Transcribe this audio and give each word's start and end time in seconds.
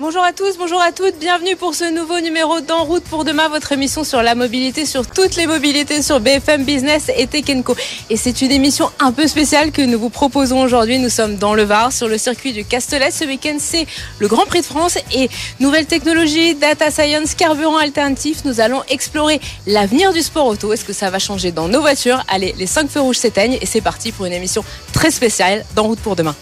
Bonjour 0.00 0.22
à 0.22 0.32
tous, 0.32 0.56
bonjour 0.56 0.80
à 0.80 0.92
toutes, 0.92 1.18
bienvenue 1.18 1.56
pour 1.56 1.74
ce 1.74 1.92
nouveau 1.92 2.20
numéro 2.20 2.60
d'En 2.60 2.84
route 2.84 3.02
pour 3.02 3.24
demain, 3.24 3.48
votre 3.48 3.72
émission 3.72 4.04
sur 4.04 4.22
la 4.22 4.36
mobilité, 4.36 4.86
sur 4.86 5.04
toutes 5.04 5.34
les 5.34 5.48
mobilités, 5.48 6.02
sur 6.02 6.20
BFM 6.20 6.62
Business 6.62 7.10
et 7.16 7.26
Tekenco. 7.26 7.74
Et 8.08 8.16
c'est 8.16 8.40
une 8.40 8.52
émission 8.52 8.92
un 9.00 9.10
peu 9.10 9.26
spéciale 9.26 9.72
que 9.72 9.82
nous 9.82 9.98
vous 9.98 10.08
proposons 10.08 10.62
aujourd'hui. 10.62 11.00
Nous 11.00 11.08
sommes 11.08 11.34
dans 11.34 11.52
le 11.52 11.64
Var, 11.64 11.92
sur 11.92 12.06
le 12.06 12.16
circuit 12.16 12.52
du 12.52 12.64
Castellet. 12.64 13.10
Ce 13.10 13.24
week-end, 13.24 13.56
c'est 13.58 13.88
le 14.20 14.28
Grand 14.28 14.46
Prix 14.46 14.60
de 14.60 14.66
France 14.66 14.98
et 15.12 15.28
nouvelles 15.58 15.86
technologies, 15.86 16.54
data 16.54 16.92
science, 16.92 17.34
carburant 17.34 17.78
alternatif. 17.78 18.44
Nous 18.44 18.60
allons 18.60 18.84
explorer 18.88 19.40
l'avenir 19.66 20.12
du 20.12 20.22
sport 20.22 20.46
auto. 20.46 20.72
Est-ce 20.72 20.84
que 20.84 20.92
ça 20.92 21.10
va 21.10 21.18
changer 21.18 21.50
dans 21.50 21.66
nos 21.66 21.80
voitures? 21.80 22.22
Allez, 22.28 22.54
les 22.56 22.68
5 22.68 22.88
feux 22.88 23.00
rouges 23.00 23.18
s'éteignent 23.18 23.58
et 23.60 23.66
c'est 23.66 23.80
parti 23.80 24.12
pour 24.12 24.26
une 24.26 24.32
émission 24.32 24.62
très 24.92 25.10
spéciale 25.10 25.64
d'En 25.74 25.82
route 25.82 25.98
pour 25.98 26.14
demain. 26.14 26.36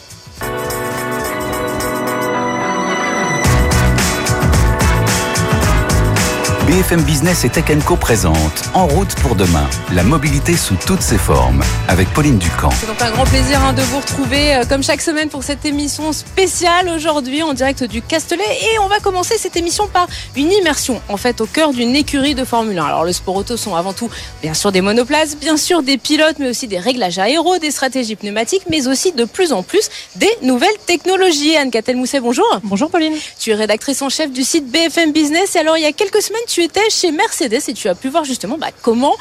BFM 6.66 7.02
Business 7.02 7.44
et 7.44 7.48
Tech 7.48 7.66
Co 7.86 7.94
présente 7.94 8.34
En 8.74 8.88
route 8.88 9.14
pour 9.22 9.36
demain, 9.36 9.68
la 9.92 10.02
mobilité 10.02 10.56
sous 10.56 10.74
toutes 10.74 11.00
ses 11.00 11.16
formes, 11.16 11.62
avec 11.86 12.12
Pauline 12.12 12.38
Ducamp. 12.38 12.70
C'est 12.72 12.88
donc 12.88 13.00
un 13.00 13.12
grand 13.12 13.24
plaisir 13.24 13.62
hein, 13.62 13.72
de 13.72 13.82
vous 13.82 14.00
retrouver 14.00 14.56
euh, 14.56 14.64
comme 14.68 14.82
chaque 14.82 15.00
semaine 15.00 15.28
pour 15.28 15.44
cette 15.44 15.64
émission 15.64 16.12
spéciale 16.12 16.88
aujourd'hui 16.88 17.44
en 17.44 17.54
direct 17.54 17.84
du 17.84 18.02
Castellet. 18.02 18.42
Et 18.42 18.80
on 18.80 18.88
va 18.88 18.98
commencer 18.98 19.38
cette 19.38 19.56
émission 19.56 19.86
par 19.86 20.08
une 20.34 20.50
immersion 20.50 21.00
en 21.08 21.16
fait 21.16 21.40
au 21.40 21.46
cœur 21.46 21.72
d'une 21.72 21.94
écurie 21.94 22.34
de 22.34 22.44
Formule 22.44 22.80
1. 22.80 22.84
Alors 22.84 23.04
le 23.04 23.12
sport 23.12 23.36
auto 23.36 23.56
sont 23.56 23.76
avant 23.76 23.92
tout 23.92 24.10
bien 24.42 24.54
sûr 24.54 24.72
des 24.72 24.80
monoplaces, 24.80 25.36
bien 25.36 25.56
sûr 25.56 25.84
des 25.84 25.98
pilotes, 25.98 26.40
mais 26.40 26.48
aussi 26.48 26.66
des 26.66 26.80
réglages 26.80 27.20
aéros, 27.20 27.58
des 27.58 27.70
stratégies 27.70 28.16
pneumatiques, 28.16 28.64
mais 28.68 28.88
aussi 28.88 29.12
de 29.12 29.24
plus 29.24 29.52
en 29.52 29.62
plus 29.62 29.88
des 30.16 30.36
nouvelles 30.42 30.68
technologies. 30.86 31.56
Anne 31.56 31.70
Catel-Mousset, 31.70 32.18
bonjour. 32.18 32.46
Bonjour 32.64 32.90
Pauline. 32.90 33.14
Tu 33.38 33.52
es 33.52 33.54
rédactrice 33.54 34.02
en 34.02 34.08
chef 34.08 34.32
du 34.32 34.42
site 34.42 34.66
BFM 34.68 35.12
Business. 35.12 35.54
Et 35.54 35.60
alors 35.60 35.76
il 35.76 35.84
y 35.84 35.86
a 35.86 35.92
quelques 35.92 36.22
semaines, 36.22 36.42
tu 36.48 36.55
étais 36.62 36.90
chez 36.90 37.12
Mercedes 37.12 37.68
et 37.68 37.74
tu 37.74 37.88
as 37.88 37.94
pu 37.94 38.08
voir 38.08 38.24
justement 38.24 38.58
bah, 38.58 38.70
comment 38.82 39.14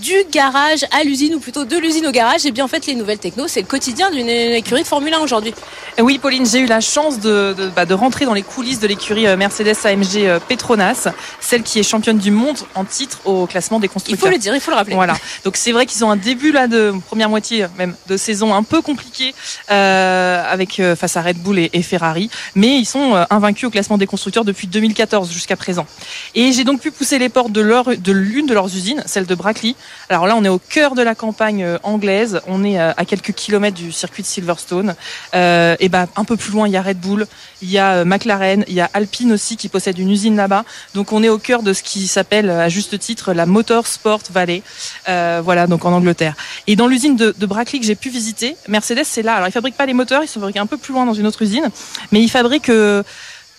du 0.00 0.14
garage 0.32 0.84
à 0.90 1.04
l'usine, 1.04 1.34
ou 1.34 1.40
plutôt 1.40 1.64
de 1.64 1.76
l'usine 1.76 2.06
au 2.06 2.10
garage, 2.10 2.44
et 2.44 2.48
eh 2.48 2.52
bien 2.52 2.64
en 2.64 2.68
fait 2.68 2.86
les 2.86 2.94
nouvelles 2.94 3.18
techno, 3.18 3.48
c'est 3.48 3.60
le 3.60 3.66
quotidien 3.66 4.10
d'une 4.10 4.28
écurie 4.28 4.82
de 4.82 4.86
Formule 4.86 5.14
1 5.14 5.18
aujourd'hui. 5.18 5.54
Oui 5.98 6.18
Pauline, 6.18 6.46
j'ai 6.46 6.60
eu 6.60 6.66
la 6.66 6.80
chance 6.80 7.20
de, 7.20 7.54
de, 7.56 7.68
bah, 7.68 7.84
de, 7.84 7.94
rentrer 7.94 8.24
dans 8.24 8.34
les 8.34 8.42
coulisses 8.42 8.80
de 8.80 8.86
l'écurie 8.86 9.26
euh, 9.26 9.36
Mercedes 9.36 9.76
AMG 9.84 10.16
euh, 10.16 10.40
Petronas, 10.40 11.08
celle 11.40 11.62
qui 11.62 11.78
est 11.78 11.82
championne 11.82 12.18
du 12.18 12.30
monde 12.30 12.58
en 12.74 12.84
titre 12.84 13.20
au 13.24 13.46
classement 13.46 13.80
des 13.80 13.88
constructeurs. 13.88 14.18
Il 14.18 14.28
faut 14.28 14.32
le 14.32 14.40
dire, 14.40 14.54
il 14.54 14.60
faut 14.60 14.70
le 14.70 14.76
rappeler. 14.76 14.94
Voilà, 14.94 15.16
donc 15.44 15.56
c'est 15.56 15.72
vrai 15.72 15.86
qu'ils 15.86 16.04
ont 16.04 16.10
un 16.10 16.16
début 16.16 16.52
là 16.52 16.66
de 16.66 16.94
première 17.06 17.28
moitié 17.28 17.66
même 17.76 17.94
de 18.08 18.16
saison 18.16 18.54
un 18.54 18.62
peu 18.62 18.80
compliqué 18.82 19.34
euh, 19.70 20.42
avec 20.46 20.80
euh, 20.80 20.96
face 20.96 21.16
à 21.16 21.22
Red 21.22 21.38
Bull 21.38 21.58
et, 21.58 21.70
et, 21.72 21.82
Ferrari, 21.82 22.30
mais 22.54 22.78
ils 22.78 22.84
sont 22.84 23.14
euh, 23.14 23.24
invaincus 23.30 23.68
au 23.68 23.70
classement 23.70 23.98
des 23.98 24.06
constructeurs 24.06 24.44
depuis 24.44 24.66
2014 24.66 25.30
jusqu'à 25.30 25.56
présent. 25.56 25.86
Et 26.34 26.52
j'ai 26.52 26.64
donc 26.64 26.80
pu 26.80 26.90
pousser 26.90 27.18
les 27.18 27.28
portes 27.28 27.52
de 27.52 27.60
leur 27.60 27.96
de 27.96 28.12
l'une 28.12 28.46
de 28.46 28.54
leurs 28.54 28.66
usines, 28.66 29.02
celle 29.06 29.26
de 29.26 29.34
Brackley, 29.34 29.74
alors 30.10 30.26
là, 30.26 30.34
on 30.36 30.44
est 30.44 30.48
au 30.48 30.58
cœur 30.58 30.94
de 30.94 31.02
la 31.02 31.14
campagne 31.14 31.62
euh, 31.62 31.78
anglaise. 31.84 32.40
On 32.48 32.64
est 32.64 32.80
euh, 32.80 32.92
à 32.96 33.04
quelques 33.04 33.32
kilomètres 33.32 33.76
du 33.76 33.92
circuit 33.92 34.22
de 34.22 34.28
Silverstone. 34.28 34.96
Euh, 35.34 35.76
et 35.78 35.88
ben 35.88 36.08
un 36.16 36.24
peu 36.24 36.36
plus 36.36 36.52
loin, 36.52 36.66
il 36.66 36.72
y 36.72 36.76
a 36.76 36.82
Red 36.82 36.98
Bull, 36.98 37.26
il 37.62 37.70
y 37.70 37.78
a 37.78 37.92
euh, 37.92 38.04
McLaren, 38.04 38.64
il 38.66 38.74
y 38.74 38.80
a 38.80 38.90
Alpine 38.92 39.32
aussi 39.32 39.56
qui 39.56 39.68
possède 39.68 39.98
une 39.98 40.10
usine 40.10 40.36
là-bas. 40.36 40.64
Donc 40.94 41.12
on 41.12 41.22
est 41.22 41.28
au 41.28 41.38
cœur 41.38 41.62
de 41.62 41.72
ce 41.72 41.82
qui 41.82 42.08
s'appelle 42.08 42.50
à 42.50 42.68
juste 42.68 42.98
titre 42.98 43.32
la 43.32 43.46
Motorsport 43.46 44.22
Valley. 44.32 44.62
Euh, 45.08 45.40
voilà, 45.44 45.66
donc 45.66 45.84
en 45.84 45.92
Angleterre. 45.92 46.34
Et 46.66 46.74
dans 46.74 46.88
l'usine 46.88 47.16
de, 47.16 47.34
de 47.38 47.46
Brackley 47.46 47.78
que 47.78 47.86
j'ai 47.86 47.94
pu 47.94 48.10
visiter, 48.10 48.56
Mercedes 48.66 49.04
c'est 49.04 49.22
là. 49.22 49.34
Alors 49.34 49.48
ils 49.48 49.52
fabriquent 49.52 49.76
pas 49.76 49.86
les 49.86 49.94
moteurs, 49.94 50.24
ils 50.24 50.28
se 50.28 50.34
fabriquent 50.34 50.56
un 50.56 50.66
peu 50.66 50.76
plus 50.76 50.92
loin 50.92 51.06
dans 51.06 51.14
une 51.14 51.26
autre 51.26 51.42
usine, 51.42 51.70
mais 52.10 52.20
ils 52.20 52.30
fabriquent 52.30 52.72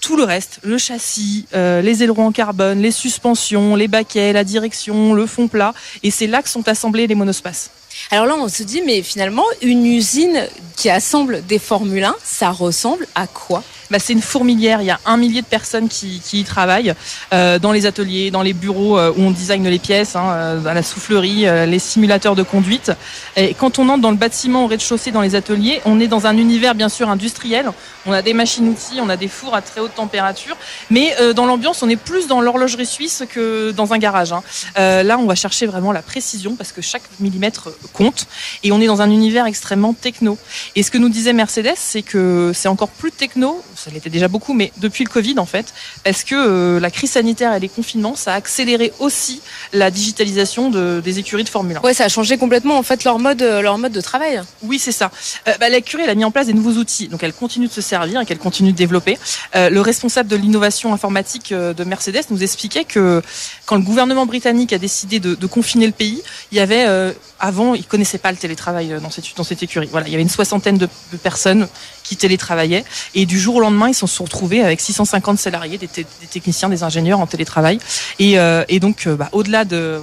tout 0.02 0.18
le 0.18 0.24
reste, 0.24 0.60
le 0.64 0.78
châssis, 0.78 1.46
euh, 1.54 1.82
les 1.82 2.04
ailerons 2.04 2.28
en 2.28 2.32
carbone, 2.32 2.82
les 2.82 2.92
suspensions, 2.92 3.76
les 3.76 3.88
baquets, 3.88 4.34
la 4.34 4.44
direction, 4.44 5.14
le 5.14 5.26
fond 5.28 5.48
plat. 5.48 5.74
Et 6.04 6.12
c'est 6.12 6.28
là 6.28 6.42
que 6.42 6.50
sont 6.50 6.68
assemblés 6.68 7.08
les 7.08 7.16
monospaces. 7.16 7.70
Alors 8.10 8.26
là, 8.26 8.36
on 8.36 8.48
se 8.48 8.64
dit, 8.64 8.82
mais 8.86 9.04
finalement, 9.04 9.44
une 9.62 9.86
usine 9.86 10.48
qui 10.76 10.90
assemble 10.90 11.46
des 11.46 11.60
Formule 11.60 12.04
1, 12.04 12.16
ça 12.24 12.50
ressemble 12.50 13.08
à 13.16 13.28
quoi? 13.28 13.64
Bah, 13.92 14.00
c'est 14.00 14.14
une 14.14 14.22
fourmilière. 14.22 14.82
Il 14.82 14.86
y 14.86 14.92
a 14.92 15.00
un 15.06 15.18
millier 15.18 15.42
de 15.42 15.48
personnes 15.48 15.90
qui, 15.90 16.22
qui 16.24 16.40
y 16.40 16.44
travaillent 16.44 16.94
euh, 17.34 17.60
dans 17.60 17.74
les 17.74 17.86
ateliers, 17.86 18.32
dans 18.32 18.42
les 18.42 18.54
bureaux 18.54 18.98
euh, 18.98 19.12
où 19.16 19.22
on 19.22 19.32
design 19.32 19.68
les 19.68 19.80
pièces, 19.80 20.16
hein, 20.16 20.32
euh, 20.32 20.60
dans 20.60 20.74
la 20.74 20.82
soufflerie, 20.82 21.46
euh, 21.46 21.66
les 21.66 21.80
simulateurs 21.80 22.36
de 22.36 22.44
conduite. 22.44 22.92
Et 23.36 23.54
quand 23.54 23.80
on 23.80 23.90
entre 23.90 24.02
dans 24.02 24.12
le 24.12 24.18
bâtiment 24.18 24.64
au 24.64 24.68
rez-de-chaussée, 24.68 25.12
dans 25.12 25.22
les 25.22 25.36
ateliers, 25.36 25.82
on 25.86 26.00
est 26.00 26.08
dans 26.08 26.26
un 26.26 26.38
univers 26.38 26.74
bien 26.74 26.90
sûr 26.90 27.10
industriel. 27.10 27.70
On 28.06 28.14
a 28.14 28.22
des 28.22 28.34
machines-outils, 28.34 29.00
on 29.02 29.10
a 29.10 29.18
des 29.18 29.28
fours 29.28 29.54
à 29.54 29.62
très 29.62 29.82
haute 29.82 29.94
température, 29.94 30.56
mais 30.90 31.14
euh, 31.20 31.34
dans 31.34 31.46
l'ambiance, 31.46 31.84
on 31.84 31.90
est 31.90 31.98
plus 31.98 32.28
dans 32.28 32.42
l'horlogerie 32.42 32.86
suisse 32.86 33.24
que 33.30 33.72
dans 33.72 33.94
un 33.94 33.98
garage. 33.98 34.32
Hein. 34.32 34.42
Euh, 34.80 35.04
là, 35.04 35.18
on 35.18 35.26
va 35.26 35.36
chercher 35.36 35.66
vraiment 35.66 35.92
la 35.92 36.02
précision 36.02 36.56
parce 36.56 36.72
que 36.72 36.82
chaque 36.82 37.04
millimètre 37.20 37.70
compte, 37.94 38.26
et 38.64 38.72
on 38.72 38.80
est 38.80 38.88
dans 38.88 39.02
un 39.02 39.12
univers 39.12 39.46
extrêmement 39.46 39.94
techno. 39.94 40.38
Et 40.76 40.84
ce 40.84 40.92
que 40.92 40.98
nous 40.98 41.10
disait 41.10 41.34
Mercedes, 41.34 41.76
c'est 41.76 42.02
que 42.02 42.52
c'est 42.56 42.70
encore 42.70 42.90
plus 42.90 43.12
techno 43.12 43.62
ça 43.84 43.92
l'était 43.92 44.10
déjà 44.10 44.28
beaucoup, 44.28 44.54
mais 44.54 44.72
depuis 44.78 45.04
le 45.04 45.10
Covid 45.10 45.40
en 45.40 45.46
fait, 45.46 45.74
parce 46.04 46.24
que 46.24 46.36
euh, 46.36 46.80
la 46.80 46.92
crise 46.92 47.12
sanitaire 47.12 47.54
et 47.54 47.60
les 47.60 47.70
confinements, 47.70 48.16
ça 48.16 48.34
a 48.34 48.36
accéléré 48.36 48.94
aussi 49.00 49.42
la 49.74 49.92
digitalisation 49.92 50.70
de, 50.70 51.02
des 51.04 51.20
écuries 51.20 51.44
de 51.44 51.50
Formule 51.50 51.78
1. 51.78 51.82
Ouais, 51.82 51.94
ça 51.94 52.06
a 52.06 52.10
changé 52.10 52.38
complètement 52.38 52.78
en 52.78 52.84
fait 52.84 53.04
leur 53.04 53.20
mode, 53.20 53.42
leur 53.42 53.78
mode 53.78 53.92
de 53.92 54.02
travail. 54.02 54.42
Oui, 54.64 54.80
c'est 54.80 54.92
ça. 54.92 55.12
Euh, 55.48 55.54
bah, 55.60 55.70
l'écurie, 55.70 56.04
elle 56.04 56.10
a 56.10 56.16
mis 56.16 56.26
en 56.26 56.32
place 56.32 56.48
des 56.48 56.54
nouveaux 56.54 56.80
outils, 56.80 57.08
donc 57.08 57.24
elle 57.24 57.34
continue 57.34 57.68
de 57.68 57.72
se 57.72 57.82
servir 57.82 58.22
et 58.22 58.26
qu'elle 58.26 58.38
continue 58.38 58.72
de 58.72 58.78
développer. 58.78 59.18
Euh, 59.56 59.70
le 59.70 59.82
responsable 59.82 60.30
de 60.30 60.36
l'innovation 60.36 60.94
informatique 60.94 61.52
euh, 61.52 61.74
de 61.74 61.84
Mercedes 61.84 62.26
nous 62.30 62.44
expliquait 62.44 62.86
que 62.86 63.22
quand 63.66 63.76
le 63.76 63.84
gouvernement 63.84 64.26
britannique 64.26 64.74
a 64.74 64.78
décidé 64.78 65.20
de, 65.20 65.36
de 65.36 65.48
confiner 65.48 65.88
le 65.88 65.92
pays, 65.92 66.22
il 66.52 66.58
y 66.58 66.62
avait 66.62 66.86
euh, 66.88 67.12
avant, 67.42 67.74
ils 67.74 67.86
connaissaient 67.86 68.18
pas 68.18 68.32
le 68.32 68.38
télétravail 68.38 68.96
dans 69.02 69.10
cette 69.10 69.26
dans 69.36 69.44
cette 69.44 69.64
écurie. 69.64 69.90
Voilà, 69.92 70.08
il 70.08 70.12
y 70.12 70.14
avait 70.14 70.24
une 70.24 70.30
soixantaine 70.30 70.78
de, 70.78 70.88
personnes 71.22 71.68
qui 72.04 72.16
télétravaillaient 72.16 72.86
et 73.16 73.26
du 73.26 73.40
jour 73.40 73.56
au 73.56 73.60
lendemain, 73.60 73.90
ils 73.90 73.94
se 73.94 74.08
sont 74.08 74.24
retrouvés 74.24 74.62
avec 74.62 74.80
650 74.80 75.38
salariés, 75.38 75.78
des, 75.78 75.88
techniciens, 75.88 76.70
des 76.70 76.84
ingénieurs 76.84 77.20
en 77.20 77.28
télétravail. 77.28 77.80
Et, 78.20 78.40
euh, 78.40 78.64
donc, 78.80 79.08
bah, 79.08 79.30
au-delà 79.32 79.66
de 79.66 80.02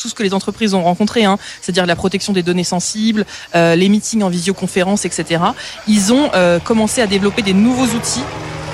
tout 0.00 0.08
ce 0.08 0.14
que 0.14 0.22
les 0.22 0.34
entreprises 0.34 0.74
ont 0.74 0.82
rencontré, 0.82 1.24
hein, 1.24 1.38
c'est-à-dire 1.60 1.86
la 1.86 1.96
protection 1.96 2.32
des 2.32 2.42
données 2.42 2.64
sensibles, 2.64 3.26
euh, 3.54 3.76
les 3.76 3.88
meetings 3.88 4.22
en 4.22 4.30
visioconférence, 4.30 5.04
etc. 5.04 5.42
Ils 5.86 6.12
ont 6.12 6.30
euh, 6.34 6.58
commencé 6.58 7.02
à 7.02 7.06
développer 7.06 7.42
des 7.42 7.52
nouveaux 7.52 7.86
outils 7.94 8.24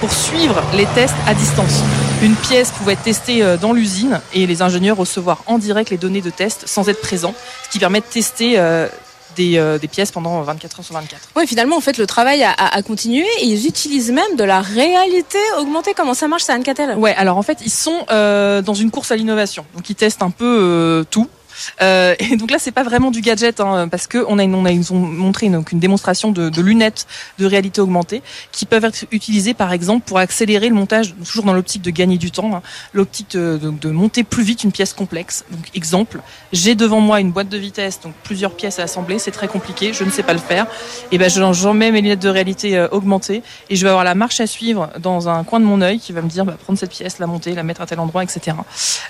pour 0.00 0.12
suivre 0.12 0.62
les 0.74 0.86
tests 0.94 1.14
à 1.26 1.34
distance. 1.34 1.82
Une 2.22 2.34
pièce 2.34 2.70
pouvait 2.70 2.94
être 2.94 3.02
testée 3.02 3.44
dans 3.60 3.72
l'usine 3.72 4.20
et 4.32 4.46
les 4.46 4.62
ingénieurs 4.62 4.96
recevoir 4.96 5.42
en 5.46 5.58
direct 5.58 5.90
les 5.90 5.98
données 5.98 6.22
de 6.22 6.30
test 6.30 6.64
sans 6.66 6.88
être 6.88 7.00
présents, 7.00 7.34
ce 7.64 7.70
qui 7.70 7.78
permet 7.78 8.00
de 8.00 8.06
tester 8.06 8.58
euh, 8.58 8.88
des, 9.36 9.58
euh, 9.58 9.78
des, 9.78 9.88
pièces 9.88 10.10
pendant 10.10 10.40
24 10.42 10.80
heures 10.80 10.84
sur 10.84 10.94
24. 10.94 11.28
Oui, 11.36 11.46
finalement, 11.46 11.76
en 11.76 11.80
fait, 11.80 11.98
le 11.98 12.06
travail 12.06 12.42
a, 12.42 12.50
a, 12.50 12.76
a, 12.76 12.82
continué 12.82 13.26
et 13.40 13.44
ils 13.44 13.66
utilisent 13.66 14.10
même 14.10 14.36
de 14.36 14.44
la 14.44 14.60
réalité 14.60 15.38
augmentée. 15.58 15.92
Comment 15.94 16.14
ça 16.14 16.26
marche, 16.26 16.42
ça, 16.42 16.54
Anne 16.54 16.64
Catel? 16.64 16.96
Ouais, 16.96 17.14
alors 17.14 17.36
en 17.36 17.42
fait, 17.42 17.58
ils 17.64 17.70
sont 17.70 18.06
euh, 18.10 18.62
dans 18.62 18.74
une 18.74 18.90
course 18.90 19.12
à 19.12 19.16
l'innovation. 19.16 19.64
Donc, 19.74 19.88
ils 19.90 19.94
testent 19.94 20.22
un 20.22 20.30
peu 20.30 20.44
euh, 20.44 21.04
tout. 21.08 21.28
Euh, 21.80 22.14
et 22.18 22.36
donc 22.36 22.50
là, 22.50 22.58
c'est 22.58 22.72
pas 22.72 22.82
vraiment 22.82 23.10
du 23.10 23.20
gadget, 23.20 23.60
hein, 23.60 23.88
parce 23.88 24.06
que 24.06 24.24
on 24.28 24.38
a, 24.38 24.44
une, 24.44 24.54
on 24.54 24.64
a 24.64 24.72
ils 24.72 24.92
ont 24.92 24.98
montré 24.98 25.46
une, 25.46 25.62
démonstration 25.72 26.30
de, 26.32 26.48
de, 26.48 26.62
lunettes 26.62 27.06
de 27.38 27.46
réalité 27.46 27.80
augmentée 27.80 28.22
qui 28.52 28.66
peuvent 28.66 28.84
être 28.84 29.04
utilisées, 29.10 29.54
par 29.54 29.72
exemple, 29.72 30.06
pour 30.06 30.18
accélérer 30.18 30.68
le 30.68 30.74
montage, 30.74 31.14
toujours 31.24 31.44
dans 31.44 31.52
l'optique 31.52 31.82
de 31.82 31.90
gagner 31.90 32.18
du 32.18 32.30
temps, 32.30 32.54
hein, 32.54 32.62
l'optique 32.92 33.32
de, 33.32 33.58
de, 33.58 33.90
monter 33.90 34.24
plus 34.24 34.42
vite 34.42 34.64
une 34.64 34.72
pièce 34.72 34.92
complexe. 34.92 35.44
Donc, 35.50 35.70
exemple, 35.74 36.20
j'ai 36.52 36.74
devant 36.74 37.00
moi 37.00 37.20
une 37.20 37.30
boîte 37.30 37.48
de 37.48 37.58
vitesse, 37.58 38.00
donc 38.00 38.14
plusieurs 38.22 38.54
pièces 38.54 38.78
à 38.78 38.84
assembler, 38.84 39.18
c'est 39.18 39.30
très 39.30 39.48
compliqué, 39.48 39.92
je 39.92 40.04
ne 40.04 40.10
sais 40.10 40.22
pas 40.22 40.32
le 40.32 40.38
faire. 40.38 40.66
Et 41.12 41.18
ben, 41.18 41.28
j'en 41.28 41.74
mets 41.74 41.90
mes 41.90 42.00
lunettes 42.00 42.22
de 42.22 42.28
réalité 42.28 42.76
euh, 42.76 42.88
augmentée 42.90 43.42
et 43.70 43.76
je 43.76 43.82
vais 43.82 43.90
avoir 43.90 44.04
la 44.04 44.14
marche 44.14 44.40
à 44.40 44.46
suivre 44.46 44.90
dans 44.98 45.28
un 45.28 45.44
coin 45.44 45.60
de 45.60 45.64
mon 45.64 45.80
œil 45.80 45.98
qui 45.98 46.12
va 46.12 46.22
me 46.22 46.28
dire, 46.28 46.44
bah, 46.44 46.56
prendre 46.62 46.78
cette 46.78 46.90
pièce, 46.90 47.18
la 47.18 47.26
monter, 47.26 47.54
la 47.54 47.62
mettre 47.62 47.80
à 47.80 47.86
tel 47.86 48.00
endroit, 48.00 48.22
etc. 48.22 48.56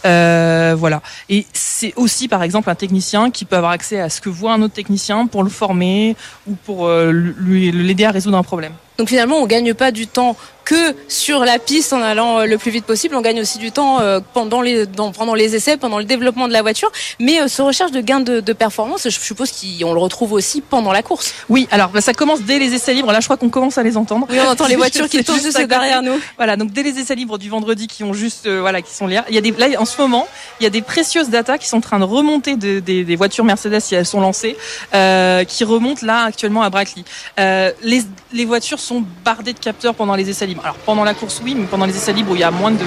Euh, 0.05 0.75
voilà. 0.77 1.03
Et 1.29 1.47
c'est 1.53 1.93
aussi, 1.97 2.29
par 2.29 2.36
exemple, 2.43 2.71
un 2.71 2.75
technicien 2.75 3.31
qui 3.31 3.45
peut 3.45 3.57
avoir 3.57 3.73
accès 3.73 4.01
à 4.01 4.09
ce 4.09 4.21
que 4.21 4.29
voit 4.29 4.53
un 4.53 4.63
autre 4.63 4.75
technicien 4.75 5.27
pour 5.27 5.43
le 5.43 5.51
former 5.51 6.17
ou 6.47 6.55
pour 6.55 6.87
euh, 6.87 7.11
lui 7.13 7.71
l'aider 7.71 8.05
à 8.05 8.11
résoudre 8.11 8.37
un 8.37 8.43
problème. 8.43 8.73
Donc 8.99 9.09
finalement, 9.09 9.37
on 9.37 9.47
gagne 9.47 9.75
pas 9.75 9.91
du 9.91 10.07
temps 10.07 10.37
que 10.65 10.97
sur 11.07 11.45
la 11.45 11.61
piste 11.61 11.93
en 11.93 12.03
allant 12.03 12.45
le 12.45 12.59
plus 12.59 12.73
vite 12.73 12.85
possible. 12.85 13.15
On 13.15 13.21
gagne 13.21 13.41
aussi 13.41 13.59
du 13.59 13.71
temps 13.71 14.01
pendant 14.33 14.61
les, 14.61 14.85
dans, 14.85 15.13
pendant 15.13 15.35
les 15.35 15.55
essais, 15.55 15.77
pendant 15.77 15.99
le 15.99 16.05
développement 16.05 16.49
de 16.49 16.53
la 16.53 16.61
voiture. 16.61 16.91
Mais 17.21 17.47
ce 17.47 17.63
recherche 17.63 17.93
de 17.93 18.01
gain 18.01 18.19
de, 18.19 18.41
de 18.41 18.53
performance, 18.53 19.05
je 19.05 19.11
suppose 19.11 19.53
qu'on 19.53 19.95
le 19.95 20.01
retrouve 20.01 20.33
aussi 20.33 20.61
pendant 20.61 20.91
la 20.91 21.03
course. 21.03 21.35
Oui, 21.49 21.69
alors 21.71 21.91
bah, 21.91 22.01
ça 22.01 22.15
commence 22.15 22.43
dès 22.43 22.59
les 22.59 22.75
essais 22.75 22.95
libres. 22.95 23.13
Là, 23.13 23.21
je 23.21 23.27
crois 23.27 23.37
qu'on 23.37 23.49
commence 23.49 23.79
à 23.79 23.85
les 23.85 23.97
entendre. 23.97 24.27
Oui, 24.29 24.39
on 24.45 24.51
entend 24.51 24.67
les 24.67 24.75
voitures 24.87 25.09
qui 25.09 25.23
tournent 25.23 25.41
juste 25.41 25.61
derrière 25.61 26.03
nous. 26.03 26.19
Voilà, 26.37 26.57
donc 26.57 26.73
dès 26.73 26.83
les 26.83 26.99
essais 26.99 27.15
libres 27.15 27.39
du 27.39 27.49
vendredi 27.49 27.87
qui 27.87 28.03
ont 28.03 28.13
juste, 28.13 28.47
euh, 28.47 28.61
voilà, 28.61 28.83
qui 28.83 28.93
sont 28.93 29.07
là. 29.07 29.25
Il 29.29 29.35
y 29.35 29.39
a 29.39 29.41
des, 29.41 29.53
là, 29.53 29.69
en 29.79 29.85
ce 29.85 30.01
moment, 30.01 30.27
il 30.61 30.65
y 30.65 30.67
a 30.67 30.71
des 30.71 30.83
précieuses 30.83 31.29
datas 31.29 31.59
qui 31.59 31.69
sont 31.69 31.79
en 31.79 31.81
train 31.81 31.99
de 31.99 32.05
remonter 32.05 32.57
de, 32.57 32.81
de, 32.81 33.03
des 33.03 33.17
voitures 33.17 33.45
Mercedes 33.45 33.81
si 33.81 33.95
elles 33.95 34.07
sont 34.07 34.21
lancées, 34.21 34.57
euh, 34.95 35.45
qui 35.45 35.65
remontent 35.65 36.05
là 36.05 36.25
actuellement 36.25 36.63
à 36.63 36.71
Brackley. 36.71 37.05
Euh, 37.39 37.71
les, 37.83 38.03
les 38.33 38.45
voitures 38.45 38.81
sont 38.87 39.03
bardées 39.25 39.53
de 39.53 39.59
capteurs 39.59 39.95
pendant 39.95 40.15
les 40.15 40.31
essais 40.31 40.47
libres. 40.47 40.63
Alors 40.63 40.77
pendant 40.77 41.03
la 41.03 41.15
course, 41.15 41.41
oui, 41.43 41.57
mais 41.59 41.67
pendant 41.67 41.87
les 41.87 41.97
essais 41.97 42.13
libres 42.13 42.31
où 42.31 42.35
il 42.37 42.41
y 42.41 42.45
a 42.45 42.53
moins 42.53 42.71
de 42.71 42.87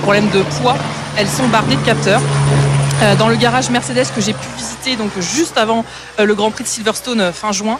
problèmes 0.00 0.30
de 0.30 0.42
poids, 0.60 0.76
elles 1.18 1.28
sont 1.28 1.46
bardées 1.48 1.76
de 1.76 1.82
capteurs. 1.82 2.22
Euh, 3.02 3.14
dans 3.16 3.28
le 3.28 3.36
garage 3.36 3.68
Mercedes 3.68 4.06
que 4.14 4.22
j'ai 4.22 4.32
pu 4.32 4.46
visiter 4.56 4.96
donc 4.96 5.10
juste 5.18 5.58
avant 5.58 5.84
euh, 6.18 6.24
le 6.24 6.34
Grand 6.34 6.50
Prix 6.50 6.64
de 6.64 6.68
Silverstone 6.68 7.20
euh, 7.20 7.32
fin 7.32 7.52
juin. 7.52 7.78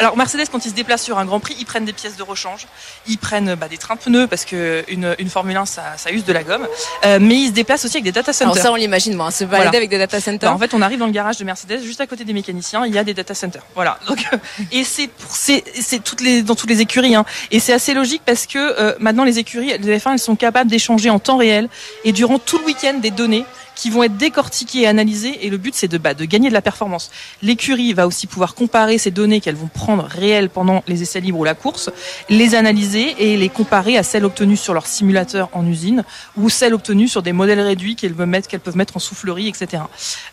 Alors 0.00 0.16
Mercedes, 0.16 0.46
quand 0.50 0.64
ils 0.64 0.70
se 0.70 0.74
déplacent 0.74 1.02
sur 1.02 1.18
un 1.18 1.26
Grand 1.26 1.40
Prix, 1.40 1.54
ils 1.58 1.66
prennent 1.66 1.84
des 1.84 1.92
pièces 1.92 2.16
de 2.16 2.22
rechange, 2.22 2.66
ils 3.06 3.18
prennent 3.18 3.54
bah, 3.54 3.68
des 3.68 3.76
trains 3.76 3.96
de 3.96 4.00
pneus 4.00 4.26
parce 4.26 4.46
que 4.46 4.82
une, 4.88 5.14
une 5.18 5.28
Formule 5.28 5.58
1 5.58 5.66
ça, 5.66 5.82
ça 5.98 6.10
use 6.10 6.24
de 6.24 6.32
la 6.32 6.42
gomme, 6.42 6.66
euh, 7.04 7.18
mais 7.20 7.34
ils 7.34 7.48
se 7.48 7.52
déplacent 7.52 7.84
aussi 7.84 7.98
avec 7.98 8.04
des 8.04 8.12
data 8.12 8.32
centers. 8.32 8.52
Alors 8.52 8.62
ça 8.62 8.72
on 8.72 8.76
l'imagine, 8.76 9.14
moi, 9.14 9.30
se 9.30 9.44
balader 9.44 9.76
avec 9.76 9.90
des 9.90 9.98
data 9.98 10.18
centers. 10.18 10.48
Bah, 10.48 10.56
en 10.56 10.58
fait, 10.58 10.72
on 10.72 10.80
arrive 10.80 10.98
dans 10.98 11.06
le 11.06 11.12
garage 11.12 11.36
de 11.36 11.44
Mercedes, 11.44 11.82
juste 11.82 12.00
à 12.00 12.06
côté 12.06 12.24
des 12.24 12.32
mécaniciens, 12.32 12.86
il 12.86 12.94
y 12.94 12.98
a 12.98 13.04
des 13.04 13.12
data 13.12 13.34
centers. 13.34 13.62
Voilà. 13.74 13.98
Donc 14.08 14.26
et 14.72 14.84
c'est 14.84 15.08
pour 15.08 15.36
c'est 15.36 15.64
c'est 15.78 16.02
toutes 16.02 16.22
les 16.22 16.40
dans 16.40 16.54
toutes 16.54 16.70
les 16.70 16.80
écuries 16.80 17.14
hein. 17.14 17.26
et 17.50 17.60
c'est 17.60 17.74
assez 17.74 17.92
logique 17.92 18.22
parce 18.24 18.46
que 18.46 18.58
euh, 18.58 18.94
maintenant 19.00 19.24
les 19.24 19.38
écuries, 19.38 19.76
les 19.78 19.98
F1, 19.98 20.12
elles 20.12 20.18
sont 20.18 20.34
capables 20.34 20.70
d'échanger 20.70 21.10
en 21.10 21.18
temps 21.18 21.36
réel 21.36 21.68
et 22.04 22.12
durant 22.12 22.38
tout 22.38 22.56
le 22.56 22.64
week-end 22.64 22.94
des 22.94 23.10
données 23.10 23.44
qui 23.80 23.88
vont 23.88 24.02
être 24.02 24.18
décortiquées 24.18 24.82
et 24.82 24.86
analysées. 24.86 25.46
Et 25.46 25.48
le 25.48 25.56
but, 25.56 25.74
c'est 25.74 25.88
de, 25.88 25.96
bah, 25.96 26.12
de 26.12 26.26
gagner 26.26 26.50
de 26.50 26.54
la 26.54 26.60
performance. 26.60 27.10
L'écurie 27.40 27.94
va 27.94 28.06
aussi 28.06 28.26
pouvoir 28.26 28.54
comparer 28.54 28.98
ces 28.98 29.10
données 29.10 29.40
qu'elles 29.40 29.56
vont 29.56 29.68
prendre 29.72 30.04
réelles 30.04 30.50
pendant 30.50 30.82
les 30.86 31.00
essais 31.00 31.20
libres 31.20 31.38
ou 31.38 31.44
la 31.44 31.54
course, 31.54 31.88
les 32.28 32.54
analyser 32.54 33.14
et 33.18 33.38
les 33.38 33.48
comparer 33.48 33.96
à 33.96 34.02
celles 34.02 34.26
obtenues 34.26 34.58
sur 34.58 34.74
leur 34.74 34.86
simulateur 34.86 35.48
en 35.52 35.66
usine 35.66 36.04
ou 36.36 36.50
celles 36.50 36.74
obtenues 36.74 37.08
sur 37.08 37.22
des 37.22 37.32
modèles 37.32 37.60
réduits 37.60 37.96
qu'elles 37.96 38.12
peuvent 38.12 38.26
mettre, 38.26 38.48
qu'elles 38.48 38.60
peuvent 38.60 38.76
mettre 38.76 38.98
en 38.98 39.00
soufflerie, 39.00 39.48
etc. 39.48 39.84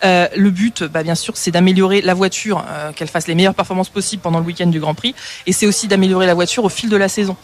Euh, 0.03 0.27
le 0.35 0.51
but, 0.51 0.83
bah, 0.83 1.03
bien 1.03 1.15
sûr, 1.15 1.38
c'est 1.38 1.51
d'améliorer 1.51 2.01
la 2.01 2.13
voiture, 2.13 2.65
euh, 2.67 2.91
qu'elle 2.91 3.07
fasse 3.07 3.27
les 3.27 3.35
meilleures 3.35 3.55
performances 3.55 3.89
possibles 3.89 4.21
pendant 4.21 4.39
le 4.39 4.45
week-end 4.45 4.67
du 4.67 4.81
Grand 4.81 4.93
Prix, 4.93 5.15
et 5.45 5.53
c'est 5.53 5.67
aussi 5.67 5.88
d'améliorer 5.88 6.25
la 6.25 6.33
voiture 6.33 6.65
au 6.65 6.69
fil 6.69 6.89
de 6.89 6.97
la 6.97 7.07
saison 7.07 7.38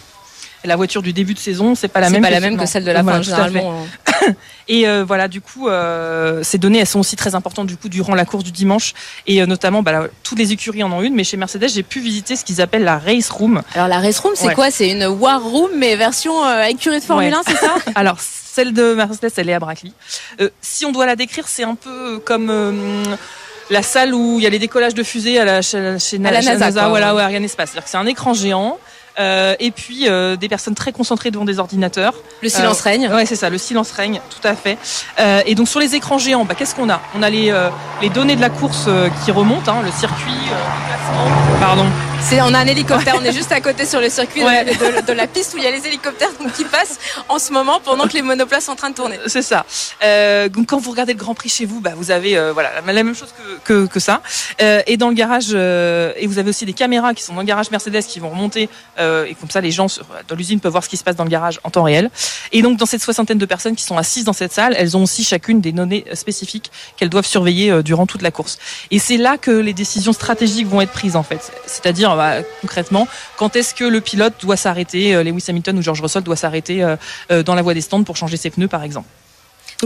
la 0.63 0.75
voiture 0.75 1.01
du 1.01 1.13
début 1.13 1.33
de 1.33 1.39
saison, 1.39 1.75
c'est 1.75 1.87
pas 1.87 1.99
la 1.99 2.09
même. 2.09 2.21
Pas 2.21 2.29
la 2.29 2.39
même 2.39 2.57
que 2.57 2.65
celle 2.65 2.85
de 2.85 2.91
la 2.91 3.03
fin 3.03 3.21
généralement. 3.21 3.85
et 4.67 4.87
euh, 4.87 5.03
voilà, 5.05 5.27
du 5.27 5.41
coup, 5.41 5.67
euh, 5.67 6.41
ces 6.43 6.57
données, 6.57 6.79
elles 6.79 6.87
sont 6.87 6.99
aussi 6.99 7.15
très 7.15 7.35
importantes 7.35 7.67
du 7.67 7.77
coup 7.77 7.89
durant 7.89 8.15
la 8.15 8.25
course 8.25 8.43
du 8.43 8.51
dimanche 8.51 8.93
et 9.27 9.41
euh, 9.41 9.45
notamment, 9.45 9.83
bah, 9.83 10.07
toutes 10.23 10.39
les 10.39 10.51
écuries 10.51 10.83
en 10.83 10.91
ont 10.91 11.01
une, 11.01 11.15
mais 11.15 11.23
chez 11.23 11.37
Mercedes, 11.37 11.69
j'ai 11.69 11.83
pu 11.83 11.99
visiter 11.99 12.35
ce 12.35 12.45
qu'ils 12.45 12.61
appellent 12.61 12.83
la 12.83 12.97
race 12.97 13.29
room. 13.29 13.61
Alors 13.75 13.87
la 13.87 13.99
race 13.99 14.19
room, 14.19 14.33
c'est 14.35 14.53
quoi? 14.53 14.71
C'est 14.71 14.89
une 14.89 15.05
war 15.05 15.41
room 15.43 15.71
mais 15.77 15.95
version 15.95 16.33
écurie 16.67 16.99
de 16.99 17.03
Formule 17.03 17.33
1, 17.33 17.41
c'est 17.47 17.57
ça? 17.57 17.75
Alors 17.95 18.19
celle 18.19 18.73
de 18.73 18.93
Mercedes, 18.93 19.31
elle 19.37 19.49
est 19.49 19.53
à 19.53 19.59
Brackley. 19.59 19.91
si 20.61 20.85
on 20.85 20.91
doit 20.91 21.05
la 21.05 21.15
décrire, 21.15 21.47
c'est 21.47 21.63
un 21.63 21.75
peu 21.75 22.19
comme 22.19 22.51
la 23.69 23.81
salle 23.81 24.13
où 24.13 24.39
il 24.39 24.43
y 24.43 24.47
a 24.47 24.49
les 24.49 24.59
décollages 24.59 24.93
de 24.93 25.03
fusées 25.03 25.39
à 25.39 25.45
la, 25.45 25.61
chez, 25.61 25.79
la 26.19 26.41
NASA, 26.41 26.87
voilà, 26.87 27.15
ouais, 27.15 27.23
Ariane 27.23 27.43
Espace. 27.43 27.71
C'est-à-dire 27.71 27.85
que 27.85 27.89
c'est 27.89 27.97
un 27.97 28.05
écran 28.05 28.33
géant 28.33 28.77
euh, 29.19 29.55
et 29.59 29.71
puis 29.71 30.07
euh, 30.07 30.35
des 30.35 30.49
personnes 30.49 30.75
très 30.75 30.91
concentrées 30.91 31.31
devant 31.31 31.45
des 31.45 31.59
ordinateurs. 31.59 32.13
Le 32.41 32.49
silence 32.49 32.81
euh, 32.81 32.89
règne. 32.89 33.09
Ouais, 33.09 33.25
c'est 33.25 33.35
ça, 33.35 33.49
le 33.49 33.57
silence 33.57 33.91
règne, 33.91 34.19
tout 34.29 34.47
à 34.47 34.55
fait. 34.55 34.77
et 35.45 35.55
donc 35.55 35.67
sur 35.67 35.79
les 35.79 35.95
écrans 35.95 36.17
géants, 36.17 36.45
bah, 36.45 36.55
qu'est-ce 36.55 36.75
qu'on 36.75 36.89
a? 36.89 37.01
On 37.15 37.23
a 37.23 37.29
les, 37.29 37.53
les 38.01 38.09
données 38.09 38.35
de 38.35 38.41
la 38.41 38.49
course 38.49 38.89
qui 39.23 39.31
remontent, 39.31 39.71
hein, 39.71 39.81
le 39.83 39.91
circuit, 39.91 40.31
le 40.31 41.59
Pardon. 41.59 41.85
C'est, 42.23 42.41
on 42.41 42.53
a 42.53 42.59
un 42.59 42.67
hélicoptère, 42.67 43.15
on 43.19 43.25
est 43.25 43.33
juste 43.33 43.51
à 43.51 43.61
côté 43.61 43.85
sur 43.85 43.99
le 43.99 44.09
circuit 44.09 44.41
de, 44.41 45.13
la 45.13 45.27
piste 45.27 45.53
où 45.53 45.57
il 45.57 45.63
y 45.63 45.67
a 45.67 45.71
les 45.71 45.85
hélicoptères 45.85 46.29
qui 46.55 46.63
passent 46.63 46.97
en 47.29 47.37
ce 47.37 47.51
moment 47.51 47.79
pendant 47.83 48.07
que 48.07 48.13
les 48.13 48.21
monoplaces 48.21 48.65
sont 48.65 48.71
en 48.71 48.75
train 48.75 48.89
de 48.89 48.95
tourner. 48.95 49.19
C'est 49.27 49.41
ça. 49.41 49.65
donc 50.49 50.67
quand 50.67 50.79
vous 50.79 50.91
regardez 50.91 51.13
le 51.13 51.19
Grand 51.19 51.35
Prix 51.35 51.49
chez 51.49 51.65
vous, 51.65 51.81
bah, 51.81 51.91
vous 51.95 52.11
avez 52.11 52.51
voilà 52.53 52.81
la 52.85 53.03
même 53.03 53.15
chose 53.15 53.33
que, 53.65 53.83
que, 53.83 53.87
que 53.87 53.99
ça. 53.99 54.21
et 54.59 54.97
dans 54.97 55.09
le 55.09 55.15
garage, 55.15 55.53
et 55.53 56.27
vous 56.27 56.37
avez 56.39 56.49
aussi 56.49 56.65
des 56.65 56.73
caméras 56.73 57.13
qui 57.13 57.23
sont 57.23 57.33
dans 57.33 57.41
le 57.41 57.45
garage 57.45 57.71
Mercedes 57.71 58.03
qui 58.03 58.19
vont 58.19 58.29
remonter 58.29 58.69
euh, 58.99 59.25
et 59.25 59.35
comme 59.35 59.49
ça 59.49 59.61
les 59.61 59.71
gens 59.71 59.87
dans 60.27 60.35
l'usine 60.35 60.59
peuvent 60.59 60.71
voir 60.71 60.83
ce 60.83 60.89
qui 60.89 60.97
se 60.97 61.03
passe 61.03 61.15
dans 61.15 61.23
le 61.23 61.29
garage 61.29 61.59
en 61.63 61.69
temps 61.69 61.83
réel. 61.83 62.09
Et 62.51 62.61
donc 62.61 62.77
dans 62.77 62.85
cette 62.85 63.01
soixantaine 63.01 63.37
de 63.37 63.45
personnes 63.45 63.75
qui 63.75 63.83
sont 63.83 63.97
assises 63.97 64.25
dans 64.25 64.33
cette 64.33 64.53
salle, 64.53 64.75
elles 64.77 64.95
ont 64.97 65.03
aussi 65.03 65.23
chacune 65.23 65.61
des 65.61 65.71
données 65.71 66.05
spécifiques 66.13 66.71
qu'elles 66.97 67.09
doivent 67.09 67.25
surveiller 67.25 67.71
euh, 67.71 67.83
durant 67.83 68.05
toute 68.05 68.21
la 68.21 68.31
course. 68.31 68.59
Et 68.91 68.99
c'est 68.99 69.17
là 69.17 69.37
que 69.37 69.51
les 69.51 69.73
décisions 69.73 70.13
stratégiques 70.13 70.67
vont 70.67 70.81
être 70.81 70.91
prises 70.91 71.15
en 71.15 71.23
fait. 71.23 71.51
C'est-à-dire 71.65 72.12
bah, 72.15 72.35
concrètement, 72.61 73.07
quand 73.37 73.55
est-ce 73.55 73.73
que 73.73 73.83
le 73.83 74.01
pilote 74.01 74.33
doit 74.41 74.57
s'arrêter, 74.57 75.15
euh, 75.15 75.23
Lewis 75.23 75.45
Hamilton 75.47 75.77
ou 75.77 75.81
George 75.81 76.01
Russell 76.01 76.23
doit 76.23 76.35
s'arrêter 76.35 76.83
dans 77.29 77.55
la 77.55 77.61
voie 77.61 77.73
des 77.73 77.81
stands 77.81 78.03
pour 78.03 78.17
changer 78.17 78.37
ses 78.37 78.49
pneus 78.49 78.67
par 78.67 78.83
exemple? 78.83 79.07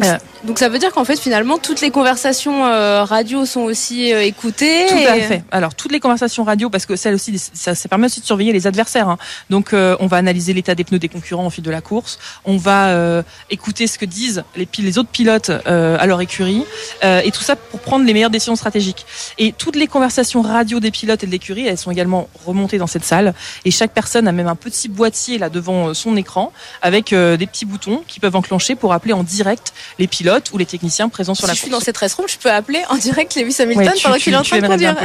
Euh, 0.04 0.18
donc, 0.44 0.60
ça 0.60 0.70
veut 0.70 0.80
dire 0.80 0.92
qu'en 0.94 1.06
fait 1.06 1.20
finalement 1.20 1.58
toutes 1.58 1.82
les 1.82 1.92
conversations 1.92 2.66
euh, 2.66 3.04
radio 3.04 3.46
sont 3.46 3.62
aussi 3.62 4.14
euh, 4.14 4.24
écoutées. 4.24 4.86
Tout 4.88 4.96
à 4.96 5.20
fait. 5.20 5.44
Alors 5.52 5.76
toutes 5.76 5.92
les 5.92 6.00
conversations 6.00 6.44
radio 6.44 6.70
parce 6.70 6.86
que 6.86 6.96
celle 6.96 7.16
aussi 7.16 7.38
ça, 7.38 7.76
ça 7.76 7.90
permet 7.90 8.06
aussi 8.06 8.22
de 8.22 8.26
surveiller 8.26 8.54
les 8.54 8.68
adversaires. 8.68 9.10
Hein. 9.10 9.18
Donc 9.50 9.74
on 9.74 10.08
va 10.08 10.18
analyser 10.18 10.54
l'état 10.54 10.76
des 10.76 10.84
pneus 10.84 11.00
des 11.00 11.10
concurrents 11.10 11.48
au 11.48 11.50
fil 11.50 11.64
de 11.64 11.72
la 11.72 11.82
course. 11.82 12.20
On 12.46 12.58
va 12.58 13.24
écouter 13.50 13.88
ce 13.88 13.98
que 13.98 14.06
disent 14.06 14.44
les, 14.56 14.68
les 14.80 14.98
autres 14.98 15.10
pilotes 15.10 15.50
à 15.50 16.06
leur 16.06 16.22
écurie 16.22 16.64
et 17.04 17.32
tout 17.32 17.42
ça 17.42 17.56
pour 17.56 17.80
prendre 17.80 18.06
les 18.06 18.14
meilleures 18.14 18.30
décisions 18.30 18.56
stratégiques. 18.56 19.06
Et 19.38 19.52
toutes 19.52 19.76
les 19.76 19.88
conversations 19.88 20.42
radio 20.42 20.80
des 20.80 20.92
pilotes 20.92 21.24
et 21.24 21.28
de 21.28 21.32
l'écurie 21.32 21.68
elles 21.68 21.78
sont 21.78 21.92
également 21.92 22.30
remontées 22.46 22.78
dans 22.78 22.88
cette 22.88 23.06
salle 23.06 23.34
et 23.66 23.72
chaque 23.72 23.92
personne 23.92 24.28
a 24.28 24.32
même 24.32 24.48
un 24.48 24.56
petit 24.56 24.90
boîtier 24.90 25.38
là 25.38 25.50
devant 25.50 25.94
son 25.94 26.16
écran 26.16 26.52
avec 26.82 27.14
des 27.14 27.48
petits 27.48 27.66
boutons 27.66 28.04
qui 28.08 28.20
peuvent 28.20 28.36
enclencher 28.36 28.76
pour 28.76 28.94
appeler 28.94 29.14
en 29.14 29.24
direct 29.24 29.74
les 30.00 30.08
pilotes 30.08 30.52
ou 30.54 30.58
les 30.58 30.66
techniciens 30.66 31.10
présents 31.10 31.36
sur 31.36 31.48
la 31.48 31.54
course. 31.54 31.58
Je 31.58 31.64
suis 31.64 31.72
dans 31.72 31.80
cette 31.80 31.98
room, 31.98 32.28
je 32.28 32.38
peux 32.38 32.52
appeler 32.52 32.84
en 32.90 32.98
direct 32.98 33.36
Lewis 33.36 33.56
Hamilton 33.60 33.94
pendant 34.02 34.16
qu'il 34.18 34.34
est 34.34 34.38
en 34.38 34.44
train 34.44 34.60
de 34.60 34.68
conduire. 34.68 34.96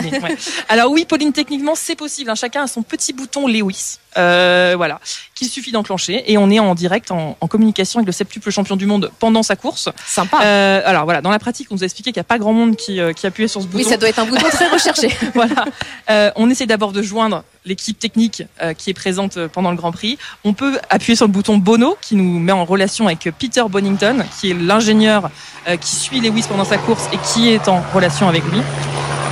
Alors 0.69 0.90
oui, 0.90 1.05
Pauline, 1.05 1.32
techniquement, 1.32 1.75
c'est 1.75 1.96
possible. 1.96 2.31
Hein. 2.31 2.34
Chacun 2.34 2.64
a 2.64 2.67
son 2.67 2.82
petit 2.82 3.12
bouton 3.12 3.46
Lewis. 3.46 3.99
Euh, 4.19 4.75
voilà, 4.76 5.00
qu'il 5.35 5.49
suffit 5.49 5.73
d'enclencher 5.73 6.31
et 6.31 6.37
on 6.37 6.50
est 6.50 6.59
en 6.59 6.75
direct 6.75 7.11
en, 7.11 7.35
communication 7.49 7.99
avec 7.99 8.06
le 8.06 8.12
septuple 8.12 8.50
champion 8.50 8.76
du 8.76 8.87
monde 8.87 9.11
pendant 9.19 9.43
sa 9.43 9.56
course. 9.56 9.88
Sympa. 10.06 10.41
Euh, 10.44 10.82
alors 10.85 11.05
voilà, 11.05 11.23
dans 11.23 11.31
la 11.31 11.38
pratique, 11.38 11.69
on 11.70 11.75
nous 11.75 11.82
a 11.82 11.85
expliqué 11.85 12.12
qu'il 12.12 12.19
n'y 12.20 12.25
a 12.25 12.25
pas 12.25 12.38
grand 12.38 12.53
monde 12.53 12.76
qui, 12.76 13.00
euh, 13.00 13.12
qui 13.12 13.26
appuyait 13.26 13.49
sur 13.49 13.62
ce 13.62 13.67
bouton. 13.67 13.85
Oui, 13.85 13.85
ça 13.85 13.97
doit 13.97 14.09
être 14.09 14.19
un 14.19 14.26
bouton 14.26 14.49
très 14.49 14.69
recherché. 14.69 15.09
voilà. 15.35 15.64
on 16.37 16.50
essaie 16.50 16.67
d'abord 16.67 16.93
de 16.93 17.03
joindre 17.03 17.44
l'équipe 17.64 17.99
technique 17.99 18.43
qui 18.76 18.91
est 18.91 18.94
présente 18.94 19.47
pendant 19.47 19.70
le 19.70 19.76
Grand 19.76 19.93
Prix. 19.93 20.19
On 20.44 20.53
peut 20.53 20.79
appuyer 20.91 21.17
sur 21.17 21.26
le 21.26 21.32
bouton 21.32 21.58
Bono 21.58 21.97
qui 22.00 22.17
nous 22.17 22.38
met 22.38 22.53
en 22.53 22.65
relation 22.65 23.06
avec 23.06 23.29
Peter 23.38 23.62
Bonington, 23.69 24.25
qui 24.38 24.50
est 24.50 24.55
l'ingénieur 24.55 25.31
qui 25.81 25.94
suit 25.94 26.20
Lewis 26.20 26.44
pendant 26.49 26.65
sa 26.65 26.79
course 26.79 27.08
et 27.12 27.19
qui 27.19 27.50
est 27.50 27.69
en 27.69 27.82
relation 27.94 28.29
avec 28.29 28.44
lui. 28.44 28.61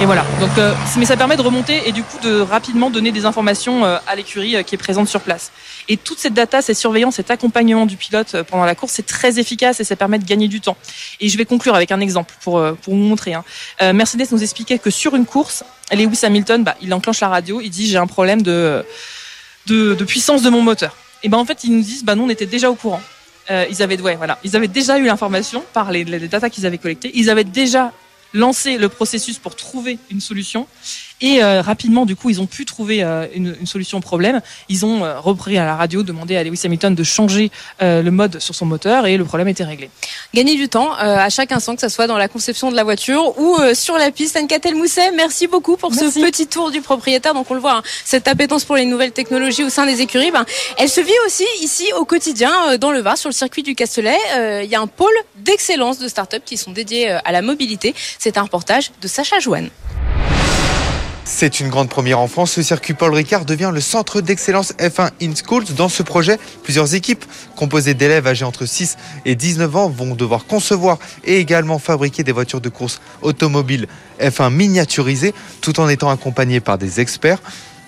Et 0.00 0.06
voilà. 0.06 0.25
Donc, 0.41 0.49
euh, 0.56 0.73
mais 0.97 1.05
ça 1.05 1.14
permet 1.14 1.37
de 1.37 1.43
remonter 1.43 1.87
et 1.87 1.93
du 1.93 2.02
coup 2.02 2.17
de 2.23 2.41
rapidement 2.41 2.88
donner 2.88 3.12
des 3.12 3.26
informations 3.26 3.85
euh, 3.85 3.99
à 4.06 4.17
l'écurie 4.17 4.56
euh, 4.56 4.62
qui 4.62 4.75
est 4.75 4.79
présente 4.79 5.08
sur 5.08 5.20
place. 5.20 5.52
Et 5.91 5.99
toute 5.99 6.19
cette 6.19 6.32
data, 6.32 6.62
cette 6.62 6.79
surveillance, 6.79 7.17
cet 7.17 7.31
accompagnement 7.31 7.85
du 7.85 7.99
pilote 7.99 8.43
pendant 8.44 8.64
la 8.64 8.75
course, 8.75 8.94
c'est 8.94 9.05
très 9.05 9.38
efficace 9.38 9.78
et 9.78 9.85
ça 9.85 9.97
permet 9.97 10.19
de 10.19 10.25
gagner 10.25 10.49
du 10.49 10.62
temps. 10.62 10.78
Et 11.21 11.28
je 11.28 11.37
vais 11.37 11.45
conclure 11.45 11.75
avec 11.75 11.92
un 11.92 12.00
exemple 12.00 12.35
pour 12.42 12.62
pour 12.80 12.95
vous 12.95 13.00
montrer. 13.00 13.35
Hein. 13.35 13.45
Mercedes 13.92 14.28
nous 14.33 14.42
expliquait 14.42 14.78
que 14.78 14.88
sur 14.88 15.14
une 15.16 15.26
course, 15.26 15.64
Lewis 15.92 16.21
Hamilton, 16.23 16.64
bah, 16.64 16.76
il 16.80 16.95
enclenche 16.95 17.21
la 17.21 17.28
radio, 17.28 17.61
il 17.61 17.69
dit 17.69 17.87
j'ai 17.87 17.99
un 17.99 18.07
problème 18.07 18.40
de, 18.40 18.83
de, 19.66 20.04
puissance 20.04 20.40
de 20.40 20.49
mon 20.49 20.62
moteur. 20.62 20.97
Et 21.23 21.28
ben 21.28 21.37
en 21.37 21.45
fait 21.45 21.62
ils 21.64 21.76
nous 21.76 21.83
disent 21.83 22.04
bah 22.04 22.14
nous 22.14 22.25
on 22.25 22.30
était 22.30 22.47
déjà 22.47 22.71
au 22.71 22.75
courant. 22.75 23.02
ils 23.50 23.83
avaient 23.83 23.97
voilà 23.97 24.38
ils 24.45 24.57
avaient 24.57 24.69
déjà 24.69 24.99
eu 24.99 25.04
l'information 25.04 25.62
par 25.75 25.90
les, 25.90 26.04
les 26.04 26.28
data 26.28 26.49
qu'ils 26.49 26.64
avaient 26.64 26.78
collectées. 26.78 27.11
Ils 27.14 27.28
avaient 27.28 27.45
déjà 27.45 27.92
lancer 28.33 28.79
le 28.79 28.89
processus 28.89 29.39
pour 29.39 29.57
trouver 29.57 29.99
une 30.11 30.21
solution. 30.21 30.67
Et 31.21 31.43
euh, 31.43 31.61
rapidement, 31.61 32.07
du 32.07 32.17
coup, 32.17 32.31
ils 32.31 32.41
ont 32.41 32.47
pu 32.47 32.65
trouver 32.65 33.03
euh, 33.03 33.27
une, 33.35 33.57
une, 33.61 33.67
solution 33.67 33.99
au 33.99 34.00
problème. 34.00 34.41
Ils 34.69 34.87
ont 34.87 35.05
euh, 35.05 35.21
repris 35.21 35.59
à 35.59 35.65
la 35.65 35.77
radio, 35.77 36.03
demandé 36.03 36.37
à 36.37 36.45
Lewis 36.45 36.61
Hamilton 36.65 36.95
de 36.95 37.05
changer 37.05 37.50
le 37.81 38.11
mode 38.11 38.41
sur 38.41 38.55
son 38.55 38.67
moteur 38.67 39.07
et 39.07 39.17
le 39.17 39.25
problème 39.25 39.49
était 39.49 39.65
réglé. 39.65 39.91
Gagner 40.35 40.57
du 40.57 40.69
temps 40.69 40.93
à 40.93 41.29
chaque 41.31 41.53
instant, 41.53 41.75
que 41.75 41.81
ce 41.81 41.89
soit 41.89 42.07
dans 42.07 42.19
la 42.19 42.29
conception 42.29 42.71
de 42.71 42.77
la 42.77 42.85
voiture 42.85 43.39
ou 43.39 43.57
sur 43.75 43.97
la 43.97 44.11
piste. 44.11 44.37
Anne-Catel 44.37 44.75
Mousset, 44.75 45.12
merci 45.12 45.47
beaucoup 45.47 45.77
pour 45.77 45.95
ce 45.95 46.05
petit 46.21 46.47
tour 46.47 46.71
du 46.71 46.81
propriétaire. 46.81 47.35
Donc 47.35 47.50
on 47.50 47.55
le 47.55 47.61
voit, 47.61 47.79
hein, 47.79 47.83
cette 48.05 48.29
appétence 48.29 48.65
pour 48.65 48.77
les 48.77 48.85
nouvelles 48.85 49.12
technologies 49.12 49.65
au 49.65 49.71
sein 49.71 49.87
des 49.87 50.00
écuries, 50.00 50.31
ben, 50.31 50.45
elle 50.79 50.89
se 50.89 51.00
vit 51.00 51.12
aussi 51.27 51.45
ici 51.62 51.87
au 51.99 52.05
quotidien 52.05 52.77
dans 52.79 52.93
le 52.93 53.00
Var, 53.00 53.17
sur 53.17 53.29
le 53.29 53.35
circuit 53.35 53.62
du 53.62 53.75
Castellet. 53.75 54.19
Il 54.62 54.71
y 54.71 54.75
a 54.75 54.81
un 54.81 54.87
pôle 54.87 55.15
d'excellence 55.37 55.99
de 55.99 56.09
start-up 56.09 56.43
qui 56.45 56.57
sont 56.57 56.73
dédiés 56.73 57.11
à 57.11 57.33
la 57.33 57.43
mobilité. 57.43 57.95
C'est 58.19 58.39
un 58.39 58.43
reportage 58.43 58.93
de 59.00 59.09
Sacha 59.09 59.39
Joanne. 59.39 59.71
C'est 61.25 61.61
une 61.61 61.69
grande 61.69 61.89
première 61.89 62.19
en 62.19 62.29
France. 62.29 62.53
Ce 62.53 62.62
circuit 62.62 62.95
Paul 62.95 63.15
Ricard 63.15 63.45
devient 63.45 63.71
le 63.73 63.81
centre 63.81 64.21
d'excellence 64.21 64.73
F1 64.79 65.11
in 65.23 65.33
Schools. 65.35 65.65
Dans 65.77 65.89
ce 65.89 66.03
projet, 66.03 66.39
plusieurs 66.62 66.95
équipes 66.95 67.25
composées 67.57 67.95
d'élèves 67.95 68.27
âgés 68.27 68.45
entre 68.45 68.67
6 68.67 68.97
et 69.25 69.35
19 69.35 69.77
ans 69.77 69.89
vont 69.89 70.15
devoir 70.15 70.47
concevoir 70.47 70.99
et 71.25 71.39
également 71.39 71.79
fabriquer 71.79 72.25
des 72.25 72.33
voitures 72.33 72.61
de 72.61 72.69
course 72.69 73.00
automobiles 73.23 73.87
F1 74.21 74.53
miniaturisées 74.53 75.35
tout 75.61 75.79
en 75.81 75.89
étant 75.89 76.11
accompagnés 76.11 76.61
par 76.61 76.79
des 76.79 77.00
experts. 77.00 77.41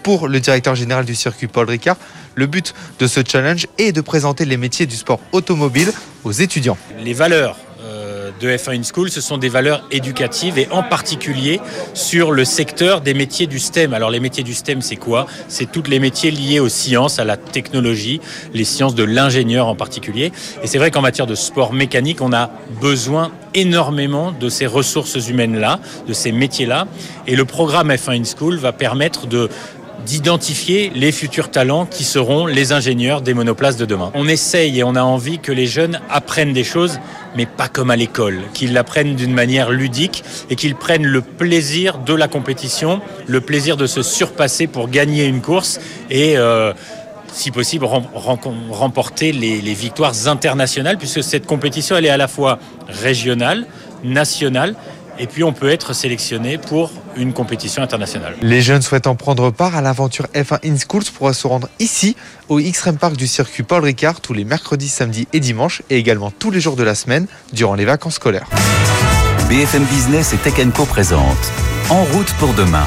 Pour 0.02 0.28
le 0.28 0.40
directeur 0.40 0.74
général 0.74 1.04
du 1.04 1.14
circuit 1.14 1.46
Paul 1.46 1.68
Ricard, 1.68 1.96
le 2.34 2.46
but 2.46 2.74
de 2.98 3.06
ce 3.06 3.20
challenge 3.26 3.66
est 3.78 3.92
de 3.92 4.00
présenter 4.00 4.44
les 4.44 4.56
métiers 4.56 4.86
du 4.86 4.96
sport 4.96 5.20
automobile 5.32 5.92
aux 6.24 6.32
étudiants. 6.32 6.76
Les 6.98 7.12
valeurs 7.12 7.56
de 8.40 8.48
F1 8.48 8.78
in 8.78 8.82
School, 8.82 9.10
ce 9.10 9.20
sont 9.20 9.38
des 9.38 9.48
valeurs 9.48 9.84
éducatives 9.90 10.58
et 10.58 10.68
en 10.70 10.82
particulier 10.82 11.60
sur 11.94 12.32
le 12.32 12.44
secteur 12.44 13.00
des 13.00 13.14
métiers 13.14 13.46
du 13.46 13.58
STEM. 13.58 13.94
Alors 13.94 14.10
les 14.10 14.20
métiers 14.20 14.42
du 14.42 14.54
STEM, 14.54 14.82
c'est 14.82 14.96
quoi? 14.96 15.26
C'est 15.48 15.70
tous 15.70 15.88
les 15.88 15.98
métiers 15.98 16.30
liés 16.30 16.60
aux 16.60 16.68
sciences, 16.68 17.18
à 17.18 17.24
la 17.24 17.36
technologie, 17.36 18.20
les 18.54 18.64
sciences 18.64 18.94
de 18.94 19.04
l'ingénieur 19.04 19.66
en 19.66 19.74
particulier. 19.74 20.32
Et 20.62 20.66
c'est 20.66 20.78
vrai 20.78 20.90
qu'en 20.90 21.02
matière 21.02 21.26
de 21.26 21.34
sport 21.34 21.72
mécanique, 21.72 22.20
on 22.20 22.32
a 22.32 22.50
besoin 22.80 23.32
énormément 23.54 24.32
de 24.32 24.48
ces 24.48 24.66
ressources 24.66 25.28
humaines-là, 25.28 25.80
de 26.06 26.12
ces 26.12 26.32
métiers-là. 26.32 26.86
Et 27.26 27.36
le 27.36 27.44
programme 27.44 27.90
F1 27.90 28.20
in 28.20 28.24
School 28.24 28.56
va 28.56 28.72
permettre 28.72 29.26
de 29.26 29.48
d'identifier 30.06 30.92
les 30.94 31.12
futurs 31.12 31.50
talents 31.50 31.86
qui 31.86 32.04
seront 32.04 32.46
les 32.46 32.72
ingénieurs 32.72 33.22
des 33.22 33.34
monoplaces 33.34 33.76
de 33.76 33.84
demain. 33.84 34.10
On 34.14 34.28
essaye 34.28 34.78
et 34.78 34.84
on 34.84 34.94
a 34.94 35.02
envie 35.02 35.38
que 35.38 35.52
les 35.52 35.66
jeunes 35.66 36.00
apprennent 36.10 36.52
des 36.52 36.64
choses, 36.64 37.00
mais 37.36 37.46
pas 37.46 37.68
comme 37.68 37.90
à 37.90 37.96
l'école, 37.96 38.40
qu'ils 38.54 38.72
l'apprennent 38.72 39.14
d'une 39.14 39.32
manière 39.32 39.70
ludique 39.70 40.24
et 40.50 40.56
qu'ils 40.56 40.74
prennent 40.74 41.06
le 41.06 41.22
plaisir 41.22 41.98
de 41.98 42.14
la 42.14 42.28
compétition, 42.28 43.00
le 43.26 43.40
plaisir 43.40 43.76
de 43.76 43.86
se 43.86 44.02
surpasser 44.02 44.66
pour 44.66 44.88
gagner 44.88 45.24
une 45.24 45.40
course 45.40 45.80
et 46.10 46.36
euh, 46.36 46.72
si 47.32 47.50
possible, 47.50 47.86
remporter 47.86 49.32
les, 49.32 49.62
les, 49.62 49.74
victoires 49.74 50.28
internationales, 50.28 50.98
puisque 50.98 51.22
cette 51.22 51.46
compétition, 51.46 51.96
elle 51.96 52.04
est 52.04 52.10
à 52.10 52.18
la 52.18 52.28
fois 52.28 52.58
régionale, 52.88 53.66
nationale, 54.04 54.74
et 55.22 55.28
puis 55.28 55.44
on 55.44 55.52
peut 55.52 55.70
être 55.70 55.92
sélectionné 55.92 56.58
pour 56.58 56.90
une 57.16 57.32
compétition 57.32 57.80
internationale. 57.80 58.34
Les 58.42 58.60
jeunes 58.60 58.82
souhaitant 58.82 59.14
prendre 59.14 59.50
part 59.50 59.76
à 59.76 59.80
l'aventure 59.80 60.26
F1 60.34 60.58
In 60.66 60.76
Schools 60.76 61.04
pourront 61.14 61.32
se 61.32 61.46
rendre 61.46 61.68
ici, 61.78 62.16
au 62.48 62.58
X-Rem 62.58 62.98
Park 62.98 63.16
du 63.16 63.28
circuit 63.28 63.62
Paul 63.62 63.84
Ricard, 63.84 64.20
tous 64.20 64.32
les 64.32 64.44
mercredis, 64.44 64.88
samedis 64.88 65.28
et 65.32 65.38
dimanches, 65.38 65.82
et 65.90 65.96
également 65.96 66.32
tous 66.32 66.50
les 66.50 66.60
jours 66.60 66.74
de 66.74 66.82
la 66.82 66.96
semaine, 66.96 67.28
durant 67.52 67.76
les 67.76 67.84
vacances 67.84 68.16
scolaires. 68.16 68.48
BFM 69.48 69.84
Business 69.84 70.32
et 70.32 70.38
Tech 70.38 70.54
Co 70.74 70.84
présente 70.86 71.52
En 71.88 72.02
route 72.02 72.32
pour 72.40 72.52
demain, 72.54 72.86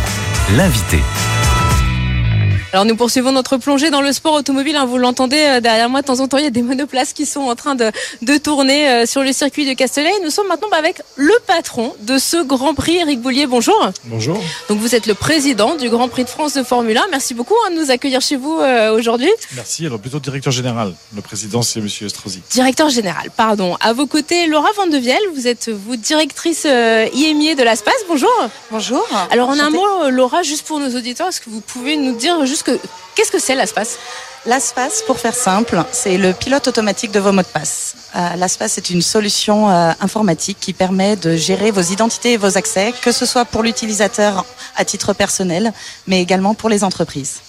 l'invité. 0.57 0.99
Alors 2.75 2.83
nous 2.83 2.97
poursuivons 2.97 3.31
notre 3.31 3.55
plongée 3.55 3.89
dans 3.89 4.01
le 4.01 4.11
sport 4.11 4.33
automobile. 4.33 4.75
Hein, 4.75 4.83
vous 4.83 4.97
l'entendez 4.97 5.39
euh, 5.39 5.61
derrière 5.61 5.89
moi, 5.89 6.01
de 6.01 6.07
temps 6.07 6.19
en 6.19 6.27
temps, 6.27 6.39
il 6.39 6.43
y 6.43 6.47
a 6.47 6.49
des 6.49 6.61
monoplaces 6.61 7.13
qui 7.13 7.25
sont 7.25 7.39
en 7.39 7.55
train 7.55 7.73
de, 7.73 7.89
de 8.21 8.37
tourner 8.37 8.89
euh, 8.89 9.05
sur 9.05 9.23
le 9.23 9.31
circuit 9.31 9.65
de 9.65 9.71
Castellet. 9.71 10.11
Nous 10.25 10.29
sommes 10.29 10.49
maintenant 10.49 10.67
bah, 10.69 10.75
avec 10.75 11.01
le 11.15 11.31
patron 11.47 11.95
de 12.01 12.17
ce 12.17 12.43
Grand 12.43 12.73
Prix, 12.73 12.97
Eric 12.97 13.21
Boulier. 13.21 13.47
Bonjour. 13.47 13.91
Bonjour. 14.03 14.37
Donc 14.67 14.79
vous 14.79 14.93
êtes 14.93 15.07
le 15.07 15.13
président 15.13 15.77
du 15.77 15.89
Grand 15.89 16.09
Prix 16.09 16.25
de 16.25 16.29
France 16.29 16.53
de 16.55 16.63
Formule 16.63 16.97
1. 16.97 17.05
Merci 17.11 17.33
beaucoup 17.33 17.55
hein, 17.65 17.71
de 17.71 17.79
nous 17.79 17.91
accueillir 17.91 18.19
chez 18.19 18.35
vous 18.35 18.59
euh, 18.59 18.93
aujourd'hui. 18.93 19.31
Merci. 19.55 19.85
Alors 19.85 20.01
plutôt 20.01 20.19
directeur 20.19 20.51
général. 20.51 20.93
Le 21.15 21.21
président, 21.21 21.61
c'est 21.61 21.79
Monsieur 21.79 22.07
Estrosi. 22.07 22.41
Directeur 22.49 22.89
général, 22.89 23.29
pardon. 23.37 23.77
À 23.79 23.93
vos 23.93 24.05
côtés, 24.05 24.47
Laura 24.47 24.67
Vandevielle. 24.75 25.23
Vous 25.33 25.47
êtes 25.47 25.69
vous 25.69 25.95
directrice 25.95 26.65
IMIE 26.65 27.55
de 27.55 27.63
l'ASPAS. 27.63 27.91
Bonjour. 28.09 28.29
Bonjour. 28.69 29.07
Alors 29.31 29.47
en 29.47 29.59
un 29.59 29.69
mot, 29.69 30.09
Laura, 30.09 30.43
juste 30.43 30.67
pour 30.67 30.81
nos 30.81 30.93
auditeurs, 30.93 31.29
est-ce 31.29 31.39
que 31.39 31.49
vous 31.49 31.61
pouvez 31.61 31.95
nous 31.95 32.17
dire 32.17 32.45
juste 32.45 32.64
qu'est-ce 33.15 33.31
que 33.31 33.39
c'est 33.39 33.55
l'ASPAS 33.55 33.97
L'ASPAS, 34.47 35.01
pour 35.07 35.17
faire 35.17 35.33
simple, 35.33 35.83
c'est 35.91 36.19
le 36.19 36.31
pilote 36.31 36.67
automatique 36.67 37.11
de 37.11 37.19
vos 37.19 37.31
mots 37.31 37.41
de 37.41 37.47
passe. 37.47 37.95
Euh, 38.15 38.35
L'ASPAS 38.35 38.77
est 38.77 38.91
une 38.91 39.01
solution 39.01 39.71
euh, 39.71 39.91
informatique 40.01 40.59
qui 40.61 40.71
permet 40.71 41.15
de 41.15 41.35
gérer 41.35 41.71
vos 41.71 41.81
identités 41.81 42.33
et 42.33 42.37
vos 42.37 42.55
accès, 42.55 42.93
que 43.01 43.11
ce 43.11 43.25
soit 43.25 43.45
pour 43.45 43.63
l'utilisateur 43.63 44.45
à 44.75 44.85
titre 44.85 45.13
personnel, 45.13 45.73
mais 46.05 46.21
également 46.21 46.53
pour 46.53 46.69
les 46.69 46.83
entreprises. 46.83 47.39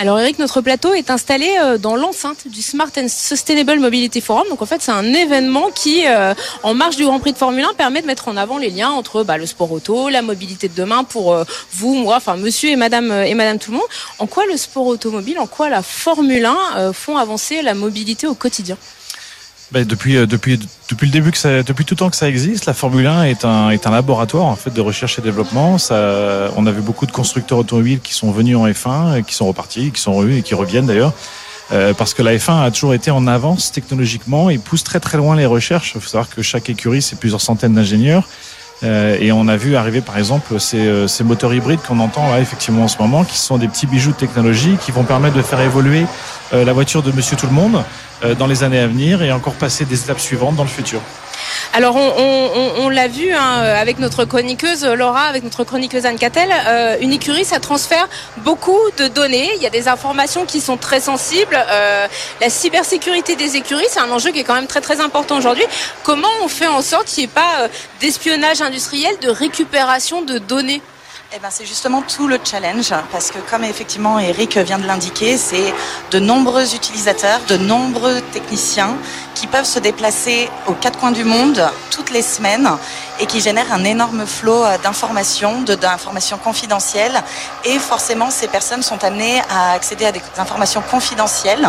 Alors 0.00 0.18
Eric, 0.18 0.38
notre 0.38 0.62
plateau 0.62 0.94
est 0.94 1.10
installé 1.10 1.58
euh, 1.60 1.76
dans 1.76 1.94
l'enceinte 1.94 2.48
du 2.48 2.62
Smart 2.62 2.88
and 2.96 3.08
Sustainable 3.10 3.80
Mobility 3.80 4.22
Forum. 4.22 4.48
Donc 4.48 4.62
en 4.62 4.64
fait, 4.64 4.80
c'est 4.80 4.90
un 4.90 5.04
événement 5.12 5.70
qui, 5.74 6.06
euh, 6.06 6.32
en 6.62 6.72
marge 6.72 6.96
du 6.96 7.04
Grand 7.04 7.20
Prix 7.20 7.34
de 7.34 7.36
Formule 7.36 7.66
1, 7.72 7.74
permet 7.74 8.00
de 8.00 8.06
mettre 8.06 8.28
en 8.28 8.38
avant 8.38 8.56
les 8.56 8.70
liens 8.70 8.88
entre 8.88 9.24
bah, 9.24 9.36
le 9.36 9.44
sport 9.44 9.70
auto, 9.70 10.08
la 10.08 10.22
mobilité 10.22 10.68
de 10.68 10.74
demain 10.74 11.04
pour 11.04 11.34
euh, 11.34 11.44
vous, 11.74 11.94
moi, 11.96 12.16
enfin 12.16 12.36
monsieur 12.36 12.70
et 12.70 12.76
madame 12.76 13.12
et 13.12 13.34
madame 13.34 13.58
tout 13.58 13.72
le 13.72 13.76
monde. 13.76 13.86
En 14.18 14.26
quoi 14.26 14.46
le 14.46 14.56
sport 14.56 14.86
automobile, 14.86 15.38
en 15.38 15.46
quoi 15.46 15.68
la 15.68 15.82
Formule 15.82 16.46
1 16.46 16.94
font 16.94 17.18
avancer 17.18 17.60
la 17.60 17.74
mobilité 17.74 18.26
au 18.26 18.34
quotidien? 18.34 18.78
Ben, 19.72 19.84
depuis, 19.84 20.16
euh, 20.16 20.26
depuis, 20.26 20.58
depuis 20.88 21.06
le 21.06 21.12
début 21.12 21.30
que 21.30 21.38
ça, 21.38 21.62
depuis 21.62 21.84
tout 21.84 21.94
le 21.94 21.98
temps 21.98 22.10
que 22.10 22.16
ça 22.16 22.28
existe, 22.28 22.66
la 22.66 22.74
Formule 22.74 23.06
1 23.06 23.24
est 23.24 23.44
un, 23.44 23.70
est 23.70 23.86
un 23.86 23.90
laboratoire 23.90 24.46
en 24.46 24.56
fait 24.56 24.70
de 24.70 24.80
recherche 24.80 25.18
et 25.18 25.22
développement. 25.22 25.78
Ça, 25.78 26.50
on 26.56 26.66
a 26.66 26.72
vu 26.72 26.80
beaucoup 26.80 27.06
de 27.06 27.12
constructeurs 27.12 27.58
automobiles 27.58 28.00
qui 28.00 28.14
sont 28.14 28.30
venus 28.32 28.56
en 28.56 28.66
F1, 28.66 29.24
qui 29.24 29.34
sont 29.34 29.46
repartis, 29.46 29.90
qui 29.92 30.00
sont 30.00 30.14
revenus 30.14 30.40
et 30.40 30.42
qui 30.42 30.54
reviennent 30.54 30.86
d'ailleurs. 30.86 31.12
Euh, 31.72 31.94
parce 31.94 32.14
que 32.14 32.22
la 32.22 32.34
F1 32.34 32.64
a 32.64 32.70
toujours 32.70 32.94
été 32.94 33.10
en 33.10 33.26
avance 33.26 33.70
technologiquement 33.70 34.50
et 34.50 34.58
pousse 34.58 34.82
très 34.82 34.98
très 34.98 35.18
loin 35.18 35.36
les 35.36 35.46
recherches. 35.46 35.92
Il 35.94 36.00
faut 36.00 36.08
savoir 36.08 36.28
que 36.28 36.42
chaque 36.42 36.68
écurie, 36.68 37.00
c'est 37.02 37.16
plusieurs 37.18 37.40
centaines 37.40 37.74
d'ingénieurs. 37.74 38.26
Euh, 38.82 39.16
et 39.20 39.30
on 39.30 39.46
a 39.46 39.56
vu 39.56 39.76
arriver 39.76 40.00
par 40.00 40.16
exemple 40.16 40.58
ces, 40.58 40.78
euh, 40.78 41.06
ces 41.06 41.22
moteurs 41.22 41.52
hybrides 41.52 41.80
qu'on 41.86 42.00
entend 42.00 42.30
là 42.30 42.40
effectivement 42.40 42.84
en 42.84 42.88
ce 42.88 42.96
moment, 42.98 43.24
qui 43.24 43.36
sont 43.36 43.58
des 43.58 43.68
petits 43.68 43.86
bijoux 43.86 44.12
de 44.12 44.16
technologie 44.16 44.78
qui 44.80 44.90
vont 44.90 45.04
permettre 45.04 45.36
de 45.36 45.42
faire 45.42 45.60
évoluer 45.60 46.06
euh, 46.52 46.64
la 46.64 46.72
voiture 46.72 47.02
de 47.02 47.12
Monsieur 47.12 47.36
Tout 47.36 47.46
le 47.46 47.52
Monde 47.52 47.82
dans 48.38 48.46
les 48.46 48.64
années 48.64 48.78
à 48.78 48.86
venir 48.86 49.22
et 49.22 49.32
encore 49.32 49.54
passer 49.54 49.86
des 49.86 50.02
étapes 50.02 50.20
suivantes 50.20 50.54
dans 50.54 50.62
le 50.62 50.68
futur. 50.68 51.00
Alors 51.72 51.96
on, 51.96 52.88
l'a 52.88 53.06
vu 53.06 53.32
hein, 53.32 53.60
avec 53.60 53.98
notre 54.00 54.24
chroniqueuse 54.24 54.84
Laura, 54.84 55.22
avec 55.22 55.44
notre 55.44 55.62
chroniqueuse 55.62 56.04
Anne 56.04 56.18
Cattel, 56.18 56.50
euh, 56.66 56.96
une 57.00 57.12
écurie 57.12 57.44
ça 57.44 57.60
transfère 57.60 58.08
beaucoup 58.38 58.78
de 58.98 59.06
données. 59.06 59.50
Il 59.56 59.62
y 59.62 59.66
a 59.66 59.70
des 59.70 59.86
informations 59.86 60.46
qui 60.46 60.60
sont 60.60 60.76
très 60.76 61.00
sensibles. 61.00 61.56
Euh, 61.56 62.08
la 62.40 62.50
cybersécurité 62.50 63.36
des 63.36 63.56
écuries, 63.56 63.86
c'est 63.88 64.00
un 64.00 64.10
enjeu 64.10 64.32
qui 64.32 64.40
est 64.40 64.44
quand 64.44 64.54
même 64.54 64.66
très 64.66 64.80
très 64.80 65.00
important 65.00 65.38
aujourd'hui. 65.38 65.64
Comment 66.02 66.28
on 66.42 66.48
fait 66.48 66.66
en 66.66 66.82
sorte 66.82 67.06
qu'il 67.06 67.24
n'y 67.24 67.30
ait 67.30 67.34
pas 67.34 67.60
euh, 67.60 67.68
d'espionnage 68.00 68.60
industriel, 68.62 69.14
de 69.22 69.28
récupération 69.28 70.22
de 70.22 70.38
données? 70.38 70.82
Eh 71.32 71.38
ben, 71.38 71.48
c'est 71.50 71.64
justement 71.64 72.02
tout 72.02 72.26
le 72.26 72.38
challenge 72.42 72.92
parce 73.12 73.30
que 73.30 73.38
comme 73.48 73.62
effectivement 73.62 74.18
Eric 74.18 74.58
vient 74.58 74.80
de 74.80 74.86
l'indiquer, 74.86 75.36
c'est 75.36 75.72
de 76.10 76.18
nombreux 76.18 76.74
utilisateurs, 76.74 77.40
de 77.48 77.56
nombreux 77.56 78.20
techniciens 78.32 78.96
qui 79.40 79.46
peuvent 79.46 79.64
se 79.64 79.78
déplacer 79.78 80.50
aux 80.66 80.74
quatre 80.74 80.98
coins 80.98 81.12
du 81.12 81.24
monde 81.24 81.66
toutes 81.90 82.10
les 82.10 82.20
semaines 82.20 82.68
et 83.20 83.24
qui 83.24 83.40
génèrent 83.40 83.72
un 83.72 83.84
énorme 83.84 84.26
flot 84.26 84.64
euh, 84.64 84.76
d'informations, 84.76 85.62
d'informations 85.62 86.36
confidentielles. 86.36 87.22
Et 87.64 87.78
forcément, 87.78 88.30
ces 88.30 88.48
personnes 88.48 88.82
sont 88.82 89.02
amenées 89.02 89.40
à 89.48 89.72
accéder 89.72 90.04
à 90.04 90.12
des 90.12 90.20
informations 90.36 90.82
confidentielles, 90.82 91.66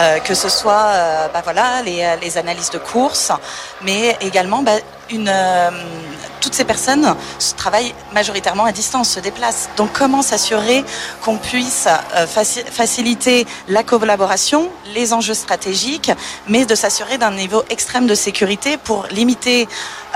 euh, 0.00 0.18
que 0.18 0.34
ce 0.34 0.48
soit 0.48 0.86
euh, 0.86 1.28
bah 1.32 1.40
voilà, 1.44 1.82
les, 1.82 2.16
les, 2.20 2.36
analyses 2.36 2.70
de 2.70 2.78
courses, 2.78 3.30
mais 3.82 4.16
également 4.20 4.62
bah, 4.62 4.72
toutes 6.40 6.54
ces 6.54 6.64
personnes 6.64 7.14
travaillent 7.56 7.94
majoritairement 8.12 8.64
à 8.64 8.72
distance, 8.72 9.10
se 9.10 9.20
déplacent. 9.20 9.68
Donc 9.76 9.90
comment 9.92 10.22
s'assurer 10.22 10.82
qu'on 11.22 11.36
puisse 11.36 11.86
faciliter 12.70 13.46
la 13.68 13.82
collaboration, 13.82 14.70
les 14.94 15.12
enjeux 15.12 15.34
stratégiques, 15.34 16.10
mais 16.48 16.64
de 16.64 16.74
s'assurer 16.74 17.03
d'un 17.18 17.32
niveau 17.32 17.62
extrême 17.70 18.06
de 18.06 18.14
sécurité 18.14 18.76
pour 18.76 19.06
limiter 19.10 19.68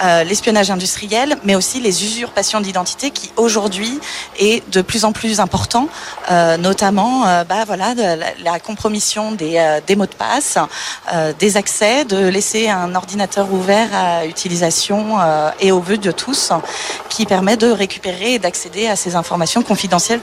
euh, 0.02 0.24
l'espionnage 0.24 0.70
industriel, 0.70 1.36
mais 1.44 1.54
aussi 1.54 1.80
les 1.80 2.04
usurpations 2.04 2.60
d'identité 2.60 3.10
qui 3.10 3.30
aujourd'hui 3.36 4.00
est 4.38 4.68
de 4.70 4.80
plus 4.80 5.04
en 5.04 5.12
plus 5.12 5.40
important, 5.40 5.88
euh, 6.30 6.56
notamment 6.56 7.26
euh, 7.26 7.44
bah, 7.44 7.64
voilà, 7.66 7.94
la, 7.94 8.60
compromission 8.60 9.32
des, 9.32 9.80
des, 9.86 9.96
mots 9.96 10.06
de 10.06 10.14
passe, 10.14 10.58
des 11.38 11.56
accès, 11.56 12.04
de 12.04 12.28
laisser 12.28 12.68
un 12.68 12.94
ordinateur 12.94 13.52
ouvert 13.52 13.88
à 13.94 14.26
utilisation 14.26 15.18
et 15.60 15.72
au 15.72 15.80
vœu 15.80 15.96
de 15.96 16.10
tous, 16.10 16.52
qui 17.08 17.24
permet 17.24 17.56
de 17.56 17.70
récupérer 17.70 18.34
et 18.34 18.38
d'accéder 18.38 18.88
à 18.88 18.96
ces 18.96 19.16
informations 19.16 19.62
confidentielles 19.62 20.20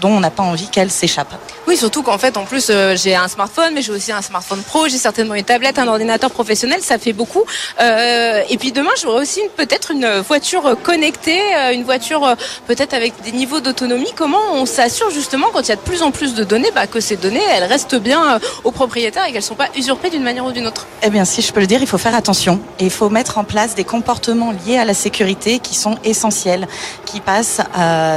dont 0.00 0.10
on 0.10 0.20
n'a 0.20 0.30
pas 0.30 0.42
envie 0.42 0.68
qu'elle 0.68 0.90
s'échappe. 0.90 1.34
Oui, 1.66 1.76
surtout 1.76 2.02
qu'en 2.02 2.18
fait, 2.18 2.36
en 2.36 2.44
plus, 2.44 2.68
euh, 2.70 2.94
j'ai 2.96 3.14
un 3.14 3.28
smartphone, 3.28 3.72
mais 3.74 3.82
j'ai 3.82 3.92
aussi 3.92 4.12
un 4.12 4.22
smartphone 4.22 4.62
pro, 4.62 4.86
j'ai 4.88 4.98
certainement 4.98 5.34
une 5.34 5.44
tablette, 5.44 5.78
un 5.78 5.88
ordinateur 5.88 6.30
professionnel, 6.30 6.80
ça 6.82 6.98
fait 6.98 7.12
beaucoup. 7.12 7.42
Euh, 7.80 8.42
et 8.50 8.58
puis 8.58 8.72
demain, 8.72 8.90
j'aurai 9.00 9.22
aussi 9.22 9.40
peut-être 9.56 9.90
une 9.90 10.20
voiture 10.20 10.76
connectée, 10.82 11.40
euh, 11.56 11.72
une 11.72 11.84
voiture 11.84 12.36
peut-être 12.66 12.92
avec 12.94 13.14
des 13.22 13.32
niveaux 13.32 13.60
d'autonomie. 13.60 14.12
Comment 14.14 14.52
on 14.52 14.66
s'assure 14.66 15.10
justement 15.10 15.46
quand 15.52 15.62
il 15.62 15.68
y 15.68 15.72
a 15.72 15.76
de 15.76 15.80
plus 15.80 16.02
en 16.02 16.10
plus 16.10 16.34
de 16.34 16.44
données, 16.44 16.70
bah, 16.74 16.86
que 16.86 17.00
ces 17.00 17.16
données, 17.16 17.42
elles 17.54 17.64
restent 17.64 17.96
bien 17.96 18.38
aux 18.64 18.70
propriétaires 18.70 19.24
et 19.24 19.28
qu'elles 19.28 19.36
ne 19.36 19.40
sont 19.46 19.54
pas 19.54 19.68
usurpées 19.76 20.10
d'une 20.10 20.22
manière 20.22 20.44
ou 20.44 20.52
d'une 20.52 20.66
autre? 20.66 20.86
Eh 21.02 21.10
bien, 21.10 21.24
si 21.24 21.40
je 21.40 21.52
peux 21.52 21.60
le 21.60 21.66
dire, 21.66 21.80
il 21.80 21.86
faut 21.86 21.98
faire 21.98 22.14
attention 22.14 22.60
et 22.78 22.84
il 22.84 22.90
faut 22.90 23.08
mettre 23.08 23.38
en 23.38 23.44
place 23.44 23.74
des 23.74 23.84
comportements 23.84 24.52
liés 24.66 24.78
à 24.78 24.84
la 24.84 24.94
sécurité 24.94 25.58
qui 25.58 25.74
sont 25.74 25.96
essentiels, 26.04 26.68
qui 27.06 27.20
passent, 27.20 27.60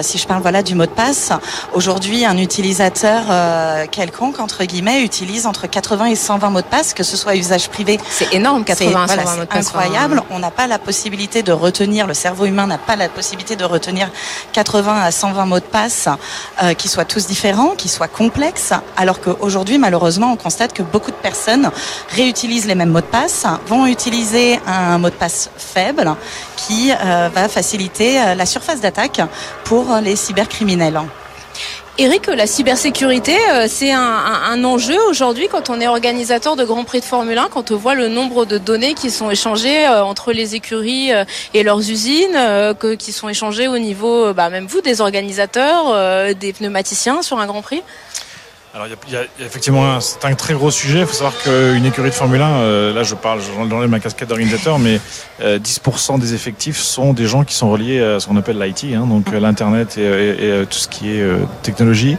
si 0.02 0.18
je 0.18 0.28
parle 0.28 0.42
voilà 0.42 0.64
du 0.64 0.76
mot 0.76 0.86
de 0.86 0.92
passe, 0.92 1.32
Aujourd'hui, 1.74 2.26
un 2.26 2.38
utilisateur 2.38 3.24
euh, 3.30 3.86
quelconque, 3.90 4.40
entre 4.40 4.64
guillemets, 4.64 5.04
utilise 5.04 5.46
entre 5.46 5.68
80 5.68 6.06
et 6.06 6.16
120 6.16 6.50
mots 6.50 6.62
de 6.62 6.66
passe, 6.66 6.94
que 6.94 7.04
ce 7.04 7.18
soit 7.18 7.34
à 7.34 7.36
usage 7.36 7.70
privé. 7.70 8.00
C'est 8.10 8.34
énorme, 8.34 8.64
80 8.64 9.04
à 9.04 9.08
120 9.08 9.36
mots 9.36 9.42
de 9.42 9.46
passe. 9.46 9.68
incroyable. 9.68 10.22
On 10.32 10.40
n'a 10.40 10.52
pas 10.52 10.68
la 10.68 10.80
possibilité 10.80 11.44
de 11.44 11.52
retenir, 11.52 12.08
le 12.08 12.14
cerveau 12.14 12.46
humain 12.46 12.68
n'a 12.68 12.78
pas 12.78 12.96
la 12.96 13.10
possibilité 13.10 13.56
de 13.56 13.66
retenir 13.66 14.10
80 14.54 15.02
à 15.02 15.12
120 15.12 15.46
mots 15.46 15.60
de 15.60 15.66
passe 15.66 16.08
euh, 16.64 16.74
qui 16.74 16.88
soient 16.88 17.06
tous 17.06 17.28
différents, 17.28 17.76
qui 17.76 17.90
soient 17.90 18.08
complexes, 18.08 18.74
alors 18.96 19.22
qu'aujourd'hui, 19.22 19.78
malheureusement, 19.78 20.32
on 20.32 20.36
constate 20.38 20.74
que 20.74 20.84
beaucoup 20.84 21.12
de 21.12 21.16
personnes 21.16 21.70
réutilisent 22.10 22.66
les 22.66 22.76
mêmes 22.76 22.92
mots 22.92 23.02
de 23.02 23.06
passe, 23.06 23.46
vont 23.68 23.86
utiliser 23.86 24.60
un 24.68 24.98
mot 24.98 25.10
de 25.10 25.16
passe 25.16 25.50
faible 25.58 26.16
qui 26.56 26.92
euh, 26.92 27.30
va 27.34 27.50
faciliter 27.50 28.20
euh, 28.20 28.36
la 28.36 28.46
surface 28.46 28.82
d'attaque 28.82 29.22
pour 29.64 29.96
les 30.02 30.16
cybercriminels. 30.16 31.02
Eric, 32.00 32.27
la 32.27 32.46
cybersécurité, 32.46 33.36
euh, 33.50 33.66
c'est 33.68 33.92
un, 33.92 34.63
enjeu 34.63 34.98
aujourd'hui 35.10 35.48
quand 35.50 35.72
on 35.72 35.82
est 35.82 35.88
organisateur 35.88 36.56
de 36.56 36.63
Grand 36.63 36.84
Prix 36.84 37.00
de 37.00 37.06
Formule 37.06 37.39
1, 37.39 37.48
quand 37.50 37.72
on 37.72 37.75
voit 37.75 37.96
le 37.96 38.08
nombre 38.08 38.46
de 38.46 38.60
données 38.60 38.94
qui 38.94 39.10
sont 39.10 39.32
échangées 39.32 39.88
entre 39.88 40.32
les 40.32 40.54
écuries 40.54 41.12
et 41.56 41.63
leurs 41.63 41.80
usines, 41.89 42.38
qui 43.00 43.12
sont 43.12 43.30
échangées 43.30 43.68
au 43.68 43.80
niveau, 43.80 44.32
bah, 44.34 44.50
même 44.50 44.68
vous, 44.68 44.82
des 44.82 45.01
organisateurs, 45.01 46.36
des 46.36 46.54
pneumaticiens 46.54 47.24
sur 47.24 47.39
un 47.39 47.48
Grand 47.48 47.62
Prix? 47.62 47.82
Alors, 48.78 48.90
il 49.08 49.14
y, 49.14 49.18
a, 49.18 49.24
effectivement, 49.40 50.00
c'est 50.00 50.24
un 50.24 50.36
très 50.36 50.54
gros 50.54 50.70
sujet. 50.70 51.00
Il 51.00 51.08
faut 51.08 51.14
savoir 51.14 51.34
qu'une 51.42 51.84
écurie 51.84 52.12
de 52.12 52.14
Formule 52.14 52.44
1, 52.44 52.48
euh, 52.48 52.94
là, 52.94 53.02
je 53.02 53.16
parle, 53.16 53.40
j'enlève 53.42 53.90
ma 53.90 54.00
casquette 54.00 54.30
d'organisateur, 54.30 54.78
mais 54.78 55.00
10% 55.42 55.42
euh, 55.42 56.18
des 56.20 56.36
effectifs 56.36 56.78
sont 56.78 57.14
des 57.14 57.26
gens 57.26 57.44
qui 57.44 57.56
sont 57.56 57.72
reliés 57.72 58.00
à 58.00 58.20
ce 58.20 58.28
qu'on 58.28 58.38
appelle 58.38 58.60
l'IT, 58.60 58.94
hein, 58.96 59.08
donc 59.08 59.34
euh, 59.34 59.40
l'internet 59.40 59.98
et, 59.98 60.64
tout 60.70 60.78
ce 60.78 60.88
qui 60.88 61.10
est 61.10 61.26
technologie. 61.64 62.18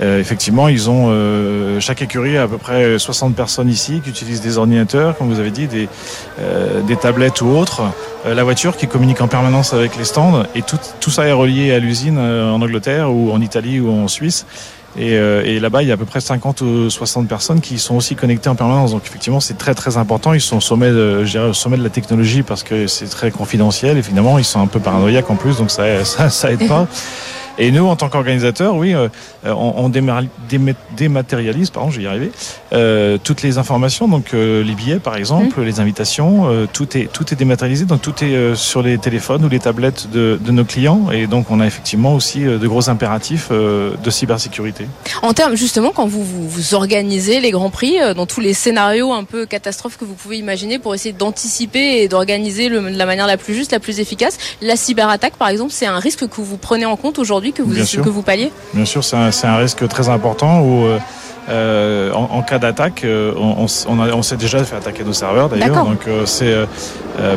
effectivement, 0.00 0.66
ils 0.66 0.90
ont 0.90 1.10
chaque 1.78 2.02
écurie 2.02 2.36
a 2.38 2.44
à 2.44 2.48
peu 2.48 2.58
près 2.58 2.98
60 2.98 3.36
personnes 3.36 3.68
ici 3.68 4.00
qui 4.02 4.10
utilisent 4.10 4.40
des 4.40 4.58
ordinateurs, 4.58 5.16
comme 5.16 5.28
vous 5.32 5.38
avez 5.38 5.50
dit, 5.50 5.68
des, 5.68 5.88
des 6.86 6.96
tablettes 6.96 7.40
ou 7.42 7.48
autres, 7.50 7.82
la 8.24 8.42
voiture 8.42 8.76
qui 8.76 8.88
communique 8.88 9.20
en 9.20 9.28
permanence 9.28 9.74
avec 9.74 9.96
les 9.96 10.04
stands, 10.04 10.44
et 10.54 10.62
tout, 10.62 10.78
tout 11.00 11.10
ça 11.10 11.26
est 11.26 11.32
relié 11.32 11.72
à 11.72 11.78
l'usine 11.78 12.18
en 12.18 12.60
Angleterre 12.60 13.12
ou 13.12 13.30
en 13.32 13.40
Italie 13.40 13.78
ou 13.80 13.90
en 13.92 14.08
Suisse. 14.08 14.46
Et, 14.96 15.14
euh, 15.14 15.44
et 15.44 15.60
là-bas, 15.60 15.82
il 15.82 15.88
y 15.88 15.90
a 15.92 15.94
à 15.94 15.96
peu 15.96 16.04
près 16.04 16.20
50 16.20 16.60
ou 16.62 16.90
60 16.90 17.28
personnes 17.28 17.60
qui 17.60 17.78
sont 17.78 17.96
aussi 17.96 18.16
connectées 18.16 18.48
en 18.48 18.56
permanence. 18.56 18.90
Donc 18.90 19.02
effectivement, 19.06 19.40
c'est 19.40 19.56
très 19.56 19.74
très 19.74 19.96
important. 19.96 20.32
Ils 20.32 20.40
sont 20.40 20.56
au 20.56 20.60
sommet, 20.60 20.90
de, 20.90 21.24
je 21.24 21.30
dirais, 21.30 21.48
au 21.48 21.54
sommet 21.54 21.76
de 21.76 21.82
la 21.84 21.90
technologie 21.90 22.42
parce 22.42 22.62
que 22.62 22.86
c'est 22.86 23.06
très 23.06 23.30
confidentiel. 23.30 23.98
Et 23.98 24.02
finalement, 24.02 24.38
ils 24.38 24.44
sont 24.44 24.60
un 24.60 24.66
peu 24.66 24.80
paranoïaques 24.80 25.30
en 25.30 25.36
plus, 25.36 25.58
donc 25.58 25.70
ça 25.70 26.04
ça, 26.04 26.30
ça 26.30 26.52
aide 26.52 26.66
pas. 26.66 26.86
Et 27.58 27.70
nous, 27.70 27.86
en 27.86 27.96
tant 27.96 28.08
qu'organisateurs, 28.08 28.74
oui, 28.74 28.94
euh, 28.94 29.08
on, 29.44 29.74
on 29.76 29.88
dématérialise, 30.96 31.70
pardon, 31.70 31.90
je 31.90 31.98
vais 31.98 32.04
y 32.04 32.06
arriver, 32.06 32.30
euh, 32.72 33.18
toutes 33.22 33.42
les 33.42 33.58
informations, 33.58 34.08
donc 34.08 34.32
euh, 34.34 34.62
les 34.62 34.74
billets 34.74 34.98
par 34.98 35.16
exemple, 35.16 35.60
mmh. 35.60 35.64
les 35.64 35.80
invitations, 35.80 36.66
tout 36.72 36.96
est 36.96 37.10
tout 37.12 37.32
est 37.32 37.36
dématérialisé, 37.36 37.84
donc 37.84 38.02
tout 38.02 38.24
est 38.24 38.54
sur 38.54 38.82
les 38.82 38.98
téléphones 38.98 39.44
ou 39.44 39.48
les 39.48 39.58
tablettes 39.58 40.10
de, 40.10 40.38
de, 40.40 40.52
nos 40.52 40.64
clients, 40.64 41.10
et 41.10 41.26
donc 41.26 41.50
on 41.50 41.60
a 41.60 41.66
effectivement 41.66 42.14
aussi 42.14 42.40
de 42.40 42.66
gros 42.66 42.88
impératifs 42.88 43.50
de 43.50 44.10
cybersécurité. 44.10 44.86
En 45.22 45.32
termes 45.32 45.56
justement, 45.56 45.92
quand 45.94 46.06
vous, 46.06 46.24
vous, 46.24 46.48
vous 46.48 46.74
organisez 46.74 47.40
les 47.40 47.50
grands 47.50 47.70
prix, 47.70 47.96
dans 48.16 48.26
tous 48.26 48.40
les 48.40 48.54
scénarios 48.54 49.12
un 49.12 49.24
peu 49.24 49.46
catastrophes 49.46 49.96
que 49.96 50.04
vous 50.04 50.14
pouvez 50.14 50.38
imaginer 50.38 50.78
pour 50.78 50.94
essayer 50.94 51.12
d'anticiper 51.12 52.02
et 52.02 52.08
d'organiser 52.08 52.68
de 52.68 52.78
la 52.78 53.06
manière 53.06 53.26
la 53.26 53.36
plus 53.36 53.54
juste, 53.54 53.72
la 53.72 53.80
plus 53.80 54.00
efficace, 54.00 54.38
la 54.60 54.76
cyberattaque 54.76 55.34
par 55.36 55.48
exemple, 55.48 55.72
c'est 55.72 55.86
un 55.86 55.98
risque 55.98 56.28
que 56.28 56.40
vous 56.40 56.56
prenez 56.56 56.86
en 56.86 56.96
compte 56.96 57.18
aujourd'hui? 57.18 57.39
Que 57.52 57.62
vous, 57.62 57.72
que 57.72 58.08
vous 58.08 58.22
palliez 58.22 58.52
Bien 58.74 58.84
sûr, 58.84 59.02
c'est 59.02 59.16
un, 59.16 59.30
un, 59.44 59.56
risque 59.56 59.86
très 59.88 60.08
important 60.08 60.60
où 60.60 60.86
euh, 61.50 62.12
en, 62.12 62.28
en, 62.38 62.42
cas 62.42 62.58
d'attaque, 62.58 63.02
euh, 63.04 63.32
on, 63.36 63.66
on, 63.88 63.98
on 63.98 64.22
s'est 64.22 64.36
déjà 64.36 64.62
fait 64.62 64.76
attaquer 64.76 65.02
nos 65.02 65.12
serveurs 65.12 65.48
d'ailleurs, 65.48 65.84
donc 65.84 66.06
euh, 66.06 66.24
c'est 66.24 66.54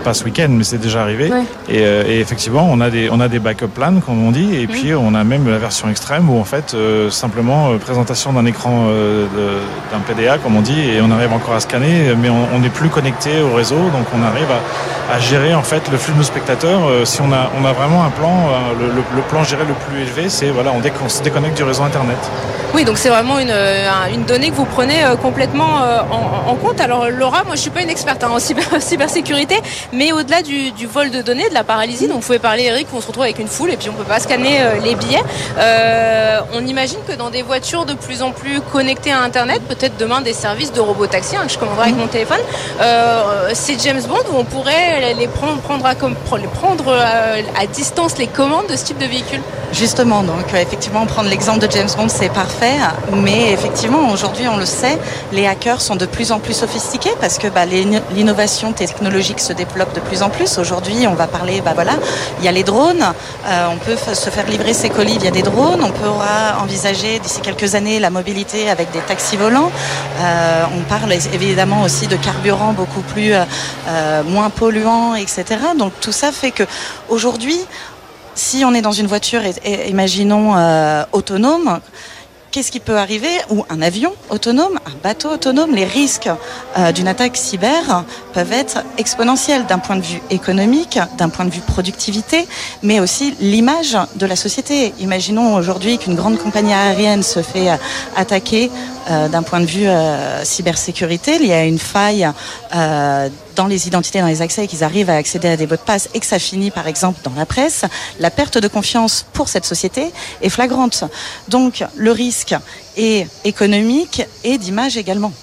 pas 0.04 0.14
ce 0.14 0.24
week-end, 0.24 0.48
mais 0.50 0.64
c'est 0.64 0.78
déjà 0.78 1.02
arrivé. 1.02 1.32
Ouais. 1.32 1.44
Et, 1.68 1.82
et, 1.82 2.20
effectivement, 2.20 2.68
on 2.70 2.80
a 2.80 2.90
des 2.90 3.10
on 3.10 3.20
a 3.20 3.28
des 3.28 3.40
backup 3.40 3.68
plans 3.68 4.00
comme 4.06 4.26
on 4.26 4.32
dit, 4.32 4.56
et 4.56 4.66
mmh. 4.66 4.70
puis 4.70 4.94
on 4.94 5.14
a 5.16 5.24
même 5.24 5.50
la 5.50 5.58
version 5.58 5.90
extrême 5.90 6.30
où 6.30 6.40
en 6.40 6.44
fait 6.44 6.76
simplement 7.10 7.78
présentation 7.80 8.34
d'un 8.34 8.46
écran 8.46 8.88
d'un 9.92 10.00
PDA 10.00 10.38
comme 10.38 10.56
on 10.56 10.62
dit, 10.62 10.80
et 10.80 11.02
on 11.02 11.12
arrive 11.12 11.34
encore 11.34 11.56
à 11.56 11.60
scanner, 11.60 12.14
mais 12.16 12.30
on 12.30 12.60
n'est 12.60 12.70
plus 12.70 12.90
connecté 12.90 13.42
au 13.42 13.56
réseau, 13.56 13.76
donc 13.76 14.06
on 14.16 14.24
arrive 14.24 14.48
à, 14.52 15.16
à, 15.16 15.20
gérer 15.20 15.54
en 15.54 15.64
fait 15.64 15.90
le 15.92 15.98
flux 15.98 16.14
de 16.14 16.20
nos 16.20 16.24
spectateurs. 16.24 16.82
si 17.06 17.22
on 17.22 17.32
a 17.34 17.50
on 17.60 17.66
a 17.66 17.74
vraiment 17.74 18.04
un 18.04 18.10
plan, 18.12 18.50
le, 18.80 18.88
le, 18.88 19.04
le 19.16 19.22
plan 19.24 19.44
géré 19.44 19.64
le 19.68 19.74
plus 19.74 20.02
élevé, 20.04 20.30
c'est 20.30 20.50
voilà, 20.52 20.72
on, 20.72 20.82
on 21.04 21.10
se 21.10 21.24
déconnecte 21.24 21.58
du 21.58 21.64
réseau 21.64 21.84
internet. 21.84 22.18
Oui, 22.74 22.86
donc 22.86 22.98
c'est 22.98 23.10
vraiment 23.10 23.38
une, 23.38 23.52
une 24.10 24.24
donnée 24.26 24.50
que 24.50 24.56
vous 24.56 24.66
prenez 24.66 25.04
euh, 25.04 25.16
complètement 25.16 25.82
euh, 25.82 26.00
en, 26.12 26.56
compte. 26.56 26.80
Alors 26.82 27.10
Laura, 27.10 27.44
moi 27.44 27.56
je 27.56 27.62
suis 27.62 27.70
pas 27.70 27.82
une 27.82 27.90
experte 27.90 28.24
hein, 28.24 28.30
en 28.32 28.40
cyber, 28.40 28.66
cybersécurité, 28.80 29.60
mais 29.92 30.12
au-delà 30.12 30.42
du, 30.42 30.72
vol 30.86 31.12
de 31.12 31.22
données, 31.22 31.50
de 31.50 31.54
la 31.54 31.64
paralysie, 31.64 32.08
donc 32.08 32.18
vous 32.18 32.26
pouvez 32.26 32.40
parler 32.40 32.64
Eric, 32.64 32.88
on 32.94 33.02
se 33.02 33.08
retrouve 33.08 33.24
avec 33.24 33.40
une 33.40 33.48
foule 33.48 33.72
et 33.72 33.78
puis 33.78 33.90
on 33.90 33.94
peut 33.94 34.04
pas 34.04 34.20
scanner 34.20 34.62
euh, 34.62 34.80
les 34.84 34.96
billets. 34.96 35.24
On 36.56 36.66
imagine 36.66 37.00
que 37.08 37.14
dans 37.14 37.30
des 37.30 37.42
voitures 37.42 37.86
de 37.86 37.94
plus 37.94 38.22
en 38.22 38.32
plus 38.32 38.62
connectées 38.62 39.12
à 39.12 39.22
Internet, 39.22 39.62
peut-être 39.68 39.98
demain 39.98 40.22
des 40.22 40.34
services 40.34 40.72
de 40.72 40.80
robotaxi 40.80 41.36
hein, 41.36 41.46
que 41.46 41.52
je 41.52 41.58
commanderai 41.58 41.86
avec 41.86 41.98
mon 41.98 42.08
téléphone, 42.08 42.40
c'est 43.54 43.82
James 43.82 44.02
Bond 44.08 44.24
où 44.32 44.38
on 44.38 44.44
pourrait 44.44 45.14
les 45.16 45.28
prendre, 45.28 45.62
prendre 45.62 46.92
à 46.92 47.66
distance 47.68 48.18
les 48.18 48.28
commandes 48.28 48.68
de 48.68 48.76
ce 48.76 48.86
type 48.86 48.98
de 48.98 49.06
véhicule? 49.06 49.42
Justement, 49.72 50.22
donc 50.22 50.54
effectivement 50.54 51.06
prendre 51.08 51.30
l'exemple 51.30 51.66
de 51.66 51.72
James 51.72 51.90
Bond 51.98 52.10
c'est 52.10 52.32
parfait, 52.32 52.76
mais 53.12 53.52
effectivement 53.52 53.93
aujourd'hui, 54.00 54.48
on 54.48 54.58
le 54.58 54.66
sait, 54.66 54.98
les 55.32 55.48
hackers 55.48 55.82
sont 55.82 55.96
de 55.96 56.06
plus 56.06 56.32
en 56.32 56.40
plus 56.40 56.54
sophistiqués 56.54 57.14
parce 57.20 57.38
que 57.38 57.48
bah, 57.48 57.66
l'innovation 57.66 58.74
technologique 58.74 59.40
se 59.40 59.54
développe 59.54 59.94
de 59.94 60.00
plus 60.00 60.24
en 60.24 60.30
plus. 60.30 60.58
Aujourd'hui, 60.58 61.08
on 61.08 61.14
va 61.14 61.28
parler, 61.28 61.62
bah 61.62 61.72
voilà, 61.74 61.94
il 62.40 62.46
y 62.46 62.48
a 62.48 62.52
les 62.52 62.64
drones, 62.64 63.04
euh, 63.46 63.68
on 63.72 63.78
peut 63.78 63.96
se 63.96 64.30
faire 64.30 64.48
livrer 64.48 64.74
ses 64.74 64.90
colis 64.90 65.18
via 65.18 65.32
des 65.32 65.42
drones, 65.42 65.84
on 65.84 65.92
pourra 65.92 66.62
envisager 66.62 67.20
d'ici 67.20 67.42
quelques 67.42 67.76
années 67.76 68.00
la 68.00 68.10
mobilité 68.10 68.70
avec 68.70 68.92
des 68.92 69.00
taxis 69.00 69.38
volants. 69.38 69.72
Euh, 70.20 70.64
on 70.78 70.82
parle 70.82 71.14
évidemment 71.14 71.84
aussi 71.84 72.08
de 72.08 72.16
carburant 72.16 72.74
beaucoup 72.74 73.02
plus 73.02 73.34
euh, 73.34 74.24
moins 74.24 74.50
polluant, 74.50 75.16
etc. 75.16 75.44
Donc 75.78 75.94
tout 76.02 76.12
ça 76.12 76.32
fait 76.32 76.52
que 76.52 76.64
aujourd'hui, 77.10 77.60
si 78.36 78.64
on 78.66 78.74
est 78.74 78.82
dans 78.82 78.92
une 78.92 79.08
voiture, 79.08 79.42
et, 79.44 79.90
imaginons 79.90 80.56
autonome, 81.12 81.80
qu'est-ce 82.54 82.72
qui 82.72 82.80
peut 82.80 82.98
arriver 82.98 83.32
Ou 83.50 83.66
un 83.70 83.82
avion 83.82 84.14
autonome, 84.30 84.80
un 84.86 84.96
bateau 85.02 85.32
autonome, 85.32 85.74
les 85.74 85.86
risques 85.86 86.30
euh, 86.78 86.92
d'une 86.92 87.08
attaque 87.08 87.36
cyber 87.36 88.06
peuvent 88.32 88.54
être 88.54 88.84
exponentiels 89.00 89.66
d'un 89.66 89.80
point 89.80 89.96
de 89.96 90.04
vue 90.04 90.22
économique, 90.30 91.00
d'un 91.18 91.30
point 91.30 91.46
de 91.46 91.50
vue 91.50 91.62
productivité, 91.62 92.48
mais 92.84 93.00
aussi 93.00 93.34
l'image 93.40 93.98
de 94.16 94.26
la 94.28 94.36
société. 94.36 94.94
Imaginons 95.00 95.56
aujourd'hui 95.56 95.98
qu'une 95.98 96.14
grande 96.14 96.38
compagnie 96.38 96.74
aérienne 96.74 97.24
se 97.24 97.42
fait 97.42 97.72
euh, 97.72 97.76
attaquer 98.16 98.70
euh, 99.10 99.28
d'un 99.28 99.44
point 99.44 99.60
de 99.60 99.66
vue 99.66 99.88
euh, 99.88 100.46
cybersécurité. 100.46 101.38
Il 101.40 101.48
y 101.48 101.52
a 101.52 101.66
une 101.66 101.80
faille 101.80 102.30
euh, 102.74 103.30
dans 103.56 103.68
les 103.68 103.88
identités, 103.88 104.22
dans 104.22 104.28
les 104.28 104.42
accès, 104.42 104.64
et 104.64 104.68
qu'ils 104.68 104.84
arrivent 104.84 105.10
à 105.10 105.16
accéder 105.16 105.50
à 105.50 105.58
des 105.58 105.68
mots 105.68 105.76
de 105.76 105.82
passe 105.82 106.10
et 106.14 106.20
que 106.20 106.26
ça 106.26 106.40
finit 106.40 106.72
par 106.72 106.88
exemple 106.88 107.20
dans 107.24 107.34
la 107.36 107.46
presse. 107.46 107.84
La 108.20 108.32
perte 108.32 108.58
de 108.58 108.68
confiance 108.68 109.26
pour 109.34 109.50
cette 109.50 109.66
société 109.66 110.12
est 110.42 110.50
flagrante. 110.50 111.04
Donc 111.50 111.84
le 111.96 112.12
risque 112.12 112.56
est 112.96 113.28
économique 113.44 114.24
et 114.44 114.58
d'image 114.58 114.96
également. 114.96 115.34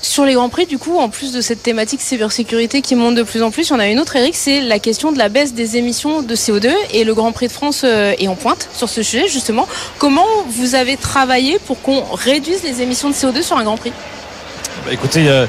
Sur 0.00 0.24
les 0.24 0.34
Grands 0.34 0.48
Prix, 0.48 0.66
du 0.66 0.78
coup, 0.78 0.96
en 0.98 1.08
plus 1.08 1.32
de 1.32 1.40
cette 1.40 1.62
thématique 1.62 2.00
cybersécurité 2.00 2.82
qui 2.82 2.94
monte 2.94 3.16
de 3.16 3.24
plus 3.24 3.42
en 3.42 3.50
plus, 3.50 3.68
il 3.68 3.72
y 3.72 3.74
en 3.74 3.80
a 3.80 3.88
une 3.88 3.98
autre, 3.98 4.14
Eric, 4.14 4.36
c'est 4.36 4.60
la 4.60 4.78
question 4.78 5.10
de 5.10 5.18
la 5.18 5.28
baisse 5.28 5.54
des 5.54 5.76
émissions 5.76 6.22
de 6.22 6.34
CO2. 6.36 6.70
Et 6.92 7.02
le 7.02 7.14
Grand 7.14 7.32
Prix 7.32 7.48
de 7.48 7.52
France 7.52 7.82
euh, 7.84 8.14
est 8.16 8.28
en 8.28 8.36
pointe 8.36 8.68
sur 8.72 8.88
ce 8.88 9.02
sujet, 9.02 9.26
justement. 9.26 9.66
Comment 9.98 10.26
vous 10.48 10.76
avez 10.76 10.96
travaillé 10.96 11.58
pour 11.66 11.82
qu'on 11.82 12.04
réduise 12.12 12.62
les 12.62 12.80
émissions 12.80 13.10
de 13.10 13.14
CO2 13.14 13.42
sur 13.42 13.58
un 13.58 13.64
Grand 13.64 13.76
Prix? 13.76 13.92
Bah, 14.84 14.92
Écoutez, 14.92 15.28
euh, 15.28 15.46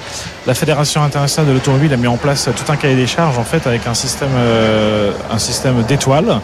la 0.48 0.56
Fédération 0.56 1.04
internationale 1.04 1.48
de 1.48 1.54
l'automobile 1.54 1.94
a 1.94 1.98
mis 1.98 2.08
en 2.08 2.18
place 2.18 2.46
tout 2.46 2.72
un 2.72 2.76
cahier 2.76 2.96
des 2.96 3.08
charges, 3.08 3.38
en 3.38 3.44
fait, 3.44 3.68
avec 3.68 3.86
un 3.86 3.94
système, 3.94 4.30
euh, 4.36 5.12
un 5.30 5.38
système 5.38 5.84
d'étoiles. 5.84 6.42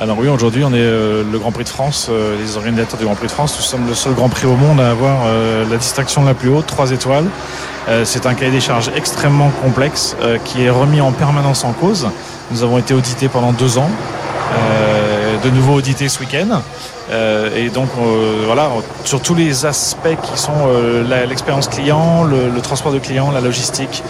Alors 0.00 0.16
oui, 0.16 0.28
aujourd'hui, 0.28 0.62
on 0.62 0.72
est 0.72 0.76
euh, 0.76 1.24
le 1.28 1.38
Grand 1.40 1.50
Prix 1.50 1.64
de 1.64 1.68
France, 1.68 2.06
euh, 2.08 2.36
les 2.40 2.56
organisateurs 2.56 3.00
du 3.00 3.04
Grand 3.04 3.16
Prix 3.16 3.26
de 3.26 3.32
France. 3.32 3.56
Nous 3.56 3.64
sommes 3.64 3.88
le 3.88 3.94
seul 3.94 4.14
Grand 4.14 4.28
Prix 4.28 4.46
au 4.46 4.54
monde 4.54 4.80
à 4.80 4.90
avoir 4.90 5.22
euh, 5.26 5.64
la 5.68 5.76
distinction 5.76 6.24
la 6.24 6.34
plus 6.34 6.50
haute, 6.50 6.66
trois 6.66 6.92
étoiles. 6.92 7.26
C'est 8.04 8.26
un 8.26 8.34
cahier 8.34 8.50
des 8.50 8.60
charges 8.60 8.90
extrêmement 8.94 9.48
complexe 9.62 10.14
qui 10.44 10.62
est 10.62 10.68
remis 10.68 11.00
en 11.00 11.10
permanence 11.10 11.64
en 11.64 11.72
cause. 11.72 12.06
Nous 12.50 12.62
avons 12.62 12.76
été 12.76 12.92
audités 12.92 13.28
pendant 13.28 13.52
deux 13.52 13.78
ans, 13.78 13.88
de 15.42 15.48
nouveau 15.48 15.72
audités 15.72 16.10
ce 16.10 16.20
week-end. 16.20 16.60
Et 17.56 17.70
donc 17.70 17.88
voilà, 18.44 18.68
sur 19.04 19.22
tous 19.22 19.34
les 19.34 19.64
aspects 19.64 20.18
qui 20.22 20.38
sont 20.38 20.68
l'expérience 21.28 21.68
client, 21.68 22.24
le, 22.24 22.60
transport 22.60 22.92
de 22.92 22.98
clients, 22.98 23.30
la 23.30 23.40
logistique, 23.40 24.02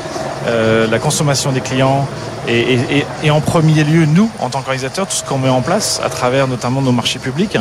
la 0.44 0.98
consommation 0.98 1.52
des 1.52 1.60
clients, 1.60 2.08
et, 2.48 3.30
en 3.30 3.40
premier 3.40 3.84
lieu, 3.84 4.06
nous, 4.06 4.30
en 4.38 4.48
tant 4.48 4.60
qu'organisateurs, 4.60 5.06
tout 5.06 5.14
ce 5.14 5.24
qu'on 5.24 5.38
met 5.38 5.48
en 5.48 5.60
place 5.60 6.00
à 6.02 6.08
travers 6.08 6.48
notamment 6.48 6.80
nos 6.80 6.92
marchés 6.92 7.18
publics, 7.18 7.58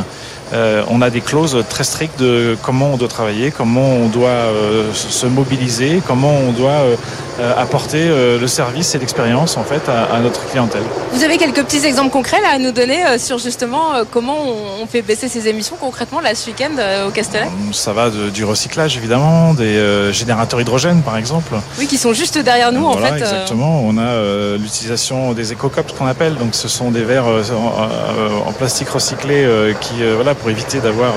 euh, 0.54 0.84
on 0.90 1.02
a 1.02 1.10
des 1.10 1.22
clauses 1.22 1.64
très 1.70 1.84
strictes 1.84 2.20
de 2.20 2.58
comment 2.62 2.94
on 2.94 2.98
doit 2.98 3.10
travailler, 3.10 3.52
comment 3.52 3.86
on 3.86 4.08
doit 4.08 4.30
euh, 4.30 4.94
se 4.94 5.26
mobiliser, 5.26 6.02
comment 6.08 6.32
on 6.32 6.54
doit 6.54 6.72
euh, 6.72 6.96
apporter 7.40 8.08
euh, 8.10 8.40
le 8.40 8.48
service 8.48 8.96
et 8.96 9.00
l'expérience 9.00 9.58
en 9.58 9.64
fait 9.64 9.82
à, 9.90 10.16
à, 10.16 10.20
notre 10.20 10.46
clientèle. 10.48 10.82
Vous 11.12 11.24
avez 11.24 11.38
quelques 11.38 11.64
petits 11.64 11.86
exemples 11.86 12.10
concrets 12.12 12.42
là 12.42 12.50
à 12.56 12.58
nous 12.60 12.72
donner 12.72 13.06
euh, 13.06 13.18
sur 13.18 13.38
justement 13.38 13.94
euh, 13.94 14.04
comment 14.10 14.38
on 14.82 14.86
fait 14.88 15.02
baisser 15.02 15.28
ces 15.28 15.48
émissions 15.48 15.76
concrètement 15.80 16.20
là 16.20 16.34
ce 16.36 16.50
week-end 16.50 16.72
au 17.08 17.12
Castellet? 17.12 17.48
Ça 17.72 17.94
va 17.94 18.10
de, 18.10 18.30
du 18.30 18.44
recyclage 18.44 18.98
évidemment, 18.98 19.54
des 19.54 20.12
générateurs 20.12 20.62
hydrogène 20.62 21.02
par 21.02 21.18
exemple. 21.18 21.54
Oui, 21.80 21.88
qui 21.88 21.98
sont 21.98 22.14
juste 22.14 22.38
derrière 22.38 22.72
nous 22.72 22.82
voilà, 22.92 23.08
en 23.08 23.14
fait. 23.14 23.20
Exactement, 23.20 23.82
on 23.82 23.98
a 23.98 24.58
l'utilisation 24.58 25.34
des 25.34 25.52
éco-cups 25.52 25.94
qu'on 25.98 26.08
appelle, 26.08 26.36
donc 26.36 26.56
ce 26.56 26.68
sont 26.68 26.92
des 26.92 27.04
verres 27.04 27.26
en, 27.28 28.50
en 28.50 28.52
plastique 28.54 28.90
recyclé 28.90 29.48
qui 29.82 30.04
voilà 30.16 30.36
pour 30.36 30.50
éviter 30.50 30.80
d'avoir 30.80 31.14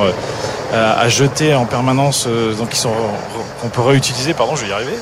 à 0.72 1.08
jeter 1.08 1.54
en 1.54 1.64
permanence, 1.66 2.26
donc 2.58 2.70
qui 2.70 2.78
sont 2.78 2.92
qu'on 3.60 3.68
peut 3.68 3.82
réutiliser. 3.82 4.34
Pardon, 4.34 4.56
je 4.56 4.64
vais 4.64 4.70
y 4.70 4.72
arriver. 4.72 4.92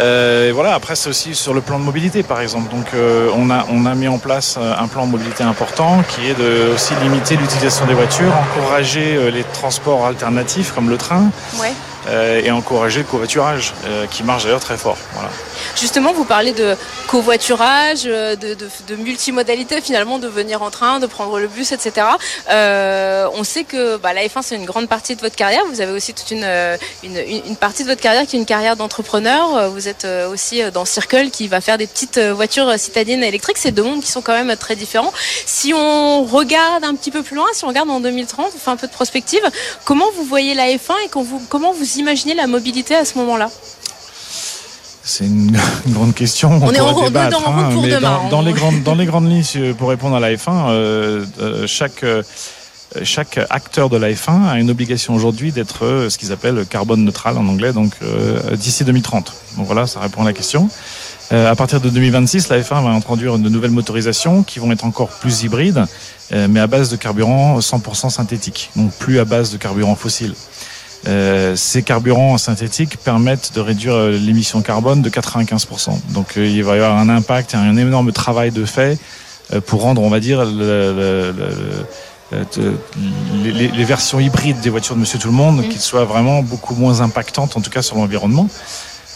Euh, 0.00 0.50
voilà, 0.54 0.74
après 0.74 0.96
c'est 0.96 1.08
aussi 1.08 1.34
sur 1.34 1.52
le 1.54 1.60
plan 1.60 1.78
de 1.78 1.84
mobilité 1.84 2.22
par 2.22 2.40
exemple. 2.40 2.70
Donc 2.70 2.86
euh, 2.94 3.28
on, 3.36 3.50
a, 3.50 3.66
on 3.70 3.86
a 3.86 3.94
mis 3.94 4.08
en 4.08 4.18
place 4.18 4.56
un 4.56 4.86
plan 4.88 5.06
de 5.06 5.10
mobilité 5.10 5.42
important 5.44 6.02
qui 6.08 6.28
est 6.28 6.34
de 6.38 6.72
aussi 6.74 6.94
limiter 7.02 7.36
l'utilisation 7.36 7.86
des 7.86 7.94
voitures, 7.94 8.32
encourager 8.56 9.16
euh, 9.16 9.30
les 9.30 9.44
transports 9.44 10.06
alternatifs 10.06 10.72
comme 10.72 10.88
le 10.88 10.96
train. 10.96 11.30
Euh, 12.08 12.42
et 12.42 12.50
encourager 12.50 12.98
le 13.00 13.04
covoiturage 13.04 13.74
euh, 13.86 14.06
qui 14.08 14.24
marche 14.24 14.42
d'ailleurs 14.42 14.58
très 14.60 14.76
fort. 14.76 14.96
Justement, 15.76 16.12
vous 16.12 16.24
parlez 16.24 16.52
de 16.52 16.76
covoiturage, 17.06 18.02
de, 18.02 18.34
de, 18.34 18.96
multimodalité 18.96 19.80
finalement, 19.80 20.18
de 20.18 20.26
venir 20.26 20.62
en 20.62 20.70
train, 20.70 20.98
de 20.98 21.06
prendre 21.06 21.38
le 21.38 21.46
bus, 21.46 21.70
etc. 21.70 22.06
Euh, 22.50 23.28
on 23.34 23.44
sait 23.44 23.62
que 23.62 23.98
bah, 23.98 24.12
la 24.12 24.26
F1 24.26 24.42
c'est 24.42 24.56
une 24.56 24.64
grande 24.64 24.88
partie 24.88 25.14
de 25.14 25.20
votre 25.20 25.36
carrière. 25.36 25.62
Vous 25.70 25.80
avez 25.80 25.92
aussi 25.92 26.12
toute 26.12 26.32
une, 26.32 26.46
une, 27.04 27.56
partie 27.56 27.84
de 27.84 27.88
votre 27.88 28.00
carrière 28.00 28.26
qui 28.26 28.34
est 28.34 28.38
une 28.40 28.46
carrière 28.46 28.74
d'entrepreneur. 28.74 29.70
Vous 29.70 29.86
êtes 29.86 30.06
aussi 30.28 30.60
dans 30.72 30.84
Circle 30.84 31.30
qui 31.30 31.46
va 31.46 31.60
faire 31.60 31.78
des 31.78 31.86
petites 31.86 32.18
voitures 32.18 32.78
citadines 32.78 33.22
électriques. 33.22 33.58
C'est 33.58 33.72
deux 33.72 33.84
mondes 33.84 34.02
qui 34.02 34.10
sont 34.10 34.22
quand 34.22 34.34
même 34.34 34.56
très 34.56 34.74
différents. 34.74 35.12
Si 35.46 35.72
on 35.72 36.24
regarde 36.24 36.82
un 36.82 36.96
petit 36.96 37.12
peu 37.12 37.22
plus 37.22 37.36
loin, 37.36 37.46
si 37.52 37.64
on 37.64 37.68
regarde 37.68 37.90
en 37.90 38.00
2030, 38.00 38.52
on 38.54 38.58
fait 38.58 38.70
un 38.70 38.76
peu 38.76 38.88
de 38.88 38.92
prospective, 38.92 39.42
comment 39.84 40.10
vous 40.16 40.24
voyez 40.24 40.54
la 40.54 40.66
F1 40.66 40.94
et 41.04 41.08
comment 41.48 41.72
vous 41.72 41.91
imaginez 41.96 42.34
la 42.34 42.46
mobilité 42.46 42.94
à 42.94 43.04
ce 43.04 43.18
moment-là 43.18 43.50
c'est 45.04 45.24
une, 45.24 45.58
une, 45.86 45.92
grande 45.92 46.14
question. 46.14 46.50
On, 46.52 46.68
on 46.68 46.72
est 46.72 46.80
en 46.80 47.02
débattre, 47.02 47.42
dans, 47.42 47.52
hein, 47.52 47.70
mais 47.82 47.88
demain, 47.88 48.20
dans, 48.22 48.28
dans 48.28 48.42
les 48.42 48.52
grandes, 48.52 48.82
dans 48.84 48.94
les 48.94 49.04
grandes 49.04 49.28
lignes, 49.30 49.74
pour 49.74 49.88
répondre 49.88 50.14
à 50.14 50.20
la 50.20 50.32
F1, 50.32 50.68
euh, 50.68 51.24
euh, 51.40 51.66
chaque 51.66 52.04
euh, 52.04 52.22
chaque 53.04 53.40
acteur 53.50 53.88
de 53.88 53.96
la 53.96 54.10
F1 54.10 54.48
a 54.48 54.58
une 54.58 54.70
obligation 54.70 55.14
aujourd'hui 55.14 55.52
d'être 55.52 55.84
euh, 55.84 56.10
ce 56.10 56.18
qu'ils 56.18 56.32
appellent 56.32 56.66
carbone 56.66 57.04
neutral 57.04 57.38
en 57.38 57.46
anglais, 57.46 57.72
donc 57.72 57.92
euh, 58.02 58.56
d'ici 58.56 58.84
2030. 58.84 59.32
Donc 59.56 59.66
voilà, 59.66 59.86
ça 59.86 60.00
répond 60.00 60.22
à 60.22 60.24
la 60.24 60.32
question. 60.32 60.68
Euh, 61.32 61.50
à 61.50 61.56
partir 61.56 61.80
de 61.80 61.88
2026, 61.88 62.48
la 62.48 62.60
F1 62.60 62.82
va 62.84 62.90
introduire 62.90 63.38
de 63.38 63.48
nouvelles 63.48 63.70
motorisations 63.70 64.42
qui 64.42 64.58
vont 64.58 64.70
être 64.72 64.84
encore 64.84 65.08
plus 65.08 65.42
hybrides, 65.44 65.84
mais 66.48 66.60
à 66.60 66.66
base 66.66 66.88
de 66.88 66.96
carburant 66.96 67.58
100% 67.58 68.08
synthétique, 68.08 68.70
donc 68.74 68.90
plus 68.92 69.18
à 69.18 69.26
base 69.26 69.52
de 69.52 69.58
carburant 69.58 69.94
fossile. 69.94 70.34
Euh, 71.08 71.56
ces 71.56 71.82
carburants 71.82 72.38
synthétiques 72.38 72.96
permettent 72.98 73.52
de 73.54 73.60
réduire 73.60 73.96
l'émission 74.08 74.62
carbone 74.62 75.02
de 75.02 75.10
95%. 75.10 75.98
Donc 76.10 76.36
euh, 76.36 76.46
il 76.46 76.62
va 76.62 76.76
y 76.76 76.80
avoir 76.80 76.96
un 76.96 77.08
impact 77.08 77.54
et 77.54 77.56
un 77.56 77.76
énorme 77.76 78.12
travail 78.12 78.52
de 78.52 78.64
fait 78.64 78.98
euh, 79.52 79.60
pour 79.60 79.82
rendre, 79.82 80.02
on 80.02 80.10
va 80.10 80.20
dire, 80.20 80.44
le, 80.44 81.32
le, 81.32 81.34
le, 82.32 82.78
les, 83.42 83.68
les, 83.68 83.84
versions 83.84 84.20
hybrides 84.20 84.60
des 84.60 84.70
voitures 84.70 84.94
de 84.94 85.00
Monsieur 85.00 85.18
Tout 85.18 85.28
le 85.28 85.34
Monde, 85.34 85.58
mmh. 85.58 85.68
qu'ils 85.68 85.80
soient 85.80 86.04
vraiment 86.04 86.42
beaucoup 86.42 86.74
moins 86.74 87.00
impactantes, 87.00 87.56
en 87.56 87.60
tout 87.60 87.70
cas 87.70 87.82
sur 87.82 87.96
l'environnement. 87.96 88.48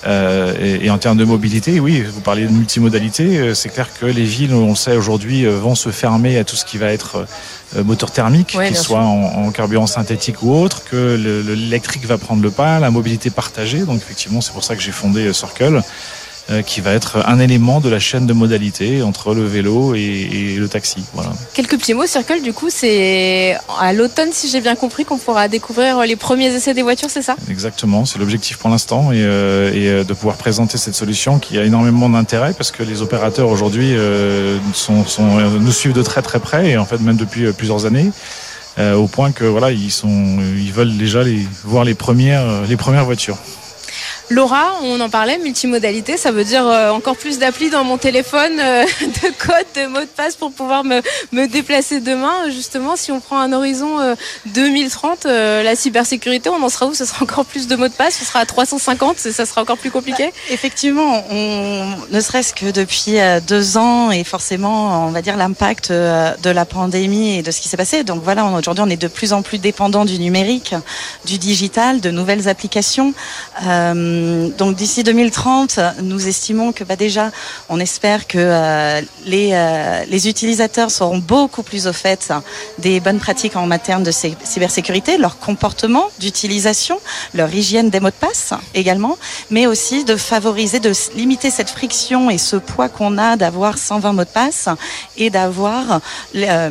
Euh, 0.07 0.55
et, 0.61 0.87
et, 0.87 0.91
en 0.91 0.99
termes 0.99 1.19
de 1.19 1.25
mobilité, 1.25 1.81
oui, 1.81 2.03
vous 2.03 2.21
parliez 2.21 2.47
de 2.47 2.53
multimodalité, 2.53 3.55
c'est 3.55 3.71
clair 3.71 3.89
que 3.99 4.07
les 4.07 4.25
villes, 4.25 4.55
on 4.55 4.71
le 4.71 4.77
sait 4.77 4.97
aujourd'hui, 4.97 5.45
vont 5.47 5.75
se 5.75 5.91
fermer 5.91 6.39
à 6.39 6.45
tout 6.45 6.57
ce 6.57 6.65
qui 6.65 6.79
va 6.79 6.93
être 6.93 7.27
euh, 7.75 7.83
moteur 7.83 8.13
thermique, 8.13 8.55
ouais, 8.57 8.69
qu'il 8.69 8.77
soit 8.77 9.03
en, 9.03 9.47
en, 9.47 9.51
carburant 9.51 9.89
synthétique 9.89 10.43
ou 10.43 10.55
autre, 10.55 10.85
que 10.85 11.17
l'électrique 11.17 12.07
va 12.07 12.17
prendre 12.17 12.41
le 12.41 12.51
pas, 12.51 12.79
la 12.79 12.93
mobilité 12.93 13.31
partagée. 13.31 13.81
Donc 13.81 13.97
effectivement, 13.97 14.41
c'est 14.41 14.53
pour 14.53 14.63
ça 14.63 14.77
que 14.77 14.83
j'ai 14.83 14.93
fondé 14.93 15.33
Circle. 15.33 15.83
Euh, 16.49 16.63
qui 16.63 16.81
va 16.81 16.93
être 16.93 17.27
un 17.27 17.41
élément 17.41 17.81
de 17.81 17.89
la 17.89 17.99
chaîne 17.99 18.25
de 18.25 18.33
modalité 18.33 19.03
entre 19.03 19.35
le 19.35 19.45
vélo 19.45 19.97
et, 19.97 19.99
et 19.99 20.55
le 20.55 20.69
taxi. 20.69 21.03
Voilà. 21.13 21.33
Quelques 21.55 21.77
petits 21.77 21.93
mots, 21.93 22.07
Circle, 22.07 22.41
du 22.41 22.53
coup, 22.53 22.69
c'est 22.71 23.57
à 23.81 23.93
l'automne, 23.93 24.29
si 24.33 24.49
j'ai 24.49 24.61
bien 24.61 24.77
compris, 24.77 25.05
qu'on 25.05 25.19
pourra 25.19 25.49
découvrir 25.49 26.03
les 26.03 26.15
premiers 26.15 26.55
essais 26.55 26.73
des 26.73 26.83
voitures, 26.83 27.11
c'est 27.11 27.23
ça? 27.23 27.35
Exactement, 27.51 28.05
c'est 28.05 28.21
l'objectif 28.21 28.59
pour 28.59 28.71
l'instant 28.71 29.11
et, 29.11 29.25
euh, 29.25 29.73
et, 29.75 29.89
euh, 29.89 30.05
de 30.05 30.15
pouvoir 30.15 30.37
présenter 30.37 30.79
cette 30.79 30.95
solution 30.95 31.41
qui 31.41 31.59
a 31.59 31.65
énormément 31.65 32.09
d'intérêt 32.09 32.55
parce 32.57 32.71
que 32.71 32.85
les 32.85 33.03
opérateurs 33.03 33.49
aujourd'hui 33.49 33.97
euh, 33.97 34.57
sont, 34.73 35.05
sont, 35.05 35.41
nous 35.59 35.73
suivent 35.73 35.95
de 35.95 36.03
très 36.03 36.23
très 36.23 36.39
près 36.39 36.71
et 36.71 36.77
en 36.77 36.85
fait 36.85 37.01
même 37.01 37.17
depuis 37.17 37.53
plusieurs 37.55 37.87
années. 37.87 38.13
Euh, 38.79 38.95
au 38.95 39.09
point 39.09 39.33
que 39.33 39.45
voilà 39.45 39.73
ils 39.73 39.91
sont 39.91 40.39
ils 40.57 40.73
veulent 40.73 40.97
déjà 40.97 41.25
les 41.25 41.45
voir 41.65 41.83
les 41.83 41.95
premières 41.95 42.63
les 42.69 42.77
premières 42.77 43.07
voitures. 43.07 43.39
Laura, 44.29 44.73
on 44.83 45.01
en 45.01 45.09
parlait, 45.09 45.39
multimodalité, 45.39 46.17
ça 46.17 46.33
veut 46.33 46.43
dire 46.43 46.67
euh, 46.67 46.91
encore 46.91 47.17
plus 47.17 47.39
d'applis 47.39 47.71
dans 47.71 47.85
mon 47.85 47.97
téléphone, 47.97 48.59
euh, 48.59 48.85
de 49.01 49.29
codes, 49.39 49.67
de 49.77 49.87
mots 49.87 50.01
de 50.01 50.07
passe 50.07 50.35
pour 50.35 50.51
pouvoir 50.51 50.83
me, 50.83 51.01
déplacer 51.47 52.01
demain. 52.01 52.51
Justement, 52.51 52.97
si 52.97 53.13
on 53.13 53.21
prend 53.21 53.39
un 53.39 53.53
horizon 53.53 54.01
euh, 54.01 54.15
2030, 54.47 55.27
la 55.27 55.77
cybersécurité, 55.77 56.49
on 56.49 56.61
en 56.61 56.69
sera 56.69 56.87
où? 56.87 56.95
Ce 56.95 57.05
sera 57.05 57.23
encore 57.23 57.45
plus 57.45 57.69
de 57.69 57.77
mots 57.77 57.89
de 57.89 57.93
passe 57.93 58.15
Ce 58.15 58.25
sera 58.25 58.41
à 58.41 58.47
350 58.47 59.19
Ça 59.19 59.47
sera 59.47 59.63
encore 59.63 59.79
plus 59.79 59.91
compliqué? 59.91 60.27
Bah, 60.27 60.33
Effectivement, 60.51 61.23
on, 61.31 61.87
ne 62.11 62.21
serait-ce 62.21 62.53
que 62.53 62.73
depuis 62.73 63.19
deux 63.47 63.77
ans 63.77 64.11
et 64.11 64.25
forcément, 64.25 65.07
on 65.07 65.11
va 65.11 65.23
dire 65.23 65.37
l'impact 65.37 65.93
de 65.93 66.51
la 66.51 66.65
pandémie 66.65 67.39
et 67.39 67.43
de 67.43 67.51
ce 67.51 67.61
qui 67.61 67.69
s'est 67.69 67.77
passé. 67.77 68.03
Donc 68.03 68.23
voilà, 68.25 68.45
aujourd'hui, 68.45 68.83
on 68.85 68.91
est 68.91 69.01
de 69.01 69.09
plus 69.09 69.33
en 69.33 69.43
plus 69.43 69.59
dépendant 69.59 70.05
du 70.05 70.19
numérique, 70.19 70.75
du 71.27 71.39
digital, 71.39 72.01
de 72.01 72.11
nouvelles 72.11 72.49
applications. 72.49 73.15
Euh, 73.67 74.16
donc 74.59 74.77
d'ici 74.77 75.03
2030, 75.03 75.81
nous 76.03 76.29
estimons 76.29 76.73
que 76.73 76.85
bah, 76.85 76.97
déjà, 76.97 77.31
on 77.69 77.81
espère 77.81 78.27
que 78.27 78.39
euh, 78.39 79.01
les, 79.25 79.51
euh, 79.53 80.05
les 80.09 80.29
utilisateurs 80.29 80.91
seront 80.91 81.19
beaucoup 81.19 81.63
plus 81.63 81.87
au 81.87 81.93
fait 81.93 82.33
des 82.79 83.01
bonnes 83.01 83.19
pratiques 83.19 83.57
en 83.57 83.67
matière 83.67 84.01
de 84.01 84.11
cybersécurité, 84.11 85.19
leur 85.19 85.39
comportement 85.39 86.05
d'utilisation, 86.19 87.01
leur 87.35 87.53
hygiène 87.55 87.91
des 87.91 88.01
mots 88.01 88.11
de 88.11 88.15
passe 88.15 88.53
également, 88.75 89.17
mais 89.51 89.67
aussi 89.67 90.05
de 90.05 90.17
favoriser, 90.17 90.81
de 90.81 90.93
limiter 91.15 91.51
cette 91.51 91.71
friction 91.71 92.31
et 92.31 92.39
ce 92.39 92.57
poids 92.57 92.89
qu'on 92.89 93.19
a 93.19 93.37
d'avoir 93.37 93.79
120 93.79 94.13
mots 94.13 94.25
de 94.25 94.29
passe 94.29 94.69
et 95.17 95.31
d'avoir 95.31 96.01
euh, 96.35 96.71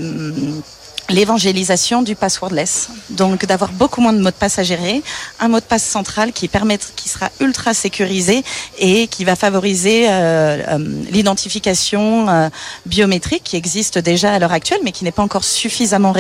l'évangélisation 1.09 2.01
du 2.01 2.15
passwordless. 2.15 2.89
Donc 3.11 3.45
d'avoir 3.45 3.71
beaucoup 3.71 4.01
moins 4.01 4.13
de 4.13 4.19
mots 4.19 4.31
de 4.31 4.35
passe 4.35 4.59
à 4.59 4.63
gérer, 4.63 5.03
un 5.39 5.47
mot 5.47 5.59
de 5.59 5.65
passe 5.65 5.83
central 5.83 6.33
qui 6.33 6.47
permet, 6.47 6.79
qui 6.95 7.09
sera 7.09 7.29
ultra 7.39 7.73
sécurisé 7.73 8.43
et 8.79 9.07
qui 9.07 9.23
va 9.23 9.35
favoriser 9.35 10.07
euh, 10.09 10.63
euh, 10.67 10.77
l'identification 11.11 12.27
euh, 12.29 12.49
biométrique 12.85 13.43
qui 13.43 13.55
existe 13.55 13.99
déjà 13.99 14.33
à 14.33 14.39
l'heure 14.39 14.51
actuelle, 14.51 14.79
mais 14.83 14.91
qui 14.91 15.03
n'est 15.03 15.11
pas 15.11 15.23
encore 15.23 15.43
suffisamment 15.43 16.13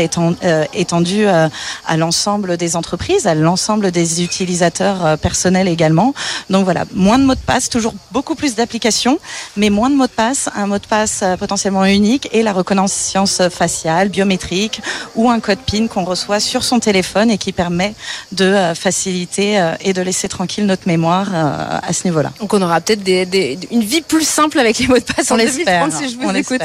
étendue 0.73 1.25
à 1.27 1.97
l'ensemble 1.97 2.57
des 2.57 2.75
entreprises, 2.75 3.27
à 3.27 3.35
l'ensemble 3.35 3.91
des 3.91 4.23
utilisateurs 4.23 5.17
personnels 5.17 5.67
également. 5.67 6.13
Donc 6.49 6.63
voilà, 6.63 6.85
moins 6.93 7.17
de 7.17 7.23
mots 7.23 7.35
de 7.35 7.39
passe, 7.39 7.69
toujours 7.69 7.93
beaucoup 8.11 8.35
plus 8.35 8.55
d'applications, 8.55 9.19
mais 9.57 9.69
moins 9.69 9.89
de 9.89 9.95
mots 9.95 10.07
de 10.07 10.11
passe, 10.11 10.49
un 10.55 10.67
mot 10.67 10.79
de 10.79 10.85
passe 10.85 11.23
potentiellement 11.39 11.85
unique 11.85 12.29
et 12.31 12.43
la 12.43 12.53
reconnaissance 12.53 13.41
faciale, 13.49 14.09
biométrique 14.09 14.74
ou 15.15 15.29
un 15.29 15.39
code 15.39 15.59
PIN 15.59 15.87
qu'on 15.87 16.03
reçoit 16.03 16.39
sur 16.39 16.63
son 16.63 16.79
téléphone 16.79 17.31
et 17.31 17.37
qui 17.37 17.51
permet 17.51 17.93
de 18.31 18.45
euh, 18.45 18.75
faciliter 18.75 19.59
euh, 19.59 19.73
et 19.81 19.93
de 19.93 20.01
laisser 20.01 20.27
tranquille 20.27 20.65
notre 20.65 20.87
mémoire 20.87 21.29
euh, 21.33 21.79
à 21.81 21.93
ce 21.93 22.07
niveau-là. 22.07 22.31
Donc 22.39 22.53
on 22.53 22.61
aura 22.61 22.81
peut-être 22.81 23.03
des, 23.03 23.25
des, 23.25 23.57
une 23.71 23.81
vie 23.81 24.01
plus 24.01 24.27
simple 24.27 24.59
avec 24.59 24.79
les 24.79 24.87
mots 24.87 24.97
de 24.97 25.03
passe 25.03 25.31
on 25.31 25.35
en 25.35 25.37
2030 25.37 25.91
si 25.91 26.09
je 26.09 26.17
vous 26.17 26.35
écoute. 26.35 26.61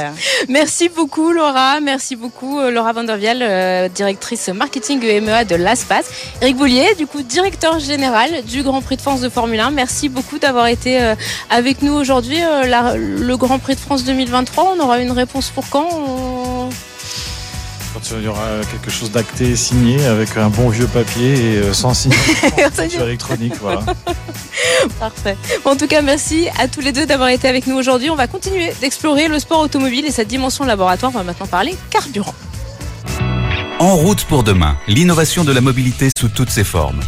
Merci 0.48 0.88
beaucoup 0.88 1.32
Laura, 1.32 1.80
merci 1.80 2.16
beaucoup 2.16 2.60
Laura 2.60 2.92
Vandervial, 2.92 3.90
directrice 3.90 4.48
marketing 4.48 5.02
EMEA 5.04 5.44
de 5.44 5.54
l'ASPAS. 5.54 6.04
Eric 6.40 6.56
Boulier, 6.56 6.94
du 6.96 7.06
coup 7.06 7.22
directeur 7.22 7.78
général 7.78 8.42
du 8.44 8.62
Grand 8.62 8.82
Prix 8.82 8.96
de 8.96 9.02
France 9.02 9.20
de 9.20 9.28
Formule 9.28 9.60
1. 9.60 9.70
Merci 9.70 10.08
beaucoup 10.08 10.38
d'avoir 10.38 10.66
été 10.66 10.98
avec 11.48 11.82
nous 11.82 11.92
aujourd'hui. 11.92 12.38
Le 12.38 13.36
Grand 13.36 13.58
Prix 13.58 13.74
de 13.74 13.80
France 13.80 14.04
2023, 14.04 14.74
on 14.76 14.80
aura 14.80 14.98
une 15.00 15.12
réponse 15.12 15.50
pour 15.50 15.68
quand? 15.68 15.88
On 15.92 16.68
quand 17.92 18.00
il 18.16 18.24
y 18.24 18.28
aura 18.28 18.46
quelque 18.70 18.90
chose 18.90 19.10
d'acté, 19.10 19.56
signé, 19.56 20.04
avec 20.06 20.36
un 20.36 20.48
bon 20.48 20.68
vieux 20.68 20.86
papier 20.86 21.54
et 21.54 21.56
euh, 21.58 21.72
sans 21.72 21.94
signature 21.94 23.02
électronique. 23.02 23.54
Voilà. 23.60 23.82
Parfait. 25.00 25.36
en 25.64 25.76
tout 25.76 25.86
cas, 25.86 26.02
merci 26.02 26.48
à 26.58 26.68
tous 26.68 26.80
les 26.80 26.92
deux 26.92 27.06
d'avoir 27.06 27.28
été 27.28 27.48
avec 27.48 27.66
nous 27.66 27.76
aujourd'hui. 27.76 28.10
On 28.10 28.16
va 28.16 28.26
continuer 28.26 28.72
d'explorer 28.80 29.28
le 29.28 29.38
sport 29.38 29.60
automobile 29.60 30.06
et 30.06 30.12
sa 30.12 30.24
dimension 30.24 30.64
laboratoire. 30.64 31.12
On 31.14 31.18
va 31.18 31.24
maintenant 31.24 31.46
parler 31.46 31.74
carburant. 31.90 32.34
En 33.78 33.96
route 33.96 34.24
pour 34.24 34.42
demain, 34.42 34.76
l'innovation 34.88 35.42
de 35.42 35.52
la 35.52 35.60
mobilité 35.60 36.10
sous 36.16 36.28
toutes 36.28 36.50
ses 36.50 36.64
formes. 36.64 37.00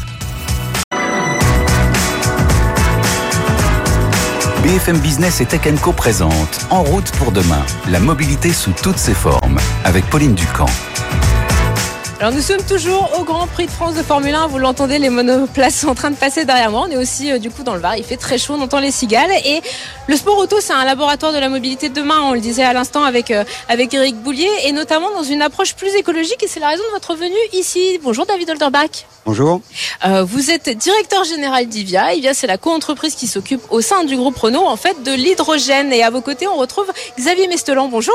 BFM 4.63 4.99
Business 4.99 5.41
et 5.41 5.47
Tech 5.47 5.63
Co 5.83 5.93
présente 5.93 6.67
En 6.71 6.85
route 6.85 7.11
pour 7.19 7.33
demain, 7.33 7.63
la 7.91 7.99
mobilité 7.99 8.53
sous 8.53 8.71
toutes 8.71 8.97
ses 8.97 9.13
formes, 9.13 9.59
avec 9.85 10.09
Pauline 10.09 10.35
Ducamp. 10.35 10.67
Alors 12.23 12.33
nous 12.33 12.41
sommes 12.41 12.63
toujours 12.63 13.19
au 13.19 13.25
Grand 13.25 13.49
Prix 13.49 13.67
de 13.67 13.71
France 13.73 13.97
de 13.97 14.03
Formule 14.05 14.33
1. 14.33 14.47
Vous 14.47 14.59
l'entendez, 14.59 15.01
les 15.01 15.11
monoplaces 15.11 15.81
sont 15.81 15.89
en 15.89 15.97
train 15.97 16.13
de 16.13 16.15
passer 16.15 16.45
derrière 16.45 16.71
moi. 16.71 16.85
On 16.87 16.91
est 16.93 16.97
aussi 16.97 17.33
euh, 17.33 17.41
du 17.41 17.51
coup 17.51 17.65
dans 17.65 17.75
le 17.75 17.81
Var. 17.81 17.97
Il 17.97 18.05
fait 18.05 18.17
très 18.17 18.39
chaud, 18.39 18.55
on 18.57 18.63
entend 18.63 18.79
les 18.79 18.93
cigales. 18.93 19.33
Et 19.45 19.61
le 20.07 20.15
sport 20.15 20.39
auto, 20.39 20.59
c'est 20.61 20.73
un 20.73 20.85
laboratoire 20.85 21.33
de 21.33 21.39
la 21.39 21.49
mobilité 21.49 21.89
de 21.89 21.95
demain. 21.95 22.21
On 22.23 22.33
le 22.33 22.39
disait 22.39 22.63
à 22.63 22.75
l'instant 22.75 23.03
avec 23.03 23.33
euh, 23.33 23.43
avec 23.69 23.93
Eric 23.93 24.15
Boulier, 24.23 24.49
et 24.67 24.71
notamment 24.71 25.11
dans 25.11 25.25
une 25.25 25.43
approche 25.43 25.75
plus 25.75 25.93
écologique. 25.97 26.41
Et 26.45 26.47
c'est 26.47 26.61
la 26.61 26.69
raison 26.69 26.85
de 26.87 26.93
votre 26.93 27.17
venue 27.17 27.35
ici. 27.55 27.99
Bonjour 28.05 28.25
David 28.25 28.51
Olderbach. 28.51 29.05
Bonjour. 29.27 29.61
Euh, 30.05 30.23
vous 30.23 30.53
êtes 30.53 30.71
directeur 30.79 31.25
général 31.25 31.67
d'Ivia. 31.67 32.15
Ivia, 32.15 32.35
c'est 32.35 32.47
la 32.47 32.57
co-entreprise 32.57 33.17
qui 33.17 33.27
s'occupe 33.27 33.63
au 33.71 33.81
sein 33.81 34.05
du 34.05 34.17
groupe 34.17 34.39
Renault 34.39 34.65
en 34.65 34.77
fait 34.77 35.03
de 35.03 35.13
l'hydrogène. 35.13 35.93
Et 35.93 36.05
à 36.05 36.11
vos 36.11 36.21
côtés, 36.21 36.47
on 36.47 36.55
retrouve 36.55 36.87
Xavier 37.19 37.49
Mestelan. 37.49 37.89
Bonjour. 37.89 38.15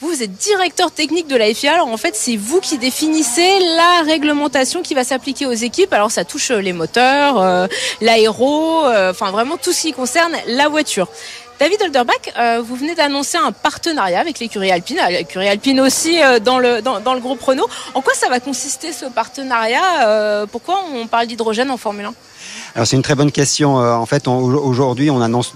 Vous, 0.00 0.22
êtes 0.22 0.32
directeur 0.32 0.90
technique 0.90 1.26
de 1.28 1.36
la 1.36 1.52
FIA. 1.52 1.74
Alors 1.74 1.88
en 1.88 1.96
fait, 1.96 2.14
c'est 2.14 2.36
vous 2.36 2.60
qui 2.60 2.78
définissez 2.78 3.58
la 3.76 4.02
réglementation 4.04 4.82
qui 4.82 4.94
va 4.94 5.04
s'appliquer 5.04 5.46
aux 5.46 5.52
équipes. 5.52 5.92
Alors 5.92 6.10
ça 6.10 6.24
touche 6.24 6.50
euh, 6.50 6.60
les 6.60 6.72
moteurs, 6.72 7.40
euh, 7.40 7.66
l'aéro, 8.00 8.84
euh, 8.86 9.10
enfin 9.10 9.30
vraiment 9.30 9.56
tout 9.56 9.72
ce 9.72 9.82
qui 9.82 9.92
concerne 9.92 10.32
la 10.46 10.68
voiture. 10.68 11.08
David 11.60 11.80
Olderbach, 11.82 12.60
vous 12.64 12.74
venez 12.74 12.96
d'annoncer 12.96 13.38
un 13.38 13.52
partenariat 13.52 14.18
avec 14.18 14.40
l'écurie 14.40 14.72
Alpine, 14.72 14.98
l'écurie 15.08 15.48
Alpine 15.48 15.80
aussi 15.80 16.18
dans, 16.42 16.58
le, 16.58 16.82
dans, 16.82 16.98
dans, 16.98 17.14
le 17.14 17.20
groupe 17.20 17.40
Renault. 17.40 17.68
En 17.94 18.02
quoi 18.02 18.12
ça 18.12 18.28
va 18.28 18.40
consister 18.40 18.92
ce 18.92 19.06
partenariat 19.06 20.46
Pourquoi 20.50 20.80
on 20.92 21.06
parle 21.06 21.28
d'hydrogène 21.28 21.70
en 21.70 21.76
Formule 21.76 22.06
1 22.06 22.14
Alors 22.74 22.86
c'est 22.88 22.96
une 22.96 23.02
très 23.02 23.14
bonne 23.14 23.30
question. 23.30 23.76
En 23.76 24.04
fait, 24.04 24.26
aujourd'hui, 24.26 25.10
on 25.10 25.20
annonce 25.20 25.54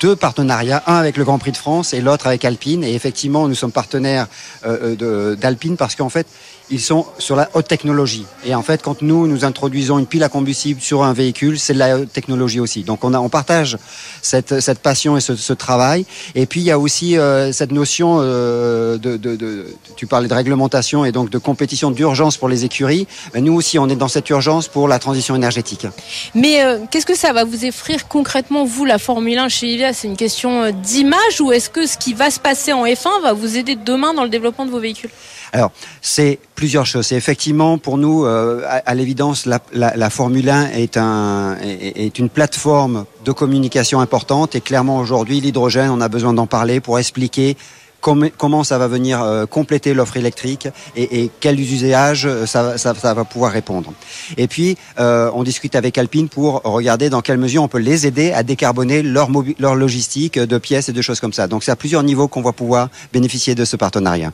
deux 0.00 0.16
partenariats, 0.16 0.82
un 0.86 0.96
avec 0.96 1.16
le 1.16 1.24
Grand 1.24 1.38
Prix 1.38 1.52
de 1.52 1.56
France 1.56 1.92
et 1.92 2.00
l'autre 2.00 2.26
avec 2.26 2.44
Alpine. 2.44 2.82
Et 2.82 2.94
effectivement, 2.94 3.46
nous 3.48 3.54
sommes 3.54 3.72
partenaires 3.72 4.26
euh, 4.66 5.36
d'Alpine 5.36 5.76
parce 5.76 5.94
qu'en 5.94 6.08
fait, 6.08 6.26
ils 6.70 6.80
sont 6.80 7.06
sur 7.18 7.36
la 7.36 7.50
haute 7.54 7.66
technologie. 7.66 8.24
Et 8.44 8.54
en 8.54 8.62
fait, 8.62 8.82
quand 8.82 9.02
nous, 9.02 9.26
nous 9.26 9.44
introduisons 9.44 9.98
une 9.98 10.06
pile 10.06 10.22
à 10.22 10.28
combustible 10.28 10.80
sur 10.80 11.02
un 11.02 11.12
véhicule, 11.12 11.58
c'est 11.58 11.74
de 11.74 11.78
la 11.78 11.98
haute 11.98 12.12
technologie 12.12 12.60
aussi. 12.60 12.84
Donc 12.84 13.04
on, 13.04 13.28
partage 13.28 13.76
cette, 14.22 14.78
passion 14.78 15.16
et 15.16 15.20
ce, 15.20 15.52
travail. 15.52 16.06
Et 16.34 16.46
puis 16.46 16.60
il 16.60 16.64
y 16.64 16.70
a 16.70 16.78
aussi 16.78 17.18
euh, 17.18 17.52
cette 17.52 17.72
notion 17.72 18.18
euh, 18.20 18.98
de, 18.98 19.66
tu 19.96 20.06
parlais 20.06 20.28
de 20.28 20.34
réglementation 20.34 21.04
et 21.04 21.12
donc 21.12 21.30
de 21.30 21.38
compétition 21.38 21.90
d'urgence 21.90 22.36
pour 22.36 22.48
les 22.48 22.64
écuries. 22.64 23.06
Mais 23.34 23.40
nous 23.40 23.54
aussi, 23.54 23.78
on 23.78 23.88
est 23.88 23.96
dans 23.96 24.08
cette 24.08 24.30
urgence 24.30 24.68
pour 24.68 24.86
la 24.86 24.98
transition 24.98 25.34
énergétique. 25.34 25.86
Mais 26.34 26.62
euh, 26.62 26.78
qu'est-ce 26.90 27.06
que 27.06 27.16
ça 27.16 27.32
va 27.32 27.44
vous 27.44 27.64
offrir 27.64 28.06
concrètement, 28.06 28.64
vous, 28.64 28.84
la 28.84 28.98
Formule 28.98 29.38
1 29.38 29.48
chez 29.48 29.66
C'est 29.92 30.08
une 30.08 30.16
question 30.16 30.62
euh, 30.62 30.70
d'image 30.72 31.40
ou 31.40 31.52
est-ce 31.52 31.70
que 31.70 31.86
ce 31.86 31.96
qui 31.96 32.14
va 32.14 32.30
se 32.30 32.38
passer 32.38 32.72
en 32.72 32.84
F1 32.84 33.22
va 33.22 33.32
vous 33.32 33.56
aider 33.56 33.76
demain 33.76 34.14
dans 34.14 34.22
le 34.22 34.28
développement 34.28 34.66
de 34.66 34.70
vos 34.70 34.78
véhicules? 34.78 35.10
Alors, 35.52 35.72
c'est 36.00 36.38
plusieurs 36.54 36.86
choses. 36.86 37.06
C'est 37.06 37.16
effectivement 37.16 37.78
pour 37.78 37.98
nous, 37.98 38.24
euh, 38.24 38.62
à, 38.66 38.94
l'évidence, 38.94 39.46
la, 39.46 40.10
Formule 40.10 40.48
1 40.48 40.70
est, 40.70 40.96
un, 40.96 41.56
est, 41.60 42.04
est, 42.04 42.18
une 42.18 42.28
plateforme 42.28 43.04
de 43.24 43.32
communication 43.32 44.00
importante 44.00 44.54
et 44.54 44.60
clairement 44.60 44.98
aujourd'hui, 44.98 45.40
l'hydrogène, 45.40 45.90
on 45.90 46.00
a 46.00 46.08
besoin 46.08 46.34
d'en 46.34 46.46
parler 46.46 46.80
pour 46.80 46.98
expliquer 46.98 47.56
comment 48.00 48.64
ça 48.64 48.78
va 48.78 48.88
venir 48.88 49.22
euh, 49.22 49.46
compléter 49.46 49.94
l'offre 49.94 50.16
électrique 50.16 50.68
et, 50.96 51.22
et, 51.22 51.30
quels 51.40 51.60
usages 51.60 52.26
euh, 52.26 52.46
ça, 52.46 52.94
va 53.14 53.24
pouvoir 53.24 53.52
répondre. 53.52 53.92
Et 54.36 54.48
puis, 54.48 54.76
euh, 54.98 55.30
on 55.34 55.42
discute 55.42 55.74
avec 55.74 55.98
Alpine 55.98 56.28
pour 56.28 56.62
regarder 56.62 57.10
dans 57.10 57.20
quelle 57.20 57.38
mesure 57.38 57.62
on 57.62 57.68
peut 57.68 57.78
les 57.78 58.06
aider 58.06 58.32
à 58.32 58.42
décarboner 58.42 59.02
leur, 59.02 59.28
leur 59.58 59.74
logistique 59.74 60.38
de 60.38 60.58
pièces 60.58 60.88
et 60.88 60.92
de 60.92 61.02
choses 61.02 61.20
comme 61.20 61.32
ça. 61.32 61.46
Donc, 61.46 61.64
c'est 61.64 61.70
à 61.70 61.76
plusieurs 61.76 62.02
niveaux 62.02 62.28
qu'on 62.28 62.42
va 62.42 62.52
pouvoir 62.52 62.88
bénéficier 63.12 63.54
de 63.54 63.64
ce 63.64 63.76
partenariat. 63.76 64.32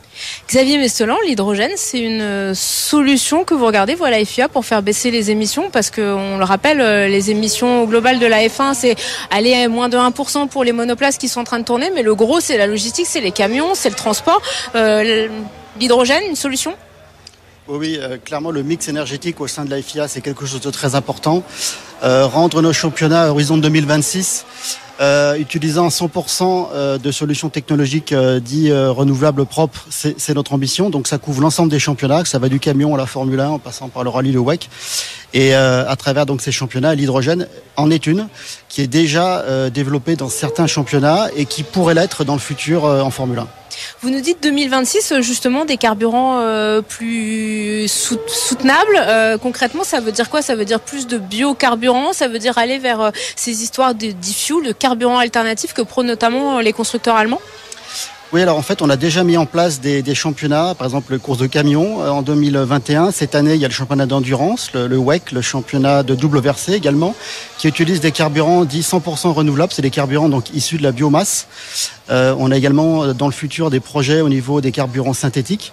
Xavier 0.48 0.78
Mestolan, 0.78 1.16
l'hydrogène, 1.26 1.72
c'est 1.76 2.00
une 2.00 2.54
solution 2.54 3.44
que 3.44 3.54
vous 3.54 3.66
regardez, 3.66 3.94
voilà, 3.94 4.24
FIA, 4.24 4.48
pour 4.48 4.64
faire 4.64 4.82
baisser 4.82 5.10
les 5.10 5.30
émissions, 5.30 5.70
parce 5.70 5.90
que 5.90 6.14
on 6.14 6.38
le 6.38 6.44
rappelle, 6.44 7.10
les 7.10 7.30
émissions 7.30 7.84
globales 7.84 8.18
de 8.18 8.26
la 8.26 8.46
F1, 8.46 8.74
c'est 8.74 8.96
aller 9.30 9.54
à 9.54 9.68
moins 9.68 9.88
de 9.88 9.96
1% 9.96 10.48
pour 10.48 10.64
les 10.64 10.72
monoplaces 10.72 11.18
qui 11.18 11.28
sont 11.28 11.40
en 11.40 11.44
train 11.44 11.58
de 11.58 11.64
tourner, 11.64 11.90
mais 11.94 12.02
le 12.02 12.14
gros, 12.14 12.40
c'est 12.40 12.58
la 12.58 12.66
logistique, 12.66 13.06
c'est 13.08 13.20
les 13.20 13.32
camions 13.32 13.55
c'est 13.74 13.90
le 13.90 13.94
transport. 13.94 14.40
Euh, 14.74 15.28
l'hydrogène, 15.78 16.22
une 16.28 16.36
solution 16.36 16.74
oui, 17.68 17.98
euh, 18.00 18.16
clairement, 18.16 18.52
le 18.52 18.62
mix 18.62 18.86
énergétique 18.86 19.40
au 19.40 19.48
sein 19.48 19.64
de 19.64 19.70
la 19.70 19.82
FIA, 19.82 20.06
c'est 20.06 20.20
quelque 20.20 20.46
chose 20.46 20.60
de 20.60 20.70
très 20.70 20.94
important. 20.94 21.42
Euh, 22.04 22.24
rendre 22.24 22.62
nos 22.62 22.72
championnats 22.72 23.24
à 23.24 23.30
horizon 23.30 23.56
2026 23.56 24.46
euh, 25.00 25.36
utilisant 25.36 25.88
100% 25.88 26.68
euh, 26.72 26.98
de 26.98 27.10
solutions 27.10 27.50
technologiques 27.50 28.12
euh, 28.12 28.40
dites 28.40 28.72
renouvelables 28.72 29.44
propres, 29.44 29.84
c'est 29.90 30.34
notre 30.34 30.54
ambition. 30.54 30.90
Donc 30.90 31.06
ça 31.06 31.18
couvre 31.18 31.42
l'ensemble 31.42 31.70
des 31.70 31.78
championnats, 31.78 32.24
ça 32.24 32.38
va 32.38 32.48
du 32.48 32.58
camion 32.58 32.94
à 32.94 32.98
la 32.98 33.06
Formule 33.06 33.40
1 33.40 33.48
en 33.48 33.58
passant 33.58 33.88
par 33.88 34.04
le 34.04 34.10
rallye, 34.10 34.32
le 34.32 34.40
WEC. 34.40 34.68
Et 35.34 35.54
à 35.54 35.94
travers 35.96 36.24
donc 36.24 36.40
ces 36.40 36.52
championnats, 36.52 36.94
l'hydrogène 36.94 37.46
en 37.76 37.90
est 37.90 38.06
une 38.06 38.28
qui 38.68 38.80
est 38.80 38.86
déjà 38.86 39.44
développée 39.70 40.16
dans 40.16 40.30
certains 40.30 40.66
championnats 40.66 41.28
et 41.36 41.44
qui 41.44 41.62
pourrait 41.62 41.94
l'être 41.94 42.24
dans 42.24 42.34
le 42.34 42.40
futur 42.40 42.84
en 42.84 43.10
Formule 43.10 43.40
1. 43.40 43.46
Vous 44.00 44.10
nous 44.10 44.20
dites 44.20 44.42
2026, 44.42 45.20
justement, 45.20 45.64
des 45.64 45.76
carburants 45.76 46.40
euh, 46.40 46.82
plus 46.82 47.88
soutenables. 47.88 48.96
Euh, 48.96 49.38
concrètement, 49.38 49.84
ça 49.84 50.00
veut 50.00 50.12
dire 50.12 50.30
quoi? 50.30 50.42
Ça 50.42 50.54
veut 50.54 50.64
dire 50.64 50.80
plus 50.80 51.06
de 51.06 51.18
biocarburants? 51.18 52.12
Ça 52.12 52.28
veut 52.28 52.38
dire 52.38 52.58
aller 52.58 52.78
vers 52.78 53.00
euh, 53.00 53.10
ces 53.34 53.62
histoires 53.62 53.94
de 53.94 54.08
e-fuel, 54.08 54.64
de 54.64 54.72
carburants 54.72 55.18
alternatifs 55.18 55.72
que 55.72 55.82
prônent 55.82 56.06
notamment 56.06 56.60
les 56.60 56.72
constructeurs 56.72 57.16
allemands? 57.16 57.40
Oui, 58.32 58.42
alors 58.42 58.56
en 58.58 58.62
fait, 58.62 58.82
on 58.82 58.90
a 58.90 58.96
déjà 58.96 59.22
mis 59.22 59.36
en 59.36 59.46
place 59.46 59.80
des, 59.80 60.14
championnats, 60.14 60.74
par 60.76 60.86
exemple 60.86 61.12
le 61.12 61.18
course 61.18 61.38
de 61.38 61.46
camion 61.46 62.00
en 62.00 62.22
2021. 62.22 63.12
Cette 63.12 63.34
année, 63.36 63.54
il 63.54 63.60
y 63.60 63.64
a 63.64 63.68
le 63.68 63.74
championnat 63.74 64.06
d'endurance, 64.06 64.72
le, 64.74 64.96
WEC, 64.96 65.30
le 65.30 65.42
championnat 65.42 66.02
de 66.02 66.14
double 66.14 66.40
versé 66.40 66.72
également, 66.72 67.14
qui 67.56 67.68
utilise 67.68 68.00
des 68.00 68.10
carburants 68.10 68.64
dits 68.64 68.80
100% 68.80 69.32
renouvelables. 69.32 69.72
C'est 69.72 69.82
des 69.82 69.90
carburants 69.90 70.28
donc 70.28 70.50
issus 70.52 70.76
de 70.76 70.82
la 70.82 70.92
biomasse. 70.92 71.46
Euh, 72.10 72.34
on 72.38 72.50
a 72.50 72.56
également 72.56 73.14
dans 73.14 73.26
le 73.26 73.32
futur 73.32 73.70
des 73.70 73.80
projets 73.80 74.20
au 74.20 74.28
niveau 74.28 74.60
des 74.60 74.72
carburants 74.72 75.14
synthétiques. 75.14 75.72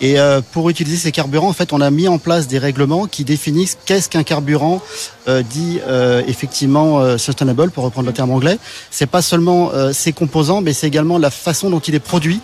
Et 0.00 0.18
euh, 0.18 0.42
pour 0.52 0.68
utiliser 0.68 0.96
ces 0.96 1.12
carburants, 1.12 1.48
en 1.48 1.54
fait, 1.54 1.72
on 1.72 1.80
a 1.80 1.90
mis 1.90 2.06
en 2.06 2.18
place 2.18 2.48
des 2.48 2.58
règlements 2.58 3.06
qui 3.06 3.24
définissent 3.24 3.78
qu'est-ce 3.86 4.10
qu'un 4.10 4.24
carburant 4.24 4.82
euh, 5.26 5.42
dit 5.42 5.80
euh, 5.86 6.22
effectivement 6.26 7.00
euh, 7.00 7.16
sustainable, 7.16 7.70
pour 7.70 7.84
reprendre 7.84 8.06
le 8.06 8.12
terme 8.12 8.30
anglais. 8.30 8.58
C'est 8.90 9.06
pas 9.06 9.22
seulement 9.22 9.70
euh, 9.72 9.92
ses 9.94 10.12
composants, 10.12 10.60
mais 10.60 10.74
c'est 10.74 10.86
également 10.86 11.16
la 11.16 11.30
façon 11.30 11.70
dont 11.70 11.80
il 11.80 11.94
est 11.94 12.00
produit. 12.00 12.40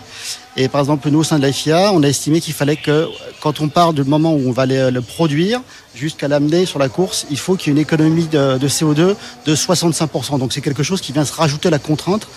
Et 0.57 0.67
par 0.67 0.81
exemple, 0.81 1.09
nous, 1.09 1.19
au 1.19 1.23
sein 1.23 1.37
de 1.37 1.43
la 1.43 1.51
FIA, 1.51 1.91
on 1.93 2.01
a 2.03 2.07
estimé 2.07 2.41
qu'il 2.41 2.53
fallait 2.53 2.75
que, 2.75 3.07
quand 3.39 3.61
on 3.61 3.69
part 3.69 3.93
du 3.93 4.03
moment 4.03 4.33
où 4.33 4.47
on 4.47 4.51
va 4.51 4.65
le 4.65 5.01
produire 5.01 5.61
jusqu'à 5.95 6.27
l'amener 6.27 6.65
sur 6.65 6.79
la 6.79 6.89
course, 6.89 7.25
il 7.31 7.37
faut 7.37 7.55
qu'il 7.55 7.67
y 7.67 7.69
ait 7.71 7.77
une 7.77 7.81
économie 7.81 8.27
de, 8.27 8.57
de 8.57 8.67
CO2 8.67 9.15
de 9.45 9.55
65%. 9.55 10.37
Donc 10.39 10.53
c'est 10.53 10.61
quelque 10.61 10.83
chose 10.83 11.01
qui 11.01 11.11
vient 11.11 11.25
se 11.25 11.33
rajouter 11.33 11.69
à 11.69 11.71
la 11.71 11.79
contrainte 11.79 12.27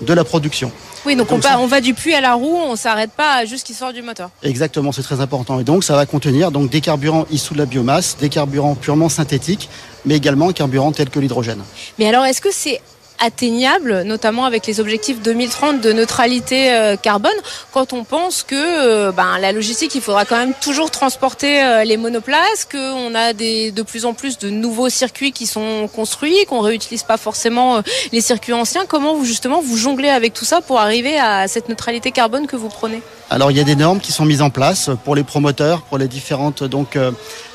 de 0.00 0.12
la 0.12 0.24
production. 0.24 0.70
Oui, 1.04 1.14
donc, 1.14 1.28
donc 1.28 1.38
on, 1.38 1.40
va, 1.40 1.60
on, 1.60 1.66
va, 1.66 1.80
du 1.80 1.94
puits 1.94 2.14
à 2.14 2.20
la 2.20 2.34
roue, 2.34 2.56
on 2.56 2.74
s'arrête 2.74 3.12
pas 3.12 3.44
juste 3.44 3.66
qu'il 3.66 3.76
sort 3.76 3.92
du 3.92 4.02
moteur. 4.02 4.30
Exactement, 4.42 4.92
c'est 4.92 5.02
très 5.02 5.20
important. 5.20 5.60
Et 5.60 5.64
donc 5.64 5.84
ça 5.84 5.94
va 5.94 6.04
contenir 6.04 6.50
donc 6.50 6.70
des 6.70 6.80
carburants 6.80 7.26
issus 7.30 7.54
de 7.54 7.58
la 7.58 7.66
biomasse, 7.66 8.16
des 8.18 8.28
carburants 8.28 8.74
purement 8.74 9.08
synthétiques, 9.08 9.68
mais 10.04 10.16
également 10.16 10.48
un 10.48 10.52
carburant 10.52 10.92
tel 10.92 11.10
que 11.10 11.20
l'hydrogène. 11.20 11.62
Mais 11.98 12.08
alors, 12.08 12.24
est-ce 12.24 12.40
que 12.40 12.52
c'est 12.52 12.80
atteignable, 13.18 14.02
notamment 14.02 14.44
avec 14.44 14.66
les 14.66 14.80
objectifs 14.80 15.20
2030 15.20 15.80
de 15.80 15.92
neutralité 15.92 16.72
euh, 16.72 16.96
carbone, 16.96 17.30
quand 17.72 17.92
on 17.92 18.04
pense 18.04 18.42
que 18.42 18.54
euh, 18.54 19.12
ben, 19.12 19.38
la 19.38 19.52
logistique, 19.52 19.94
il 19.94 20.00
faudra 20.00 20.24
quand 20.24 20.36
même 20.36 20.54
toujours 20.60 20.90
transporter 20.90 21.62
euh, 21.62 21.84
les 21.84 21.96
monoplaces, 21.96 22.66
qu'on 22.70 23.14
a 23.14 23.32
des, 23.32 23.70
de 23.70 23.82
plus 23.82 24.04
en 24.04 24.14
plus 24.14 24.38
de 24.38 24.50
nouveaux 24.50 24.88
circuits 24.88 25.32
qui 25.32 25.46
sont 25.46 25.88
construits, 25.94 26.44
qu'on 26.46 26.60
réutilise 26.60 27.02
pas 27.02 27.16
forcément 27.16 27.82
les 28.12 28.20
circuits 28.20 28.52
anciens. 28.52 28.86
Comment 28.86 29.14
vous 29.14 29.24
justement 29.24 29.60
vous 29.60 29.76
jonglez 29.76 30.08
avec 30.08 30.34
tout 30.34 30.44
ça 30.44 30.60
pour 30.60 30.78
arriver 30.78 31.18
à 31.18 31.48
cette 31.48 31.68
neutralité 31.68 32.10
carbone 32.10 32.46
que 32.46 32.56
vous 32.56 32.68
prenez 32.68 33.02
Alors 33.30 33.50
il 33.50 33.56
y 33.56 33.60
a 33.60 33.64
des 33.64 33.76
normes 33.76 34.00
qui 34.00 34.12
sont 34.12 34.24
mises 34.24 34.42
en 34.42 34.50
place 34.50 34.90
pour 35.04 35.14
les 35.14 35.24
promoteurs, 35.24 35.82
pour 35.82 35.98
les 35.98 36.08
différentes 36.08 36.64
donc 36.64 36.96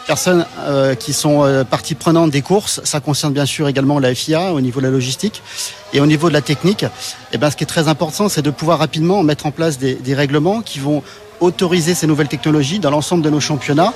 personnes 0.07 0.45
euh, 0.59 0.95
qui 0.95 1.13
sont 1.13 1.43
euh, 1.43 1.63
partie 1.63 1.95
prenante 1.95 2.31
des 2.31 2.41
courses. 2.41 2.81
Ça 2.83 2.99
concerne 2.99 3.33
bien 3.33 3.45
sûr 3.45 3.67
également 3.67 3.99
la 3.99 4.13
FIA 4.13 4.53
au 4.53 4.61
niveau 4.61 4.79
de 4.79 4.85
la 4.85 4.91
logistique 4.91 5.41
et 5.93 5.99
au 5.99 6.05
niveau 6.05 6.29
de 6.29 6.33
la 6.33 6.41
technique. 6.41 6.83
Et 6.83 6.87
eh 7.33 7.37
ben, 7.37 7.49
ce 7.49 7.55
qui 7.55 7.63
est 7.63 7.67
très 7.67 7.87
important, 7.87 8.29
c'est 8.29 8.41
de 8.41 8.51
pouvoir 8.51 8.79
rapidement 8.79 9.23
mettre 9.23 9.45
en 9.45 9.51
place 9.51 9.77
des, 9.77 9.95
des 9.95 10.13
règlements 10.13 10.61
qui 10.61 10.79
vont 10.79 11.03
autoriser 11.41 11.95
ces 11.95 12.07
nouvelles 12.07 12.27
technologies 12.27 12.79
dans 12.79 12.91
l'ensemble 12.91 13.23
de 13.23 13.29
nos 13.29 13.39
championnats 13.39 13.93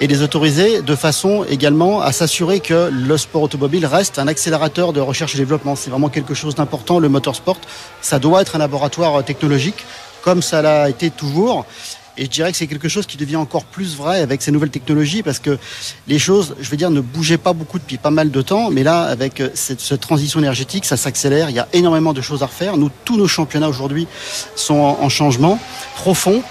et 0.00 0.06
les 0.06 0.22
autoriser 0.22 0.80
de 0.80 0.94
façon 0.96 1.44
également 1.48 2.00
à 2.00 2.12
s'assurer 2.12 2.60
que 2.60 2.90
le 2.90 3.16
sport 3.16 3.42
automobile 3.42 3.84
reste 3.84 4.18
un 4.18 4.26
accélérateur 4.26 4.92
de 4.92 5.00
recherche 5.00 5.34
et 5.34 5.38
développement. 5.38 5.76
C'est 5.76 5.90
vraiment 5.90 6.08
quelque 6.08 6.34
chose 6.34 6.54
d'important, 6.54 6.98
le 6.98 7.08
motorsport. 7.08 7.58
Ça 8.00 8.18
doit 8.18 8.40
être 8.40 8.56
un 8.56 8.58
laboratoire 8.58 9.22
technologique, 9.24 9.84
comme 10.22 10.40
ça 10.40 10.62
l'a 10.62 10.88
été 10.88 11.10
toujours. 11.10 11.66
Et 12.18 12.24
je 12.24 12.30
dirais 12.30 12.50
que 12.50 12.58
c'est 12.58 12.66
quelque 12.66 12.88
chose 12.88 13.06
qui 13.06 13.16
devient 13.16 13.36
encore 13.36 13.64
plus 13.64 13.96
vrai 13.96 14.20
avec 14.20 14.42
ces 14.42 14.50
nouvelles 14.50 14.70
technologies 14.70 15.22
parce 15.22 15.38
que 15.38 15.56
les 16.08 16.18
choses, 16.18 16.56
je 16.60 16.68
veux 16.68 16.76
dire, 16.76 16.90
ne 16.90 17.00
bougeaient 17.00 17.38
pas 17.38 17.52
beaucoup 17.52 17.78
depuis 17.78 17.96
pas 17.96 18.10
mal 18.10 18.30
de 18.30 18.42
temps. 18.42 18.70
Mais 18.70 18.82
là, 18.82 19.02
avec 19.02 19.40
cette, 19.54 19.80
cette 19.80 20.00
transition 20.00 20.40
énergétique, 20.40 20.84
ça 20.84 20.96
s'accélère. 20.96 21.48
Il 21.48 21.56
y 21.56 21.60
a 21.60 21.68
énormément 21.72 22.12
de 22.12 22.20
choses 22.20 22.42
à 22.42 22.46
refaire. 22.46 22.76
Nous, 22.76 22.90
tous 23.04 23.16
nos 23.16 23.28
championnats 23.28 23.68
aujourd'hui 23.68 24.08
sont 24.56 24.74
en, 24.74 24.98
en 25.00 25.08
changement 25.08 25.60
profond. 25.94 26.42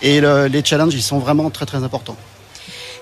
Et 0.00 0.20
le, 0.20 0.46
les 0.46 0.64
challenges, 0.64 0.94
ils 0.94 1.02
sont 1.02 1.18
vraiment 1.18 1.50
très 1.50 1.66
très 1.66 1.82
importants. 1.82 2.16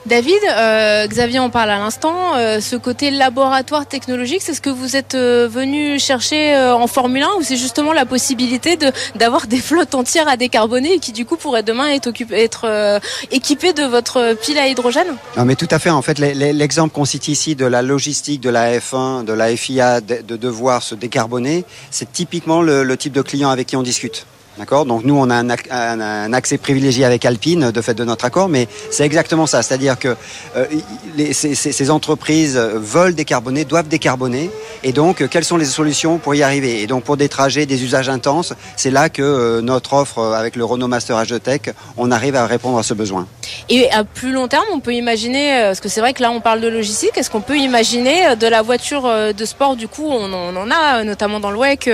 David, 0.06 0.34
euh, 0.50 1.06
Xavier 1.06 1.38
en 1.38 1.48
parle 1.48 1.70
à 1.70 1.78
l'instant, 1.78 2.36
euh, 2.36 2.60
ce 2.60 2.76
côté 2.76 3.10
laboratoire 3.10 3.86
technologique, 3.86 4.42
c'est 4.42 4.52
ce 4.52 4.60
que 4.60 4.68
vous 4.68 4.96
êtes 4.96 5.14
euh, 5.14 5.48
venu 5.50 5.98
chercher 5.98 6.54
en 6.56 6.86
Formule 6.86 7.22
1 7.22 7.28
ou 7.38 7.42
c'est 7.42 7.56
justement 7.56 7.94
la 7.94 8.04
possibilité 8.04 8.78
d'avoir 9.14 9.46
des 9.46 9.56
flottes 9.56 9.94
entières 9.94 10.28
à 10.28 10.36
décarboner 10.36 10.94
et 10.94 10.98
qui 10.98 11.12
du 11.12 11.24
coup 11.24 11.36
pourraient 11.36 11.62
demain 11.62 11.88
être, 11.88 12.08
occupé, 12.08 12.42
être 12.42 13.00
équipées 13.30 13.72
de 13.72 13.84
votre 13.84 14.36
pile 14.42 14.58
à 14.58 14.68
hydrogène? 14.68 15.16
Non, 15.38 15.46
mais 15.46 15.54
tout 15.54 15.68
à 15.70 15.78
fait. 15.78 15.90
En 15.90 16.02
fait, 16.02 16.18
l'exemple 16.18 16.92
qu'on 16.92 17.06
cite 17.06 17.28
ici 17.28 17.54
de 17.56 17.64
la 17.64 17.80
logistique 17.80 18.40
de 18.42 18.50
la 18.50 18.78
F1, 18.78 19.24
de 19.24 19.32
la 19.32 19.56
FIA, 19.56 20.00
de, 20.00 20.20
de 20.20 20.36
devoir 20.36 20.82
se 20.82 20.94
décarboner, 20.94 21.64
c'est 21.90 22.12
typiquement 22.12 22.60
le 22.60 22.96
type 22.96 23.12
de 23.12 23.22
client 23.22 23.48
avec 23.48 23.68
qui 23.68 23.76
on 23.76 23.82
discute. 23.82 24.26
D'accord 24.58 24.86
Donc 24.86 25.02
nous, 25.04 25.16
on 25.16 25.30
a 25.30 25.34
un, 25.34 25.50
un, 25.50 26.00
un, 26.00 26.32
accès 26.32 26.58
privilégié 26.58 27.04
avec 27.04 27.24
Alpine 27.24 27.72
de 27.72 27.80
fait 27.80 27.94
de 27.94 28.04
notre 28.04 28.24
accord, 28.24 28.48
mais 28.48 28.68
c'est 28.90 29.04
exactement 29.04 29.46
ça. 29.46 29.62
C'est-à-dire 29.64 29.98
que 29.98 30.14
euh, 30.56 30.66
les, 31.16 31.32
ces, 31.32 31.90
entreprises 31.90 32.56
veulent 32.56 33.16
décarboner, 33.16 33.64
doivent 33.64 33.88
décarboner, 33.88 34.50
et 34.84 34.92
donc 34.92 35.28
quelles 35.28 35.44
sont 35.44 35.56
les 35.56 35.64
solutions 35.64 36.18
pour 36.18 36.36
y 36.36 36.44
arriver? 36.44 36.82
Et 36.82 36.86
donc 36.86 37.02
pour 37.02 37.16
des 37.16 37.28
trajets, 37.28 37.66
des 37.66 37.82
usages 37.82 38.08
intenses, 38.08 38.52
c'est 38.76 38.92
là 38.92 39.08
que 39.08 39.22
euh, 39.22 39.60
notre 39.60 39.94
offre 39.94 40.22
avec 40.22 40.54
le 40.54 40.64
Renault 40.64 40.88
Master 40.88 41.20
H2Tech, 41.20 41.72
on 41.96 42.12
arrive 42.12 42.36
à 42.36 42.46
répondre 42.46 42.78
à 42.78 42.84
ce 42.84 42.94
besoin. 42.94 43.26
Et 43.68 43.90
à 43.90 44.04
plus 44.04 44.32
long 44.32 44.48
terme, 44.48 44.64
on 44.72 44.80
peut 44.80 44.94
imaginer, 44.94 45.60
parce 45.62 45.80
que 45.80 45.88
c'est 45.88 46.00
vrai 46.00 46.12
que 46.12 46.22
là 46.22 46.30
on 46.30 46.40
parle 46.40 46.60
de 46.60 46.68
logistique, 46.68 47.12
est-ce 47.16 47.30
qu'on 47.30 47.40
peut 47.40 47.56
imaginer 47.56 48.36
de 48.36 48.46
la 48.46 48.62
voiture 48.62 49.02
de 49.04 49.44
sport? 49.44 49.76
Du 49.76 49.88
coup, 49.88 50.06
on, 50.06 50.32
on 50.32 50.56
en 50.56 50.70
a 50.70 51.02
notamment 51.04 51.40
dans 51.40 51.50
le 51.50 51.58
WEC 51.58 51.86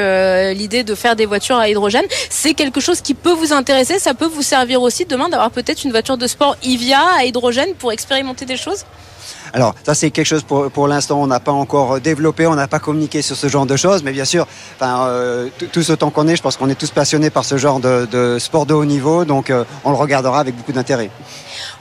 l'idée 0.56 0.82
de 0.82 0.94
faire 0.94 1.16
des 1.16 1.26
voitures 1.26 1.56
à 1.56 1.68
hydrogène. 1.68 2.06
C'est 2.28 2.54
quelque 2.54 2.80
chose 2.80 3.00
qui 3.00 3.14
peut 3.14 3.32
vous 3.32 3.52
intéresser, 3.52 3.98
ça 3.98 4.14
peut 4.14 4.26
vous 4.26 4.42
servir 4.42 4.82
aussi 4.82 5.04
demain 5.04 5.28
d'avoir 5.28 5.50
peut-être 5.50 5.84
une 5.84 5.90
voiture 5.90 6.16
de 6.16 6.26
sport 6.26 6.56
IVIA 6.62 7.00
à 7.18 7.24
hydrogène 7.24 7.74
pour 7.74 7.92
expérimenter 7.92 8.44
des 8.46 8.56
choses? 8.56 8.84
Alors 9.52 9.74
ça 9.84 9.94
c'est 9.94 10.10
quelque 10.10 10.26
chose 10.26 10.42
pour, 10.42 10.70
pour 10.70 10.88
l'instant 10.88 11.20
on 11.20 11.26
n'a 11.26 11.40
pas 11.40 11.52
encore 11.52 12.00
développé, 12.00 12.46
on 12.46 12.54
n'a 12.54 12.68
pas 12.68 12.78
communiqué 12.78 13.22
sur 13.22 13.36
ce 13.36 13.48
genre 13.48 13.66
de 13.66 13.76
choses, 13.76 14.02
mais 14.02 14.12
bien 14.12 14.24
sûr, 14.24 14.46
enfin, 14.76 15.06
euh, 15.06 15.48
tout 15.72 15.82
ce 15.82 15.92
temps 15.92 16.10
qu'on 16.10 16.28
est, 16.28 16.36
je 16.36 16.42
pense 16.42 16.56
qu'on 16.56 16.68
est 16.68 16.74
tous 16.74 16.90
passionnés 16.90 17.30
par 17.30 17.44
ce 17.44 17.56
genre 17.56 17.80
de, 17.80 18.06
de 18.10 18.38
sport 18.38 18.66
de 18.66 18.74
haut 18.74 18.84
niveau, 18.84 19.24
donc 19.24 19.50
euh, 19.50 19.64
on 19.84 19.90
le 19.90 19.96
regardera 19.96 20.40
avec 20.40 20.56
beaucoup 20.56 20.72
d'intérêt. 20.72 21.10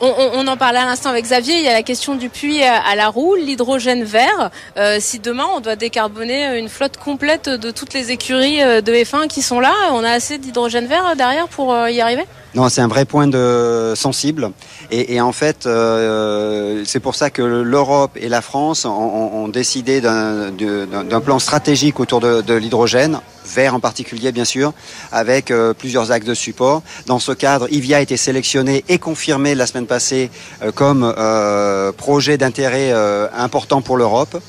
On, 0.02 0.48
en 0.48 0.58
parlait 0.58 0.80
à 0.80 0.86
l'instant 0.86 1.10
avec 1.10 1.26
Xavier, 1.26 1.58
il 1.58 1.66
y 1.66 1.68
a 1.68 1.74
la 1.74 1.84
question 1.84 2.16
du 2.16 2.30
puits 2.30 2.64
à 2.64 2.96
la 2.96 3.10
roue, 3.10 3.36
l'hydrogène 3.36 4.04
vert. 4.04 4.50
Euh, 4.78 4.98
si 5.00 5.20
demain 5.20 5.46
on 5.56 5.60
doit 5.60 5.76
décarboner 5.76 6.58
une 6.58 6.70
flotte 6.70 6.98
complète 6.98 7.50
de 7.50 7.72
toutes 7.72 7.94
les 7.94 8.12
écuries 8.12 8.60
de 8.60 8.94
F1 8.94 9.28
qui 9.28 9.42
sont 9.42 9.60
là, 9.60 9.74
on 9.92 10.04
a 10.04 10.12
assez 10.12 10.38
d'hydrogène 10.38 10.86
vert 10.86 11.16
derrière 11.18 11.48
pour 11.50 11.76
y 11.88 12.00
arriver? 12.00 12.26
Non, 12.56 12.68
c'est 12.70 12.82
un 12.82 12.88
vrai 12.88 13.06
point 13.06 13.28
de 13.28 13.94
sensible. 13.96 14.52
Et, 14.92 15.22
en 15.22 15.32
fait, 15.32 15.66
euh, 15.66 16.84
c'est 16.86 17.00
pour 17.00 17.16
ça 17.16 17.30
que 17.30 17.42
l'Europe 17.42 18.12
et 18.16 18.28
la 18.28 18.42
France 18.42 18.86
ont, 18.86 19.48
décidé 19.48 20.02
d'un 20.02 21.22
plan 21.22 21.40
stratégique 21.40 22.00
autour 22.00 22.20
de 22.22 22.54
l'hydrogène, 22.54 23.20
vert 23.50 23.76
en 23.76 23.80
particulier 23.80 24.32
bien 24.32 24.46
sûr, 24.46 24.74
avec 25.12 25.52
euh, 25.52 25.74
plusieurs 25.74 26.12
axes 26.12 26.26
de 26.26 26.34
support. 26.34 26.82
Dans 27.06 27.20
ce 27.20 27.32
cadre, 27.32 27.68
IVIA 27.72 27.98
a 27.98 28.02
été 28.02 28.18
sélectionné 28.18 28.84
et 28.88 28.98
confirmé 29.00 29.56
la 29.56 29.66
semaine 29.66 29.88
passée 29.88 30.30
euh, 30.62 30.72
comme 30.72 31.04
euh, 31.18 31.92
projet 31.92 32.38
d'intérêt 32.38 32.92
important 33.34 33.82
pour 33.82 33.98
l'Europe. 33.98 34.42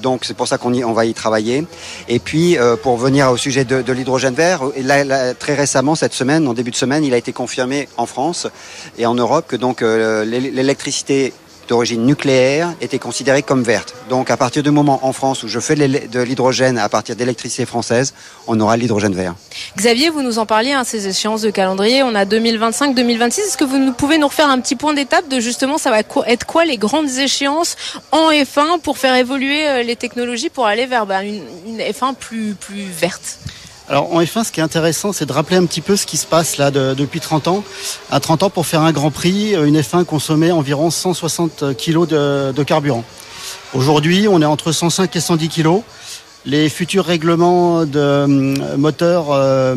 donc 0.00 0.24
c'est 0.24 0.36
pour 0.36 0.48
ça 0.48 0.58
qu'on 0.58 0.72
on 0.82 0.92
va 0.92 1.04
y 1.04 1.14
travailler. 1.14 1.66
Et 2.08 2.18
puis 2.18 2.56
pour 2.82 2.96
venir 2.96 3.30
au 3.30 3.36
sujet 3.36 3.64
de, 3.64 3.92
l'hydrogène 3.92 4.34
vert, 4.34 4.62
très 5.38 5.54
récemment 5.54 5.94
cette 5.94 6.14
semaine, 6.14 6.46
en 6.48 6.54
début 6.54 6.70
de 6.70 6.76
semaine, 6.76 7.04
il 7.04 7.14
a 7.14 7.16
été 7.16 7.32
confirmé 7.32 7.88
en 7.96 8.06
France 8.06 8.46
et 8.96 9.06
en 9.06 9.14
Europe 9.14 9.46
que 9.48 9.56
donc 9.56 9.80
l'électricité 9.82 11.32
d'origine 11.68 12.04
nucléaire 12.04 12.74
était 12.80 12.98
considérée 12.98 13.42
comme 13.42 13.62
verte. 13.62 13.94
Donc 14.08 14.30
à 14.30 14.36
partir 14.36 14.62
du 14.62 14.70
moment 14.70 15.00
en 15.02 15.12
France 15.12 15.42
où 15.42 15.48
je 15.48 15.60
fais 15.60 15.76
de 15.76 16.20
l'hydrogène 16.20 16.78
à 16.78 16.88
partir 16.88 17.14
d'électricité 17.14 17.66
française, 17.66 18.14
on 18.46 18.58
aura 18.60 18.76
l'hydrogène 18.76 19.14
vert. 19.14 19.34
Xavier, 19.76 20.08
vous 20.10 20.22
nous 20.22 20.38
en 20.38 20.46
parliez, 20.46 20.72
hein, 20.72 20.84
ces 20.84 21.06
échéances 21.06 21.42
de 21.42 21.50
calendrier, 21.50 22.02
on 22.02 22.14
a 22.14 22.24
2025-2026. 22.24 23.40
Est-ce 23.40 23.56
que 23.56 23.64
vous 23.64 23.92
pouvez 23.92 24.18
nous 24.18 24.28
refaire 24.28 24.48
un 24.48 24.60
petit 24.60 24.76
point 24.76 24.94
d'étape 24.94 25.28
de 25.28 25.40
justement 25.40 25.78
ça 25.78 25.90
va 25.90 26.00
être 26.00 26.46
quoi 26.46 26.64
les 26.64 26.78
grandes 26.78 27.10
échéances 27.10 27.76
en 28.12 28.30
F1 28.30 28.80
pour 28.80 28.98
faire 28.98 29.14
évoluer 29.14 29.84
les 29.84 29.96
technologies 29.96 30.50
pour 30.50 30.66
aller 30.66 30.86
vers 30.86 31.06
bah, 31.06 31.22
une, 31.22 31.42
une 31.66 31.80
F1 31.80 32.14
plus, 32.14 32.54
plus 32.54 32.84
verte? 32.84 33.38
Alors 33.88 34.12
en 34.12 34.20
F1, 34.20 34.44
ce 34.44 34.52
qui 34.52 34.60
est 34.60 34.62
intéressant, 34.62 35.14
c'est 35.14 35.24
de 35.24 35.32
rappeler 35.32 35.56
un 35.56 35.64
petit 35.64 35.80
peu 35.80 35.96
ce 35.96 36.04
qui 36.04 36.18
se 36.18 36.26
passe 36.26 36.58
là 36.58 36.70
de, 36.70 36.92
depuis 36.92 37.20
30 37.20 37.48
ans. 37.48 37.64
À 38.10 38.20
30 38.20 38.42
ans, 38.42 38.50
pour 38.50 38.66
faire 38.66 38.82
un 38.82 38.92
Grand 38.92 39.10
Prix, 39.10 39.54
une 39.54 39.78
F1 39.80 40.04
consommait 40.04 40.50
environ 40.50 40.90
160 40.90 41.74
kg 41.74 42.06
de, 42.06 42.62
carburant. 42.64 43.04
Aujourd'hui, 43.72 44.28
on 44.28 44.42
est 44.42 44.46
entre 44.46 44.72
105 44.72 45.16
et 45.16 45.20
110 45.20 45.48
kg. 45.48 45.68
Les 46.44 46.68
futurs 46.68 47.04
règlements 47.04 47.84
de 47.84 47.98
euh, 47.98 48.26
moteurs 48.76 49.32
euh, 49.32 49.74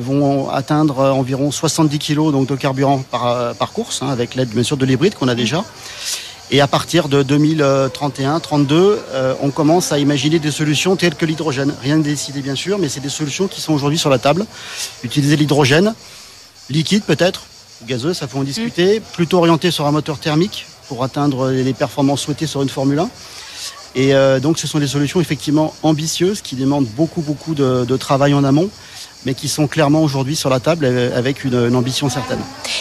vont 0.00 0.48
atteindre 0.50 1.00
environ 1.00 1.50
70 1.50 1.98
kg 1.98 2.32
donc, 2.32 2.48
de 2.48 2.56
carburant 2.56 3.02
par, 3.10 3.54
par 3.54 3.72
course, 3.72 4.02
hein, 4.02 4.08
avec 4.08 4.34
l'aide 4.34 4.50
bien 4.50 4.62
sûr 4.62 4.76
de 4.76 4.84
l'hybride 4.84 5.14
qu'on 5.14 5.28
a 5.28 5.34
déjà. 5.34 5.64
Et 6.50 6.60
à 6.60 6.68
partir 6.68 7.08
de 7.08 7.24
2031-32, 7.24 8.72
euh, 8.72 9.34
on 9.42 9.50
commence 9.50 9.90
à 9.90 9.98
imaginer 9.98 10.38
des 10.38 10.52
solutions 10.52 10.94
telles 10.94 11.16
que 11.16 11.26
l'hydrogène. 11.26 11.74
Rien 11.82 11.96
n'est 11.96 12.04
décidé 12.04 12.40
bien 12.40 12.54
sûr, 12.54 12.78
mais 12.78 12.88
c'est 12.88 13.00
des 13.00 13.08
solutions 13.08 13.48
qui 13.48 13.60
sont 13.60 13.72
aujourd'hui 13.72 13.98
sur 13.98 14.10
la 14.10 14.18
table. 14.18 14.46
Utiliser 15.02 15.36
l'hydrogène, 15.36 15.94
liquide 16.70 17.02
peut-être, 17.02 17.42
gazeux, 17.84 18.14
ça 18.14 18.28
faut 18.28 18.38
en 18.38 18.44
discuter, 18.44 19.00
mmh. 19.00 19.02
plutôt 19.12 19.38
orienté 19.38 19.72
sur 19.72 19.86
un 19.86 19.90
moteur 19.90 20.18
thermique 20.18 20.66
pour 20.88 21.02
atteindre 21.02 21.50
les 21.50 21.74
performances 21.74 22.22
souhaitées 22.22 22.46
sur 22.46 22.62
une 22.62 22.68
Formule 22.68 23.00
1. 23.00 23.10
Et 23.96 24.14
euh, 24.14 24.38
donc 24.38 24.58
ce 24.58 24.68
sont 24.68 24.78
des 24.78 24.86
solutions 24.86 25.20
effectivement 25.20 25.74
ambitieuses 25.82 26.42
qui 26.42 26.54
demandent 26.54 26.86
beaucoup 26.86 27.22
beaucoup 27.22 27.54
de, 27.54 27.84
de 27.84 27.96
travail 27.96 28.34
en 28.34 28.44
amont 28.44 28.70
mais 29.26 29.34
qui 29.34 29.48
sont 29.48 29.66
clairement 29.66 30.02
aujourd'hui 30.02 30.36
sur 30.36 30.48
la 30.48 30.60
table 30.60 30.86
avec 31.14 31.44
une, 31.44 31.66
une, 31.66 31.76
ambition 31.76 32.08
certaine. 32.08 32.38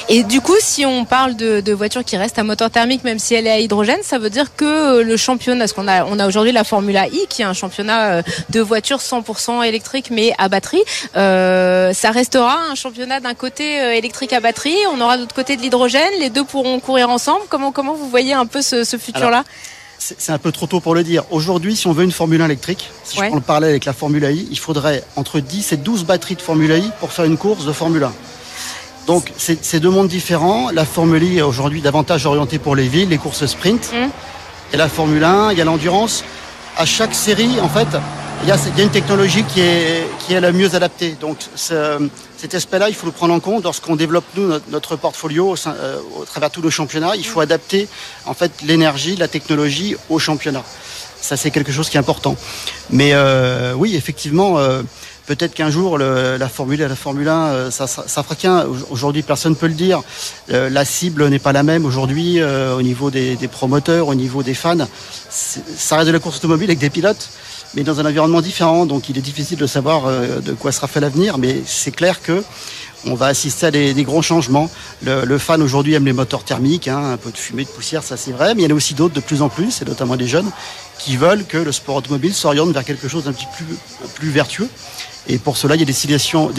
Et 0.07 0.23
du 0.23 0.39
coup, 0.39 0.55
si 0.59 0.85
on 0.85 1.03
parle 1.03 1.35
de, 1.35 1.59
de 1.59 1.73
voitures 1.73 2.03
qui 2.03 2.15
restent 2.15 2.39
à 2.39 2.43
moteur 2.43 2.69
thermique, 2.69 3.03
même 3.03 3.19
si 3.19 3.33
elle 3.33 3.47
est 3.47 3.51
à 3.51 3.59
hydrogène, 3.59 4.03
ça 4.03 4.19
veut 4.19 4.29
dire 4.29 4.55
que 4.55 5.01
le 5.01 5.17
championnat, 5.17 5.61
parce 5.61 5.73
qu'on 5.73 5.87
a, 5.87 6.05
on 6.05 6.19
a 6.19 6.27
aujourd'hui 6.27 6.51
la 6.51 6.63
Formula 6.63 7.07
I, 7.07 7.25
qui 7.27 7.41
est 7.41 7.45
un 7.45 7.53
championnat 7.53 8.21
de 8.51 8.59
voitures 8.61 8.99
100% 8.99 9.63
électriques 9.63 10.11
mais 10.11 10.33
à 10.37 10.47
batterie, 10.47 10.83
euh, 11.17 11.93
ça 11.93 12.11
restera 12.11 12.59
un 12.69 12.75
championnat 12.75 13.19
d'un 13.19 13.33
côté 13.33 13.97
électrique 13.97 14.31
à 14.31 14.39
batterie, 14.39 14.77
on 14.93 15.01
aura 15.01 15.17
de 15.17 15.21
l'autre 15.23 15.35
côté 15.35 15.57
de 15.57 15.61
l'hydrogène, 15.61 16.13
les 16.19 16.29
deux 16.29 16.43
pourront 16.43 16.79
courir 16.79 17.09
ensemble. 17.09 17.41
Comment, 17.49 17.71
comment 17.71 17.95
vous 17.95 18.09
voyez 18.09 18.33
un 18.33 18.45
peu 18.45 18.61
ce, 18.61 18.83
ce 18.83 18.97
futur-là? 18.97 19.43
C'est 19.97 20.31
un 20.31 20.37
peu 20.37 20.51
trop 20.51 20.67
tôt 20.67 20.79
pour 20.79 20.93
le 20.93 21.03
dire. 21.03 21.23
Aujourd'hui, 21.31 21.75
si 21.75 21.87
on 21.87 21.93
veut 21.93 22.03
une 22.03 22.11
Formule 22.11 22.41
1 22.41 22.45
électrique, 22.45 22.91
si 23.03 23.17
ouais. 23.17 23.25
je 23.25 23.29
prends 23.29 23.37
le 23.37 23.41
parallèle 23.41 23.71
avec 23.71 23.85
la 23.85 23.93
Formule 23.93 24.23
I, 24.23 24.47
il 24.51 24.59
faudrait 24.59 25.03
entre 25.15 25.39
10 25.39 25.73
et 25.73 25.77
12 25.77 26.05
batteries 26.05 26.35
de 26.35 26.41
Formule 26.41 26.71
I 26.71 26.91
pour 26.99 27.11
faire 27.11 27.25
une 27.25 27.37
course 27.37 27.65
de 27.65 27.71
Formule 27.71 28.03
1. 28.03 28.13
Donc, 29.07 29.31
c'est 29.37 29.79
deux 29.79 29.89
mondes 29.89 30.07
différents. 30.07 30.71
La 30.71 30.83
Formule 30.83 31.23
I 31.23 31.37
est 31.37 31.41
aujourd'hui 31.43 31.81
davantage 31.81 32.25
orientée 32.25 32.57
pour 32.57 32.75
les 32.75 32.87
villes, 32.87 33.09
les 33.09 33.17
courses 33.17 33.45
sprint. 33.45 33.91
Mmh. 33.93 34.73
Et 34.73 34.77
la 34.77 34.89
Formule 34.89 35.23
1, 35.23 35.51
il 35.51 35.57
y 35.57 35.61
a 35.61 35.65
l'endurance. 35.65 36.23
À 36.77 36.85
chaque 36.85 37.15
série, 37.15 37.59
en 37.61 37.69
fait, 37.69 37.87
il 38.43 38.49
y, 38.49 38.51
a, 38.51 38.57
y 38.77 38.81
a 38.81 38.83
une 38.83 38.89
technologie 38.89 39.43
qui 39.43 39.61
est, 39.61 40.05
qui 40.19 40.33
est 40.33 40.41
la 40.41 40.51
mieux 40.51 40.75
adaptée. 40.75 41.15
Donc, 41.21 41.37
cet 41.55 42.53
aspect-là, 42.53 42.89
il 42.89 42.95
faut 42.95 43.05
le 43.05 43.13
prendre 43.13 43.33
en 43.33 43.39
compte 43.39 43.63
lorsqu'on 43.63 43.95
développe 43.95 44.25
nous 44.35 44.51
notre, 44.69 44.97
portfolio 44.97 45.53
au, 45.53 45.67
euh, 45.67 45.99
au, 46.17 46.25
travers 46.25 46.51
tous 46.51 46.61
nos 46.61 46.69
championnats. 46.69 47.15
Il 47.15 47.25
faut 47.25 47.39
adapter 47.39 47.87
en 48.25 48.33
fait 48.33 48.51
l'énergie, 48.63 49.15
la 49.15 49.29
technologie 49.29 49.95
au 50.09 50.19
championnat. 50.19 50.63
Ça, 51.21 51.37
c'est 51.37 51.49
quelque 51.49 51.71
chose 51.71 51.89
qui 51.89 51.95
est 51.95 51.99
important. 51.99 52.35
Mais 52.89 53.11
euh, 53.13 53.73
oui, 53.73 53.95
effectivement. 53.95 54.59
Euh, 54.59 54.83
Peut-être 55.25 55.55
qu'un 55.55 55.71
jour, 55.71 55.97
le, 55.97 56.37
la 56.37 56.49
Formule 56.49 56.81
la 56.81 56.95
Formule 56.95 57.27
1, 57.27 57.45
euh, 57.45 57.71
ça, 57.71 57.87
ça, 57.87 58.23
fera 58.23 58.35
qu'un. 58.35 58.65
Aujourd'hui, 58.91 59.23
personne 59.23 59.53
ne 59.53 59.57
peut 59.57 59.67
le 59.67 59.73
dire. 59.73 60.03
Euh, 60.51 60.69
la 60.69 60.85
cible 60.85 61.27
n'est 61.29 61.39
pas 61.39 61.51
la 61.51 61.63
même 61.63 61.85
aujourd'hui 61.85 62.39
euh, 62.39 62.75
au 62.75 62.83
niveau 62.83 63.09
des, 63.09 63.35
des, 63.35 63.47
promoteurs, 63.47 64.07
au 64.07 64.15
niveau 64.15 64.43
des 64.43 64.53
fans. 64.53 64.87
Ça 65.29 65.95
reste 65.95 66.07
de 66.07 66.11
la 66.11 66.19
course 66.19 66.37
automobile 66.37 66.69
avec 66.69 66.79
des 66.79 66.91
pilotes, 66.91 67.29
mais 67.73 67.83
dans 67.83 67.99
un 67.99 68.05
environnement 68.05 68.41
différent. 68.41 68.85
Donc, 68.85 69.09
il 69.09 69.17
est 69.17 69.21
difficile 69.21 69.57
de 69.57 69.67
savoir 69.67 70.03
de 70.09 70.53
quoi 70.53 70.71
sera 70.71 70.87
fait 70.87 70.99
l'avenir. 70.99 71.39
Mais 71.39 71.61
c'est 71.65 71.91
clair 71.91 72.21
que 72.21 72.43
on 73.07 73.15
va 73.15 73.27
assister 73.27 73.67
à 73.67 73.71
des, 73.71 73.93
des 73.93 74.03
gros 74.03 74.21
changements. 74.21 74.69
Le, 75.03 75.25
le 75.25 75.37
fan 75.37 75.61
aujourd'hui 75.61 75.93
aime 75.93 76.05
les 76.05 76.13
moteurs 76.13 76.43
thermiques, 76.43 76.87
hein, 76.87 77.11
un 77.13 77.17
peu 77.17 77.31
de 77.31 77.37
fumée, 77.37 77.63
de 77.63 77.69
poussière, 77.69 78.03
ça 78.03 78.17
c'est 78.17 78.31
vrai, 78.31 78.55
mais 78.55 78.63
il 78.63 78.65
y 78.65 78.67
en 78.67 78.71
a 78.71 78.77
aussi 78.77 78.93
d'autres 78.93 79.13
de 79.13 79.19
plus 79.19 79.41
en 79.41 79.49
plus, 79.49 79.81
et 79.81 79.85
notamment 79.85 80.15
des 80.15 80.27
jeunes, 80.27 80.49
qui 80.97 81.17
veulent 81.17 81.45
que 81.45 81.57
le 81.57 81.71
sport 81.71 81.95
automobile 81.95 82.33
s'oriente 82.33 82.71
vers 82.71 82.83
quelque 82.83 83.07
chose 83.07 83.25
d'un 83.25 83.33
petit 83.33 83.45
peu 83.57 83.65
plus, 83.65 84.09
plus 84.15 84.29
vertueux. 84.29 84.69
Et 85.27 85.37
pour 85.37 85.57
cela, 85.57 85.75
il 85.75 85.79
y 85.79 85.81
a 85.81 85.85
des 85.85 85.93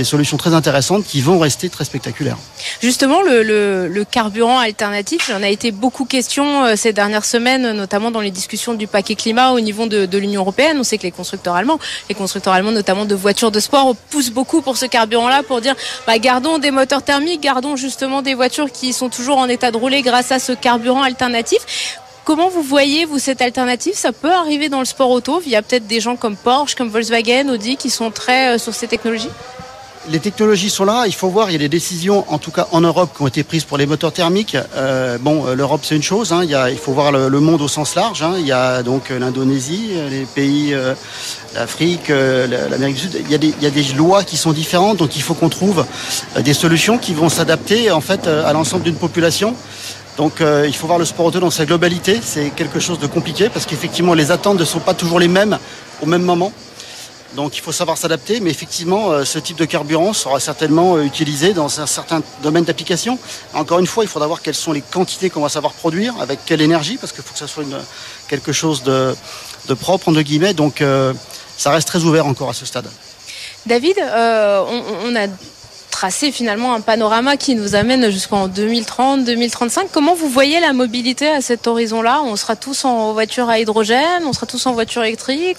solutions, 0.04 0.36
très 0.36 0.54
intéressantes 0.54 1.04
qui 1.04 1.20
vont 1.20 1.38
rester 1.38 1.68
très 1.68 1.84
spectaculaires. 1.84 2.36
Justement, 2.82 3.22
le, 3.22 4.04
carburant 4.10 4.58
alternatif, 4.58 5.28
il 5.28 5.34
en 5.34 5.42
a 5.42 5.48
été 5.48 5.72
beaucoup 5.72 6.04
question 6.04 6.64
euh, 6.64 6.76
ces 6.76 6.92
dernières 6.92 7.24
semaines, 7.24 7.72
notamment 7.72 8.10
dans 8.10 8.20
les 8.20 8.30
discussions 8.30 8.74
du 8.74 8.86
paquet 8.86 9.14
climat 9.14 9.50
au 9.50 9.60
niveau 9.60 9.86
de, 9.86 10.06
de 10.06 10.18
l'Union 10.18 10.42
européenne. 10.42 10.76
On 10.78 10.84
sait 10.84 10.96
que 10.96 11.02
les 11.02 11.10
constructeurs 11.10 11.54
allemands, 11.54 11.78
les 12.08 12.14
constructeurs 12.14 12.52
allemands 12.52 12.72
notamment 12.72 13.04
de 13.04 13.14
voitures 13.14 13.50
de 13.50 13.60
sport, 13.60 13.96
poussent 14.10 14.30
beaucoup 14.30 14.62
pour 14.62 14.76
ce 14.76 14.86
carburant-là, 14.86 15.42
pour 15.42 15.60
dire 15.60 15.74
bah, 16.06 16.18
gardons 16.18 16.58
des 16.58 16.70
moteurs 16.70 17.02
thermiques, 17.02 17.42
gardons 17.42 17.76
justement 17.76 18.22
des 18.22 18.34
voitures 18.34 18.70
qui 18.70 18.92
sont 18.92 19.08
toujours 19.08 19.38
en 19.38 19.48
état 19.48 19.70
de 19.70 19.76
rouler 19.76 20.02
grâce 20.02 20.32
à 20.32 20.38
ce 20.38 20.52
carburant 20.52 21.02
alternatif. 21.02 21.98
Comment 22.26 22.48
vous 22.48 22.62
voyez, 22.62 23.04
vous, 23.04 23.20
cette 23.20 23.40
alternative? 23.40 23.92
Ça 23.94 24.10
peut 24.10 24.32
arriver 24.32 24.68
dans 24.68 24.80
le 24.80 24.84
sport 24.84 25.10
auto 25.10 25.38
via 25.38 25.62
peut-être 25.62 25.86
des 25.86 26.00
gens 26.00 26.16
comme 26.16 26.34
Porsche, 26.34 26.74
comme 26.74 26.88
Volkswagen, 26.88 27.48
Audi, 27.50 27.76
qui 27.76 27.88
sont 27.88 28.10
très 28.10 28.56
euh, 28.56 28.58
sur 28.58 28.74
ces 28.74 28.88
technologies? 28.88 29.30
Les 30.08 30.18
technologies 30.18 30.70
sont 30.70 30.84
là. 30.84 31.04
Il 31.06 31.14
faut 31.14 31.28
voir, 31.28 31.50
il 31.50 31.52
y 31.52 31.56
a 31.56 31.60
des 31.60 31.68
décisions, 31.68 32.24
en 32.28 32.38
tout 32.38 32.50
cas 32.50 32.66
en 32.70 32.80
Europe, 32.80 33.10
qui 33.16 33.22
ont 33.22 33.26
été 33.26 33.44
prises 33.44 33.62
pour 33.64 33.78
les 33.78 33.86
moteurs 33.86 34.12
thermiques. 34.12 34.56
Euh, 34.76 35.18
bon, 35.18 35.46
euh, 35.46 35.54
l'Europe 35.54 35.82
c'est 35.84 35.96
une 35.96 36.02
chose. 36.02 36.32
Hein. 36.32 36.42
Il, 36.44 36.78
faut 36.78 36.92
voir 36.92 37.10
le, 37.10 37.28
le, 37.28 37.40
monde 37.40 37.62
au 37.62 37.68
sens 37.68 37.94
large. 37.94 38.22
Hein. 38.22 38.34
Il 38.38 38.46
y 38.46 38.52
a 38.52 38.82
donc 38.82 39.10
l'Indonésie, 39.10 39.90
les 40.10 40.24
pays, 40.24 40.74
euh, 40.74 40.94
l'Afrique, 41.54 42.08
l'Amérique 42.08 42.96
du 42.96 43.02
Sud. 43.02 43.20
Il 43.24 43.30
y, 43.30 43.34
a 43.34 43.38
des, 43.38 43.54
il 43.56 43.62
y, 43.62 43.66
a 43.66 43.70
des, 43.70 43.82
lois 43.94 44.22
qui 44.22 44.36
sont 44.36 44.52
différentes, 44.52 44.98
donc 44.98 45.16
il 45.16 45.22
faut 45.22 45.34
qu'on 45.34 45.48
trouve 45.48 45.84
des 46.38 46.54
solutions 46.54 46.98
qui 46.98 47.14
vont 47.14 47.28
s'adapter 47.28 47.90
en 47.90 48.00
fait 48.00 48.26
à 48.26 48.52
l'ensemble 48.52 48.84
d'une 48.84 48.96
population. 48.96 49.54
Donc 50.16 50.40
euh, 50.40 50.64
il 50.66 50.74
faut 50.74 50.86
voir 50.86 50.98
le 50.98 51.04
sport 51.04 51.26
auto 51.26 51.40
dans 51.40 51.50
sa 51.50 51.66
globalité. 51.66 52.20
C'est 52.22 52.50
quelque 52.50 52.80
chose 52.80 52.98
de 52.98 53.06
compliqué 53.06 53.48
parce 53.48 53.66
qu'effectivement 53.66 54.14
les 54.14 54.30
attentes 54.30 54.58
ne 54.58 54.64
sont 54.64 54.80
pas 54.80 54.94
toujours 54.94 55.20
les 55.20 55.28
mêmes 55.28 55.58
au 56.00 56.06
même 56.06 56.22
moment. 56.22 56.52
Donc 57.34 57.58
il 57.58 57.60
faut 57.60 57.72
savoir 57.72 57.98
s'adapter, 57.98 58.40
mais 58.40 58.50
effectivement 58.50 59.10
euh, 59.10 59.24
ce 59.24 59.38
type 59.38 59.58
de 59.58 59.66
carburant 59.66 60.14
sera 60.14 60.40
certainement 60.40 60.96
euh, 60.96 61.02
utilisé 61.02 61.52
dans 61.52 61.80
un 61.80 61.86
certain 61.86 62.22
domaine 62.42 62.64
d'application. 62.64 63.18
Encore 63.52 63.78
une 63.78 63.86
fois, 63.86 64.04
il 64.04 64.08
faudra 64.08 64.26
voir 64.26 64.40
quelles 64.40 64.54
sont 64.54 64.72
les 64.72 64.80
quantités 64.80 65.28
qu'on 65.28 65.42
va 65.42 65.50
savoir 65.50 65.74
produire, 65.74 66.14
avec 66.18 66.38
quelle 66.46 66.62
énergie, 66.62 66.96
parce 66.96 67.12
qu'il 67.12 67.22
faut 67.22 67.34
que 67.34 67.38
ça 67.38 67.48
soit 67.48 67.64
une, 67.64 67.78
quelque 68.26 68.52
chose 68.52 68.82
de, 68.84 69.14
de 69.68 69.74
propre 69.74 70.08
entre 70.08 70.22
guillemets. 70.22 70.54
Donc 70.54 70.80
euh, 70.80 71.12
ça 71.58 71.70
reste 71.72 71.88
très 71.88 72.04
ouvert 72.04 72.26
encore 72.26 72.48
à 72.48 72.54
ce 72.54 72.64
stade. 72.64 72.88
David, 73.66 73.96
on, 73.98 74.82
on 75.04 75.16
a 75.16 75.26
tracer 75.96 76.30
finalement 76.30 76.74
un 76.74 76.82
panorama 76.82 77.38
qui 77.38 77.54
nous 77.54 77.74
amène 77.74 78.10
jusqu'en 78.10 78.48
2030, 78.48 79.24
2035. 79.24 79.88
Comment 79.90 80.14
vous 80.14 80.28
voyez 80.28 80.60
la 80.60 80.74
mobilité 80.74 81.26
à 81.26 81.40
cet 81.40 81.66
horizon-là? 81.66 82.20
On 82.22 82.36
sera 82.36 82.54
tous 82.54 82.84
en 82.84 83.14
voiture 83.14 83.48
à 83.48 83.60
hydrogène, 83.60 84.22
on 84.26 84.34
sera 84.34 84.44
tous 84.44 84.66
en 84.66 84.74
voiture 84.74 85.02
électrique. 85.04 85.56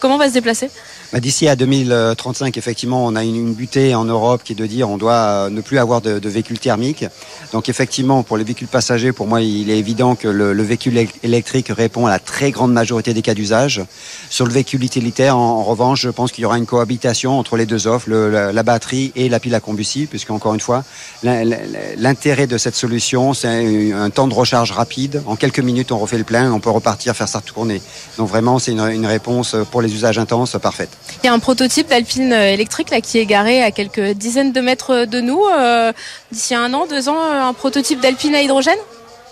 Comment 0.00 0.16
on 0.16 0.18
va 0.18 0.26
se 0.26 0.32
déplacer? 0.32 0.70
Bah, 1.12 1.20
D'ici 1.20 1.48
à 1.48 1.56
2035, 1.56 2.56
effectivement, 2.56 3.04
on 3.04 3.16
a 3.16 3.24
une, 3.24 3.54
butée 3.54 3.94
en 3.94 4.04
Europe 4.04 4.42
qui 4.44 4.52
est 4.52 4.56
de 4.56 4.66
dire 4.66 4.88
on 4.88 4.96
doit 4.96 5.48
ne 5.50 5.60
plus 5.60 5.78
avoir 5.78 6.00
de, 6.00 6.28
véhicules 6.28 6.58
thermiques. 6.58 7.04
Donc 7.52 7.68
effectivement, 7.68 8.22
pour 8.22 8.36
les 8.36 8.44
véhicules 8.44 8.68
passagers, 8.68 9.12
pour 9.12 9.26
moi, 9.26 9.40
il 9.40 9.70
est 9.70 9.78
évident 9.78 10.14
que 10.14 10.28
le, 10.28 10.52
le 10.52 10.62
véhicule 10.62 11.06
électrique 11.22 11.68
répond 11.70 12.06
à 12.06 12.10
la 12.10 12.18
très 12.18 12.50
grande 12.50 12.72
majorité 12.72 13.14
des 13.14 13.22
cas 13.22 13.34
d'usage. 13.34 13.82
Sur 14.30 14.46
le 14.46 14.52
véhicule 14.52 14.82
utilitaire, 14.82 15.36
en, 15.36 15.62
revanche, 15.62 16.02
je 16.02 16.10
pense 16.10 16.32
qu'il 16.32 16.42
y 16.42 16.44
aura 16.44 16.58
une 16.58 16.66
cohabitation 16.66 17.38
entre 17.38 17.56
les 17.56 17.66
deux 17.66 17.86
offres, 17.86 18.10
la, 18.10 18.62
batterie 18.62 19.12
et 19.14 19.28
la 19.28 19.40
pile 19.40 19.54
à 19.54 19.60
combustible, 19.60 20.08
puisque 20.08 20.30
encore 20.30 20.54
une 20.54 20.60
fois, 20.60 20.84
l'intérêt 21.22 22.46
de 22.46 22.58
cette 22.58 22.74
solution, 22.74 23.34
c'est 23.34 23.92
un 23.92 24.10
temps 24.10 24.26
de 24.26 24.34
recharge 24.34 24.72
rapide. 24.72 25.22
En 25.26 25.36
quelques 25.36 25.60
minutes, 25.60 25.92
on 25.92 25.98
refait 25.98 26.18
le 26.18 26.24
plein, 26.24 26.52
on 26.52 26.60
peut 26.60 26.70
repartir 26.70 27.14
faire 27.14 27.28
sa 27.28 27.40
tournée. 27.40 27.80
Donc 28.18 28.28
vraiment, 28.28 28.58
c'est 28.58 28.72
une 28.72 29.06
réponse 29.06 29.56
pour 29.70 29.82
les 29.82 29.92
usages 29.92 30.18
intenses 30.18 30.56
parfaite. 30.60 30.90
Il 31.22 31.26
y 31.26 31.28
a 31.28 31.32
un 31.32 31.38
prototype 31.38 31.88
d'Alpine 31.88 32.32
électrique 32.32 32.90
là 32.90 33.00
qui 33.00 33.18
est 33.18 33.26
garé 33.26 33.62
à 33.62 33.70
quelques 33.70 34.12
dizaines 34.12 34.52
de 34.52 34.60
mètres 34.60 35.04
de 35.04 35.20
nous. 35.20 35.42
Euh, 35.44 35.92
D'ici 36.32 36.54
un 36.54 36.72
an, 36.74 36.86
deux 36.86 37.08
ans, 37.08 37.18
un 37.20 37.52
prototype 37.52 38.00
d'Alpine 38.00 38.34
à 38.34 38.42
hydrogène 38.42 38.78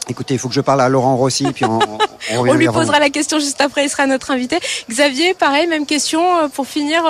Écoutez, 0.09 0.35
il 0.35 0.39
faut 0.39 0.49
que 0.49 0.55
je 0.55 0.61
parle 0.61 0.81
à 0.81 0.89
Laurent 0.89 1.17
Rossi, 1.17 1.45
puis 1.53 1.65
on, 1.65 1.79
on, 1.79 2.39
on 2.49 2.55
lui 2.55 2.67
posera 2.67 2.99
la 2.99 3.11
question 3.11 3.39
juste 3.39 3.61
après. 3.61 3.85
Il 3.85 3.89
sera 3.89 4.07
notre 4.07 4.31
invité. 4.31 4.59
Xavier, 4.91 5.35
pareil, 5.35 5.67
même 5.67 5.87
question 5.87 6.49
pour 6.51 6.67
finir. 6.67 7.05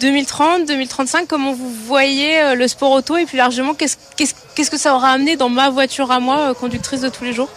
2030, 0.00 0.66
2035, 0.66 1.26
comment 1.26 1.54
vous 1.54 1.70
voyez 1.70 2.54
le 2.54 2.68
sport 2.68 2.92
auto 2.92 3.16
et 3.16 3.24
plus 3.24 3.38
largement, 3.38 3.72
qu'est-ce 3.72 3.96
qu 4.16 4.26
qu 4.54 4.68
que 4.68 4.76
ça 4.76 4.94
aura 4.94 5.08
amené 5.08 5.36
dans 5.36 5.48
ma 5.48 5.70
voiture 5.70 6.10
à 6.10 6.20
moi, 6.20 6.54
conductrice 6.54 7.00
de 7.00 7.08
tous 7.08 7.24
les 7.24 7.32
jours? 7.32 7.48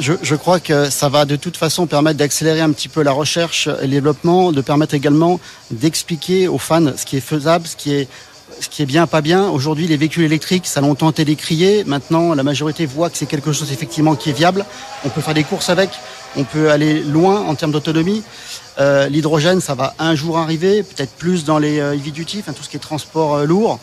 Je, 0.00 0.12
je, 0.22 0.34
crois 0.34 0.60
que 0.60 0.90
ça 0.90 1.08
va 1.08 1.24
de 1.24 1.36
toute 1.36 1.56
façon 1.56 1.86
permettre 1.86 2.18
d'accélérer 2.18 2.60
un 2.60 2.72
petit 2.72 2.88
peu 2.88 3.02
la 3.02 3.12
recherche 3.12 3.68
et 3.80 3.86
le 3.86 3.92
développement, 3.92 4.52
de 4.52 4.60
permettre 4.60 4.94
également 4.94 5.40
d'expliquer 5.70 6.48
aux 6.48 6.58
fans 6.58 6.96
ce 6.96 7.06
qui 7.06 7.16
est 7.16 7.20
faisable, 7.20 7.66
ce 7.66 7.76
qui 7.76 7.94
est 7.94 8.08
ce 8.60 8.68
qui 8.68 8.82
est 8.82 8.86
bien, 8.86 9.06
pas 9.06 9.20
bien. 9.20 9.48
Aujourd'hui, 9.48 9.86
les 9.86 9.96
véhicules 9.96 10.24
électriques, 10.24 10.66
ça 10.66 10.80
longtemps 10.80 11.10
été 11.10 11.24
décrié. 11.24 11.84
Maintenant, 11.84 12.34
la 12.34 12.42
majorité 12.42 12.86
voit 12.86 13.10
que 13.10 13.16
c'est 13.16 13.26
quelque 13.26 13.52
chose 13.52 13.70
effectivement 13.72 14.16
qui 14.16 14.30
est 14.30 14.32
viable. 14.32 14.64
On 15.04 15.10
peut 15.10 15.20
faire 15.20 15.34
des 15.34 15.44
courses 15.44 15.68
avec, 15.68 15.90
on 16.36 16.44
peut 16.44 16.70
aller 16.70 17.02
loin 17.02 17.40
en 17.40 17.54
termes 17.54 17.72
d'autonomie. 17.72 18.22
Euh, 18.78 19.08
L'hydrogène, 19.08 19.60
ça 19.60 19.74
va 19.74 19.94
un 19.98 20.14
jour 20.14 20.38
arriver, 20.38 20.82
peut-être 20.82 21.12
plus 21.12 21.44
dans 21.44 21.58
les 21.58 21.80
euh, 21.80 21.94
heavy 21.94 22.12
duty, 22.12 22.38
enfin, 22.40 22.52
tout 22.52 22.62
ce 22.62 22.68
qui 22.68 22.76
est 22.76 22.80
transport 22.80 23.36
euh, 23.36 23.44
lourd 23.44 23.80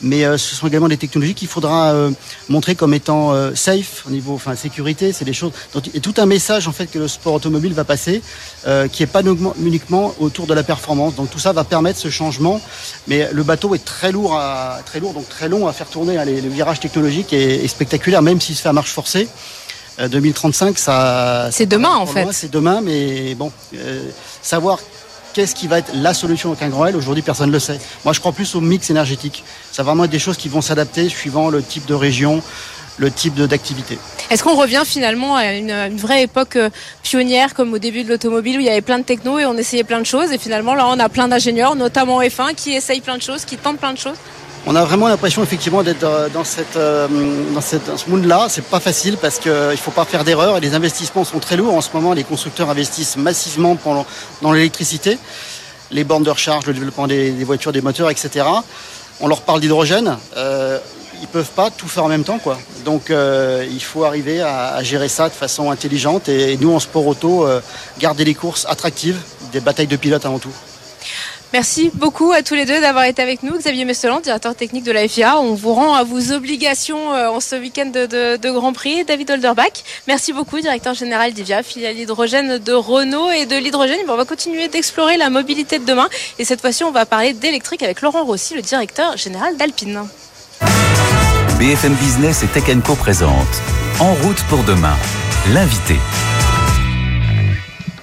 mais 0.00 0.24
euh, 0.24 0.36
ce 0.36 0.54
sont 0.54 0.66
également 0.66 0.88
des 0.88 0.96
technologies 0.96 1.34
qu'il 1.34 1.48
faudra 1.48 1.92
euh, 1.92 2.10
montrer 2.48 2.74
comme 2.74 2.94
étant 2.94 3.32
euh, 3.32 3.54
safe 3.54 4.04
au 4.06 4.10
niveau 4.10 4.34
enfin 4.34 4.54
sécurité. 4.56 5.12
C'est 5.12 5.24
des 5.24 5.32
choses 5.32 5.52
donc 5.72 5.84
a 5.94 6.00
tout 6.00 6.14
un 6.16 6.26
message 6.26 6.68
en 6.68 6.72
fait 6.72 6.86
que 6.86 6.98
le 6.98 7.08
sport 7.08 7.34
automobile 7.34 7.72
va 7.74 7.84
passer 7.84 8.22
euh, 8.66 8.88
qui 8.88 9.02
est 9.02 9.06
pas 9.06 9.22
uniquement 9.22 10.14
autour 10.18 10.46
de 10.46 10.54
la 10.54 10.62
performance. 10.62 11.14
Donc 11.14 11.30
tout 11.30 11.38
ça 11.38 11.52
va 11.52 11.64
permettre 11.64 11.98
ce 11.98 12.10
changement. 12.10 12.60
Mais 13.06 13.28
le 13.32 13.42
bateau 13.42 13.74
est 13.74 13.84
très 13.84 14.12
lourd 14.12 14.36
à, 14.36 14.80
très 14.84 15.00
lourd 15.00 15.14
donc 15.14 15.28
très 15.28 15.48
long 15.48 15.66
à 15.66 15.72
faire 15.72 15.88
tourner 15.88 16.18
hein, 16.18 16.24
les, 16.24 16.40
le 16.40 16.48
virage 16.48 16.80
technologique 16.80 17.32
est, 17.32 17.64
est 17.64 17.68
spectaculaire 17.68 18.22
même 18.22 18.40
s'il 18.40 18.56
se 18.56 18.62
fait 18.62 18.68
à 18.68 18.72
marche 18.72 18.92
forcée. 18.92 19.28
2035 19.96 20.76
ça 20.76 21.50
c'est 21.52 21.66
demain 21.66 21.94
en 21.94 22.06
fait. 22.06 22.26
c'est 22.32 22.50
demain 22.50 22.80
mais 22.82 23.36
bon 23.36 23.52
savoir 24.42 24.80
qu'est-ce 25.34 25.54
qui 25.54 25.66
va 25.66 25.80
être 25.80 25.92
la 25.94 26.14
solution 26.14 26.52
au 26.52 26.54
grand 26.54 26.86
L 26.86 26.96
Aujourd'hui, 26.96 27.22
personne 27.22 27.48
ne 27.48 27.52
le 27.52 27.58
sait. 27.58 27.78
Moi, 28.04 28.14
je 28.14 28.20
crois 28.20 28.32
plus 28.32 28.54
au 28.54 28.60
mix 28.60 28.88
énergétique. 28.88 29.44
Ça 29.70 29.82
va 29.82 29.90
vraiment 29.90 30.04
être 30.04 30.10
des 30.10 30.18
choses 30.18 30.38
qui 30.38 30.48
vont 30.48 30.62
s'adapter 30.62 31.08
suivant 31.10 31.50
le 31.50 31.62
type 31.62 31.84
de 31.86 31.94
région, 31.94 32.42
le 32.96 33.10
type 33.10 33.34
d'activité. 33.34 33.98
Est-ce 34.30 34.42
qu'on 34.44 34.54
revient 34.54 34.82
finalement 34.86 35.36
à 35.36 35.52
une, 35.52 35.72
une, 35.72 35.96
vraie 35.96 36.22
époque 36.22 36.56
pionnière 37.02 37.52
comme 37.52 37.74
au 37.74 37.78
début 37.78 38.04
de 38.04 38.08
l'automobile 38.08 38.56
où 38.56 38.60
il 38.60 38.66
y 38.66 38.70
avait 38.70 38.80
plein 38.80 39.00
de 39.00 39.04
techno 39.04 39.38
et 39.38 39.44
on 39.44 39.56
essayait 39.58 39.84
plein 39.84 39.98
de 39.98 40.06
choses 40.06 40.30
et 40.32 40.38
finalement 40.38 40.74
là 40.74 40.86
on 40.88 40.98
a 41.00 41.08
plein 41.08 41.26
d'ingénieurs, 41.26 41.74
notamment 41.74 42.22
F1, 42.22 42.54
qui 42.54 42.72
essayent 42.72 43.00
plein 43.00 43.18
de 43.18 43.22
choses, 43.22 43.44
qui 43.44 43.56
tentent 43.56 43.78
plein 43.78 43.92
de 43.92 43.98
choses? 43.98 44.16
On 44.66 44.74
a 44.74 44.84
vraiment 44.84 45.08
l'impression 45.08 45.42
effectivement 45.42 45.82
d'être 45.82 46.00
dans, 46.00 46.28
dans 46.32 46.44
ce 46.44 48.10
monde-là. 48.10 48.46
C'est 48.48 48.64
pas 48.64 48.80
facile 48.80 49.18
parce 49.18 49.38
qu'il 49.38 49.52
ne 49.52 49.76
faut 49.76 49.90
pas 49.90 50.04
faire 50.04 50.24
d'erreurs 50.24 50.56
et 50.56 50.60
les 50.60 50.74
investissements 50.74 51.24
sont 51.24 51.38
très 51.38 51.56
lourds. 51.56 51.74
En 51.74 51.82
ce 51.82 51.90
moment, 51.92 52.14
les 52.14 52.24
constructeurs 52.24 52.70
investissent 52.70 53.16
massivement 53.16 53.76
dans 54.40 54.52
l'électricité, 54.52 55.18
les 55.90 56.04
bornes 56.04 56.22
de 56.22 56.30
recharge, 56.30 56.66
le 56.66 56.72
développement 56.72 57.06
des, 57.06 57.30
voitures, 57.44 57.72
des 57.72 57.82
moteurs, 57.82 58.10
etc. 58.10 58.46
On 59.20 59.28
leur 59.28 59.42
parle 59.42 59.60
d'hydrogène. 59.60 60.16
Euh, 60.36 60.78
ils 61.20 61.28
peuvent 61.28 61.50
pas 61.50 61.70
tout 61.70 61.88
faire 61.88 62.04
en 62.04 62.08
même 62.08 62.24
temps, 62.24 62.38
quoi. 62.38 62.58
Donc, 62.84 63.10
euh, 63.10 63.64
il 63.70 63.82
faut 63.82 64.04
arriver 64.04 64.42
à, 64.42 64.82
gérer 64.82 65.08
ça 65.08 65.28
de 65.28 65.34
façon 65.34 65.70
intelligente. 65.70 66.28
Et, 66.28 66.56
nous, 66.56 66.74
en 66.74 66.80
sport 66.80 67.06
auto, 67.06 67.46
euh, 67.46 67.60
garder 67.98 68.24
les 68.24 68.34
courses 68.34 68.66
attractives, 68.68 69.18
des 69.52 69.60
batailles 69.60 69.86
de 69.86 69.96
pilotes 69.96 70.26
avant 70.26 70.38
tout. 70.38 70.52
Merci 71.54 71.92
beaucoup 71.94 72.32
à 72.32 72.42
tous 72.42 72.54
les 72.54 72.64
deux 72.64 72.80
d'avoir 72.80 73.04
été 73.04 73.22
avec 73.22 73.44
nous. 73.44 73.56
Xavier 73.56 73.84
Mestelan, 73.84 74.18
directeur 74.18 74.56
technique 74.56 74.82
de 74.82 74.90
la 74.90 75.06
FIA. 75.06 75.38
On 75.38 75.54
vous 75.54 75.72
rend 75.72 75.94
à 75.94 76.02
vos 76.02 76.32
obligations 76.32 77.10
en 77.10 77.38
ce 77.38 77.54
week-end 77.54 77.86
de, 77.86 78.36
de, 78.36 78.50
Grand 78.50 78.72
Prix. 78.72 79.04
David 79.04 79.30
Holderbach, 79.30 79.84
merci 80.08 80.32
beaucoup, 80.32 80.58
directeur 80.58 80.94
général 80.94 81.32
d'IVIA, 81.32 81.62
filiale 81.62 81.96
hydrogène 81.96 82.58
de 82.58 82.72
Renault 82.72 83.30
et 83.30 83.46
de 83.46 83.54
l'hydrogène. 83.54 84.00
On 84.08 84.16
va 84.16 84.24
continuer 84.24 84.66
d'explorer 84.66 85.16
la 85.16 85.30
mobilité 85.30 85.78
de 85.78 85.84
demain. 85.84 86.08
Et 86.40 86.44
cette 86.44 86.60
fois-ci, 86.60 86.82
on 86.82 86.90
va 86.90 87.06
parler 87.06 87.34
d'électrique 87.34 87.84
avec 87.84 88.00
Laurent 88.00 88.24
Rossi, 88.24 88.56
le 88.56 88.62
directeur 88.62 89.16
général 89.16 89.56
d'Alpine. 89.56 90.08
BFM 91.60 91.94
Business 91.94 92.42
et 92.42 92.48
Tech 92.48 92.64
Co 92.84 92.96
En 94.00 94.14
route 94.14 94.42
pour 94.48 94.64
demain, 94.64 94.96
l'invité. 95.52 95.94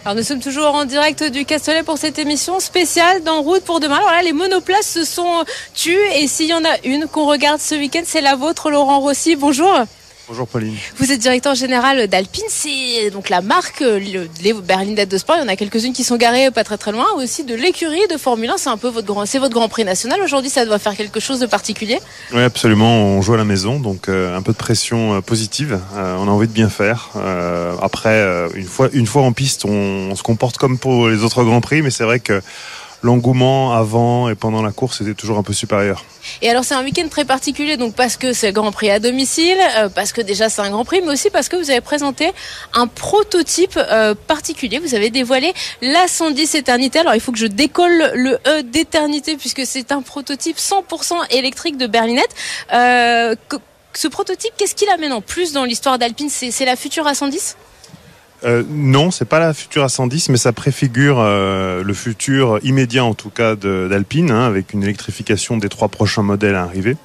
Alors 0.04 0.16
nous 0.16 0.24
sommes 0.24 0.39
toujours 0.39 0.74
en 0.74 0.86
direct 0.86 1.24
du 1.24 1.45
Castellet 1.45 1.84
pour 1.84 1.99
cette 1.99 2.18
émission 2.18 2.60
spéciale 2.60 3.22
d'En 3.22 3.43
route 3.43 3.64
pour 3.64 3.80
demain. 3.80 3.97
Alors 3.97 4.10
là, 4.10 4.24
les 4.24 4.34
monoplaces 4.34 4.89
se 4.89 5.06
sont 5.06 5.45
tues 5.76 5.95
et 6.16 6.28
s'il 6.28 6.47
y 6.47 6.56
en 6.56 6.66
a 6.66 6.76
une 6.86 7.06
qu'on 7.06 7.28
regarde 7.28 7.62
ce 7.62 7.76
week-end, 7.76 8.02
c'est 8.04 8.22
la 8.22 8.36
vôtre, 8.36 8.72
Laurent 8.72 8.99
Rossi. 8.99 9.36
Bonjour. 9.36 9.86
Bonjour 10.32 10.48
Pauline. 10.48 10.78
Vous 10.96 11.12
êtes 11.12 11.20
directeur 11.20 11.56
général 11.56 12.08
d'Alpine, 12.08 12.46
c'est 12.48 13.10
donc 13.12 13.28
la 13.28 13.42
marque, 13.42 13.82
le, 13.82 14.30
les 14.42 14.54
berlinettes 14.54 15.12
de 15.12 15.18
sport. 15.18 15.36
Il 15.38 15.42
y 15.42 15.44
en 15.44 15.50
a 15.50 15.58
quelques-unes 15.58 15.92
qui 15.92 16.06
sont 16.06 16.16
garées 16.16 16.50
pas 16.52 16.64
très 16.64 16.78
très 16.78 16.94
loin. 16.94 17.06
Aussi 17.18 17.44
de 17.44 17.54
l'écurie 17.54 18.08
de 18.10 18.16
Formule 18.16 18.50
1, 18.50 18.58
c'est 18.58 18.70
un 18.70 18.78
peu 18.78 18.88
votre 18.88 19.06
grand, 19.06 19.26
c'est 19.26 19.40
votre 19.40 19.54
grand 19.54 19.68
prix 19.68 19.84
national. 19.84 20.22
Aujourd'hui, 20.22 20.50
ça 20.50 20.66
doit 20.66 20.80
faire 20.80 20.96
quelque 20.96 21.20
chose 21.20 21.42
de 21.42 21.48
particulier. 21.48 22.00
Oui, 22.32 22.44
absolument. 22.44 23.04
On 23.04 23.22
joue 23.22 23.34
à 23.34 23.38
la 23.38 23.44
maison, 23.44 23.78
donc 23.78 24.08
euh, 24.08 24.38
un 24.38 24.42
peu 24.42 24.54
de 24.54 24.58
pression 24.58 25.16
euh, 25.16 25.20
positive. 25.20 25.82
Euh, 25.96 26.16
on 26.18 26.30
a 26.30 26.32
envie 26.32 26.48
de 26.48 26.54
bien 26.54 26.70
faire. 26.70 27.10
Euh, 27.18 27.76
après, 27.82 28.16
euh, 28.16 28.48
une 28.56 28.68
fois, 28.68 28.88
une 28.94 29.08
fois 29.08 29.24
en 29.24 29.34
piste, 29.34 29.66
on, 29.66 30.12
on 30.12 30.16
se 30.16 30.24
comporte 30.24 30.58
comme 30.58 30.78
pour 30.78 31.10
les 31.10 31.26
autres 31.26 31.44
grands 31.44 31.60
prix, 31.60 31.82
mais 31.82 31.92
c'est 31.92 32.06
vrai 32.06 32.22
que 32.22 32.42
l'engouement 33.02 33.74
avant 33.74 34.30
et 34.30 34.36
pendant 34.36 34.62
la 34.62 34.72
course 34.72 35.02
était 35.02 35.14
toujours 35.14 35.38
un 35.38 35.43
peu 35.43 35.54
supérieur. 35.54 36.06
Et 36.41 36.49
alors 36.49 36.64
c'est 36.64 36.76
un 36.76 36.84
week-end 36.84 37.08
très 37.10 37.26
particulier, 37.26 37.78
donc 37.78 37.95
parce 37.95 38.16
que 38.16 38.34
c'est 38.34 38.52
Grand 38.52 38.72
Prix 38.72 38.91
à 38.91 38.99
domicile, 38.99 39.58
euh, 39.78 39.89
parce 39.89 40.12
que 40.12 40.22
déjà 40.22 40.49
c'est 40.49 40.62
un 40.62 40.70
Grand 40.70 40.86
Prix, 40.86 41.02
mais 41.02 41.12
aussi 41.12 41.30
parce 41.30 41.49
que 41.49 41.56
vous 41.56 41.72
avez 41.72 41.82
présenté 41.82 42.32
un 42.74 42.88
prototype 42.88 43.78
euh, 43.78 44.14
particulier. 44.16 44.80
Vous 44.80 44.95
avez 44.95 45.10
dévoilé 45.10 45.54
la 45.82 46.08
110 46.08 46.56
Éternité. 46.56 46.99
Alors 46.99 47.16
il 47.16 47.22
faut 47.22 47.32
que 47.32 47.39
je 47.39 47.47
décolle 47.47 48.12
le 48.14 48.39
E 48.47 48.62
d'éternité 48.64 49.36
puisque 49.36 49.66
c'est 49.66 49.91
un 49.91 50.02
prototype 50.02 50.58
100% 50.58 51.14
électrique 51.32 51.78
de 51.78 51.88
berlinette. 51.88 52.36
Euh, 52.74 53.36
ce 53.93 54.08
prototype, 54.08 54.52
qu'est-ce 54.58 54.76
qu'il 54.76 54.89
amène 54.89 55.12
en 55.12 55.22
plus 55.22 55.54
dans 55.54 55.66
l'histoire 55.66 55.97
d'Alpine? 55.97 56.30
C'est 56.30 56.66
la 56.66 56.76
future 56.76 57.06
A110 57.06 57.56
Euh, 58.44 58.64
non, 58.68 59.12
c'est 59.12 59.26
pas 59.26 59.39
la 59.39 59.54
future 59.54 59.86
A110, 59.86 60.32
mais 60.32 60.38
ça 60.38 60.52
préfigure 60.52 61.20
euh, 61.20 61.84
le 61.84 61.94
futur 61.94 62.60
immédiat, 62.64 63.06
en 63.06 63.14
tout 63.14 63.30
cas, 63.30 63.56
d'Alpine, 63.56 64.32
hein, 64.32 64.46
avec 64.46 64.74
une 64.74 64.84
électrification 64.84 65.58
des 65.58 65.70
trois 65.70 65.89
prochains 65.89 66.24
modèles 66.24 66.56
à 66.56 66.64
arriver. 66.64 66.98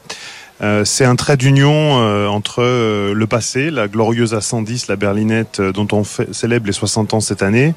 Euh, 0.62 0.86
c'est 0.86 1.04
un 1.04 1.16
trait 1.16 1.36
d'union 1.36 2.00
euh, 2.00 2.28
entre 2.28 2.62
euh, 2.62 3.12
le 3.12 3.26
passé, 3.26 3.70
la 3.70 3.88
glorieuse 3.88 4.32
A110, 4.34 4.86
la 4.88 4.96
berlinette 4.96 5.60
dont 5.60 5.86
on 5.92 6.02
célèbre 6.32 6.66
les 6.66 6.72
60 6.72 7.12
ans 7.12 7.20
cette 7.20 7.42
année, 7.42 7.74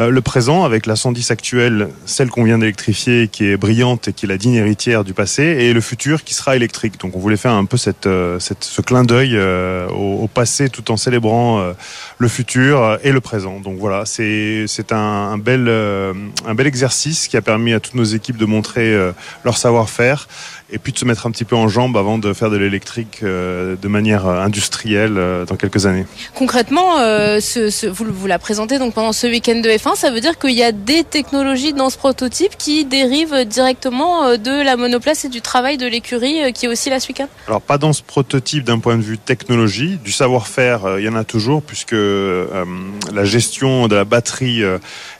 le 0.00 0.20
présent 0.20 0.62
avec 0.64 0.86
la 0.86 0.94
110 0.94 1.32
actuelle, 1.32 1.88
celle 2.06 2.28
qu'on 2.30 2.44
vient 2.44 2.58
d'électrifier, 2.58 3.26
qui 3.26 3.46
est 3.46 3.56
brillante 3.56 4.06
et 4.06 4.12
qui 4.12 4.26
est 4.26 4.28
la 4.28 4.36
digne 4.36 4.54
héritière 4.54 5.02
du 5.02 5.12
passé, 5.12 5.42
et 5.42 5.72
le 5.72 5.80
futur 5.80 6.22
qui 6.22 6.34
sera 6.34 6.54
électrique. 6.54 7.00
Donc 7.00 7.16
on 7.16 7.18
voulait 7.18 7.36
faire 7.36 7.50
un 7.50 7.64
peu 7.64 7.76
cette, 7.76 8.08
cette- 8.38 8.62
ce 8.62 8.80
clin 8.80 9.02
d'œil 9.02 9.36
au, 9.36 10.22
au 10.22 10.28
passé 10.28 10.68
tout 10.68 10.92
en 10.92 10.96
célébrant 10.96 11.72
le 12.16 12.28
futur 12.28 12.98
et 13.02 13.10
le 13.10 13.20
présent. 13.20 13.58
Donc 13.58 13.78
voilà, 13.80 14.04
c'est 14.06 14.66
un, 14.92 14.96
un 14.96 15.38
bel 15.38 15.68
un 15.68 16.54
bel 16.54 16.68
exercice 16.68 17.26
qui 17.26 17.36
a 17.36 17.42
permis 17.42 17.72
à 17.72 17.80
toutes 17.80 17.94
nos 17.96 18.04
équipes 18.04 18.36
de 18.36 18.46
montrer 18.46 18.96
leur 19.44 19.56
savoir-faire 19.56 20.28
et 20.70 20.78
puis 20.78 20.92
de 20.92 20.98
se 20.98 21.04
mettre 21.04 21.26
un 21.26 21.30
petit 21.30 21.44
peu 21.44 21.56
en 21.56 21.68
jambe 21.68 21.96
avant 21.96 22.18
de 22.18 22.32
faire 22.32 22.50
de 22.50 22.56
l'électrique 22.56 23.20
euh, 23.22 23.76
de 23.80 23.88
manière 23.88 24.26
euh, 24.26 24.40
industrielle 24.42 25.14
euh, 25.16 25.44
dans 25.46 25.56
quelques 25.56 25.86
années. 25.86 26.04
Concrètement, 26.34 26.98
euh, 27.00 27.40
ce, 27.40 27.70
ce- 27.70 27.86
vous, 27.86 28.04
vous 28.12 28.26
la 28.26 28.38
présentez 28.38 28.78
donc 28.78 28.92
pendant 28.94 29.12
ce 29.12 29.26
week-end 29.26 29.56
de 29.60 29.68
F1, 29.70 29.96
ça 29.96 30.10
veut 30.10 30.20
dire 30.20 30.38
qu'il 30.38 30.50
y 30.52 30.62
a 30.62 30.72
des 30.72 31.04
technologies 31.04 31.72
dans 31.72 31.88
ce 31.90 31.96
prototype 31.96 32.56
qui 32.58 32.84
dérivent 32.84 33.44
directement 33.46 34.36
de 34.36 34.62
la 34.62 34.76
monoplace 34.76 35.24
et 35.24 35.28
du 35.28 35.40
travail 35.40 35.78
de 35.78 35.86
l'écurie 35.86 36.52
qui 36.52 36.66
est 36.66 36.68
aussi 36.68 36.90
la 36.90 37.00
Suica. 37.00 37.28
Alors 37.46 37.62
pas 37.62 37.78
dans 37.78 37.92
ce 37.92 38.02
prototype 38.02 38.64
d'un 38.64 38.78
point 38.78 38.96
de 38.96 39.02
vue 39.02 39.18
technologie, 39.18 39.98
du 40.04 40.12
savoir-faire, 40.12 40.98
il 40.98 41.04
y 41.04 41.08
en 41.08 41.16
a 41.16 41.24
toujours 41.24 41.62
puisque 41.62 41.92
la 41.94 43.24
gestion 43.24 43.88
de 43.88 43.94
la 43.96 44.04
batterie 44.04 44.62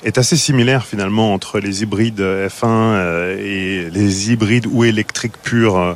est 0.04 0.18
assez 0.18 0.36
similaire 0.36 0.84
finalement 0.86 1.32
entre 1.32 1.58
les 1.60 1.82
hybrides 1.82 2.20
F1 2.20 2.48
euh, 2.64 3.36
et 3.38 3.90
les 3.90 4.32
hybrides 4.32 4.66
ou 4.70 4.84
électriques 4.84 5.37
purs 5.42 5.76
euh, 5.76 5.94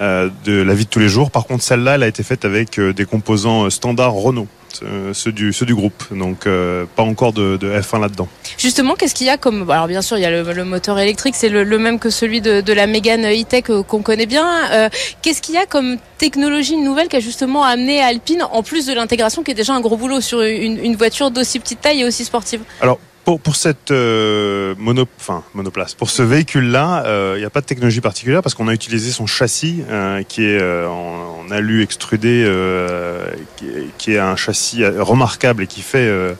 euh, 0.00 0.28
de 0.44 0.62
la 0.62 0.74
vie 0.74 0.84
de 0.84 0.90
tous 0.90 1.00
les 1.00 1.08
jours. 1.08 1.30
Par 1.30 1.46
contre, 1.46 1.62
celle-là, 1.62 1.94
elle 1.96 2.02
a 2.02 2.08
été 2.08 2.22
faite 2.22 2.44
avec 2.44 2.78
euh, 2.78 2.92
des 2.92 3.04
composants 3.04 3.68
standards 3.70 4.14
Renault. 4.14 4.46
euh, 4.82 5.12
Ceux 5.14 5.32
du, 5.32 5.52
ceux 5.52 5.66
du 5.66 5.74
groupe, 5.74 6.04
donc 6.12 6.46
euh, 6.46 6.84
pas 6.94 7.02
encore 7.02 7.32
de, 7.32 7.56
de 7.56 7.68
F1 7.70 8.00
là-dedans. 8.00 8.28
Justement, 8.58 8.94
qu'est-ce 8.94 9.14
qu'il 9.14 9.26
y 9.26 9.30
a 9.30 9.36
comme... 9.36 9.68
Alors 9.70 9.88
bien 9.88 10.02
sûr, 10.02 10.16
il 10.18 10.22
y 10.22 10.26
a 10.26 10.30
le, 10.30 10.52
le 10.52 10.64
moteur 10.64 10.98
électrique, 10.98 11.34
c'est 11.36 11.48
le, 11.48 11.64
le 11.64 11.78
même 11.78 11.98
que 11.98 12.10
celui 12.10 12.40
de, 12.40 12.60
de 12.60 12.72
la 12.72 12.86
Mégane 12.86 13.24
E-Tech 13.26 13.64
qu'on 13.88 14.02
connaît 14.02 14.26
bien. 14.26 14.46
Euh, 14.72 14.88
qu'est-ce 15.22 15.40
qu'il 15.42 15.54
y 15.54 15.58
a 15.58 15.66
comme 15.66 15.96
technologie 16.18 16.76
nouvelle 16.76 17.08
qui 17.08 17.16
a 17.16 17.20
justement 17.20 17.64
amené 17.64 18.00
Alpine, 18.02 18.42
en 18.52 18.62
plus 18.62 18.86
de 18.86 18.92
l'intégration 18.92 19.42
qui 19.42 19.50
est 19.50 19.54
déjà 19.54 19.72
un 19.72 19.80
gros 19.80 19.96
boulot 19.96 20.20
sur 20.20 20.42
une, 20.42 20.78
une 20.84 20.96
voiture 20.96 21.30
d'aussi 21.30 21.58
petite 21.58 21.80
taille 21.80 22.02
et 22.02 22.04
aussi 22.04 22.24
sportive? 22.24 22.60
Alors 22.80 23.00
pour, 23.28 23.40
pour 23.40 23.56
cette 23.56 23.90
euh, 23.90 24.74
mono, 24.78 25.04
enfin, 25.20 25.42
monoplace, 25.52 25.92
pour 25.92 26.08
ce 26.08 26.22
véhicule-là, 26.22 27.04
euh, 27.04 27.34
il 27.36 27.40
n'y 27.40 27.44
a 27.44 27.50
pas 27.50 27.60
de 27.60 27.66
technologie 27.66 28.00
particulière 28.00 28.40
parce 28.42 28.54
qu'on 28.54 28.68
a 28.68 28.72
utilisé 28.72 29.10
son 29.10 29.26
châssis 29.26 29.82
euh, 29.90 30.22
qui 30.22 30.44
est 30.46 30.58
euh, 30.58 30.88
en, 30.88 31.44
en 31.46 31.80
extrudé, 31.82 32.42
euh, 32.46 33.28
qui, 33.58 33.66
est, 33.66 33.86
qui 33.98 34.12
est 34.14 34.18
un 34.18 34.34
châssis 34.34 34.82
remarquable 34.86 35.64
et 35.64 35.66
qui 35.66 35.82
fait 35.82 35.98
euh, 36.08 36.32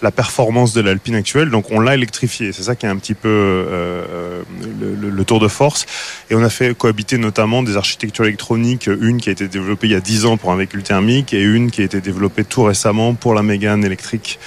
la 0.00 0.12
performance 0.12 0.72
de 0.74 0.80
l'Alpine 0.80 1.16
actuelle. 1.16 1.50
Donc 1.50 1.72
on 1.72 1.80
l'a 1.80 1.94
électrifié. 1.94 2.52
C'est 2.52 2.62
ça 2.62 2.76
qui 2.76 2.86
est 2.86 2.88
un 2.88 2.98
petit 2.98 3.14
peu 3.14 3.28
euh, 3.28 4.42
le, 4.80 4.94
le- 4.94 5.10
le 5.10 5.24
tour 5.24 5.40
de 5.40 5.48
force. 5.48 5.86
Et 6.30 6.36
on 6.36 6.42
a 6.44 6.50
fait 6.50 6.72
cohabiter 6.76 7.18
notamment 7.18 7.64
des 7.64 7.76
architectures 7.76 8.26
électroniques, 8.26 8.86
une 8.86 9.20
qui 9.20 9.28
a 9.28 9.32
été 9.32 9.48
développée 9.48 9.88
il 9.88 9.92
y 9.92 9.96
a 9.96 10.00
10 10.00 10.24
ans 10.26 10.36
pour 10.36 10.52
un 10.52 10.56
véhicule 10.56 10.84
thermique 10.84 11.34
et 11.34 11.42
une 11.42 11.72
qui 11.72 11.80
a 11.80 11.84
été 11.84 12.00
développée 12.00 12.44
tout 12.44 12.62
récemment 12.62 13.14
pour 13.14 13.34
la 13.34 13.42
Mégane 13.42 13.84
électrique. 13.84 14.38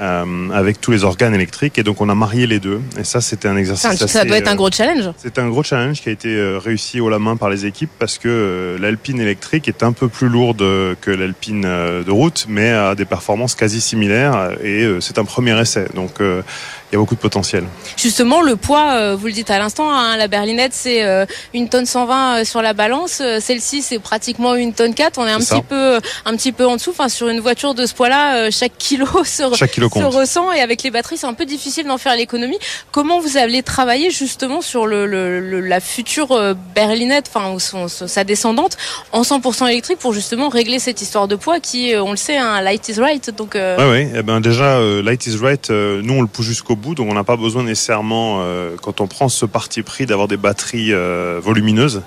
Euh, 0.00 0.50
avec 0.52 0.80
tous 0.80 0.90
les 0.90 1.04
organes 1.04 1.34
électriques 1.34 1.78
et 1.78 1.82
donc 1.82 2.00
on 2.00 2.08
a 2.08 2.14
marié 2.14 2.46
les 2.46 2.60
deux 2.60 2.80
et 2.98 3.04
ça 3.04 3.20
c'était 3.20 3.48
un 3.48 3.56
exercice 3.56 4.06
Ça, 4.06 4.24
doit 4.24 4.38
être 4.38 4.48
un 4.48 4.52
euh, 4.52 4.56
gros 4.56 4.70
challenge. 4.70 5.12
c'est 5.16 5.38
un 5.38 5.48
gros 5.48 5.62
challenge 5.62 6.00
qui 6.00 6.08
a 6.08 6.12
été 6.12 6.28
euh, 6.28 6.58
réussi 6.58 7.00
haut 7.00 7.08
la 7.08 7.18
main 7.18 7.36
par 7.36 7.50
les 7.50 7.66
équipes 7.66 7.90
parce 7.98 8.18
que 8.18 8.28
euh, 8.28 8.78
l'Alpine 8.78 9.20
électrique 9.20 9.68
est 9.68 9.82
un 9.82 9.92
peu 9.92 10.08
plus 10.08 10.28
lourde 10.28 10.62
euh, 10.62 10.94
que 11.00 11.10
l'Alpine 11.10 11.64
euh, 11.64 12.02
de 12.02 12.10
route, 12.10 12.46
mais 12.48 12.70
a 12.70 12.94
des 12.94 13.04
performances 13.04 13.54
quasi 13.54 13.80
similaires 13.80 14.36
euh, 14.36 14.54
et 14.62 14.84
euh, 14.84 15.00
c'est 15.00 15.18
un 15.18 15.24
premier 15.24 15.58
essai. 15.60 15.86
Donc 15.94 16.20
euh, 16.20 16.42
il 16.90 16.94
y 16.94 16.96
a 16.96 16.98
beaucoup 16.98 17.14
de 17.14 17.20
potentiel. 17.20 17.64
Justement, 17.96 18.40
le 18.40 18.56
poids, 18.56 18.92
euh, 18.92 19.16
vous 19.16 19.26
le 19.26 19.32
dites 19.32 19.50
à 19.50 19.58
l'instant, 19.58 19.92
hein, 19.92 20.16
la 20.16 20.26
berlinette 20.28 20.72
c'est 20.74 21.04
euh, 21.04 21.26
une 21.54 21.68
tonne 21.68 21.86
120 21.86 22.38
euh, 22.40 22.44
sur 22.44 22.62
la 22.62 22.72
balance. 22.72 23.22
Celle-ci 23.40 23.82
c'est 23.82 23.98
pratiquement 23.98 24.54
une 24.54 24.72
tonne 24.72 24.94
4. 24.94 25.18
On 25.18 25.26
est 25.26 25.30
un 25.32 25.38
petit 25.38 25.62
peu, 25.62 25.98
un 26.24 26.36
petit 26.36 26.52
peu 26.52 26.66
en 26.66 26.76
dessous. 26.76 26.90
Enfin, 26.90 27.08
sur 27.08 27.28
une 27.28 27.40
voiture 27.40 27.74
de 27.74 27.84
ce 27.86 27.94
poids-là, 27.94 28.50
chaque 28.52 28.76
kilo 28.78 29.06
se, 29.24 29.42
Chaque 29.54 29.72
kilo 29.72 29.88
se 29.90 29.98
ressent 30.04 30.52
et 30.52 30.60
avec 30.60 30.82
les 30.82 30.90
batteries 30.90 31.18
c'est 31.18 31.26
un 31.26 31.34
peu 31.34 31.44
difficile 31.44 31.86
d'en 31.86 31.98
faire 31.98 32.16
l'économie. 32.16 32.58
Comment 32.90 33.20
vous 33.20 33.36
allez 33.36 33.62
travailler 33.62 34.10
justement 34.10 34.60
sur 34.62 34.86
le, 34.86 35.06
le- 35.06 35.40
le- 35.40 35.60
la 35.60 35.80
future 35.80 36.54
berlinette, 36.74 37.26
enfin 37.32 37.52
ou 37.52 37.60
son- 37.60 37.88
sa 37.88 38.24
descendante, 38.24 38.76
en 39.12 39.22
100% 39.22 39.66
électrique 39.68 39.98
pour 39.98 40.12
justement 40.12 40.48
régler 40.48 40.78
cette 40.78 41.02
histoire 41.02 41.28
de 41.28 41.36
poids 41.36 41.60
qui, 41.60 41.92
on 41.96 42.10
le 42.12 42.16
sait, 42.16 42.36
un 42.36 42.60
light 42.60 42.88
is 42.88 43.00
right. 43.00 43.30
Donc 43.36 43.56
euh, 43.56 43.76
Ouais, 43.76 43.90
ouais. 43.90 44.12
Eh 44.16 44.22
ben 44.22 44.40
déjà, 44.40 44.76
euh, 44.78 45.02
Light 45.02 45.26
is 45.26 45.36
Right, 45.36 45.70
euh, 45.70 46.00
nous 46.02 46.14
on 46.14 46.22
le 46.22 46.28
pousse 46.28 46.46
jusqu'au 46.46 46.76
bout, 46.78 46.94
donc 46.94 47.10
on 47.10 47.14
n'a 47.14 47.24
pas 47.24 47.36
besoin 47.36 47.62
nécessairement, 47.62 48.38
euh, 48.40 48.76
quand 48.80 49.00
on 49.00 49.06
prend 49.06 49.28
ce 49.28 49.44
parti 49.44 49.82
pris, 49.82 50.06
d'avoir 50.06 50.28
des 50.28 50.38
batteries 50.38 50.92
euh, 50.92 51.40
volumineuses. 51.42 52.02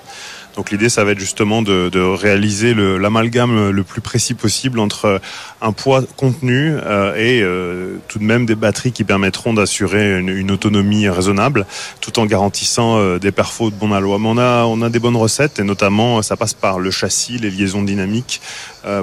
Donc 0.56 0.70
l'idée, 0.70 0.90
ça 0.90 1.02
va 1.02 1.12
être 1.12 1.18
justement 1.18 1.62
de, 1.62 1.98
réaliser 1.98 2.74
l'amalgame 2.74 3.70
le 3.70 3.84
plus 3.84 4.02
précis 4.02 4.34
possible 4.34 4.80
entre 4.80 5.18
un 5.62 5.72
poids 5.72 6.02
contenu 6.18 6.74
euh, 6.74 7.14
et 7.14 7.40
tout 8.08 8.18
de 8.18 8.24
même 8.24 8.44
des 8.44 8.54
batteries 8.54 8.92
qui 8.92 9.02
permettront 9.02 9.54
d'assurer 9.54 10.18
une, 10.18 10.50
autonomie 10.50 11.08
raisonnable, 11.08 11.64
tout 12.02 12.18
en 12.18 12.26
garantissant 12.26 13.16
des 13.16 13.32
perfos 13.32 13.70
de 13.70 13.76
bon 13.76 13.92
aloi. 13.92 14.18
Mais 14.18 14.28
on 14.28 14.36
a, 14.36 14.64
on 14.64 14.82
a 14.82 14.90
des 14.90 14.98
bonnes 14.98 15.16
recettes 15.16 15.58
et 15.58 15.64
notamment 15.64 16.20
ça 16.20 16.36
passe 16.36 16.52
par 16.52 16.78
le 16.78 16.90
châssis, 16.90 17.38
les 17.38 17.50
liaisons 17.50 17.82
dynamiques, 17.82 18.42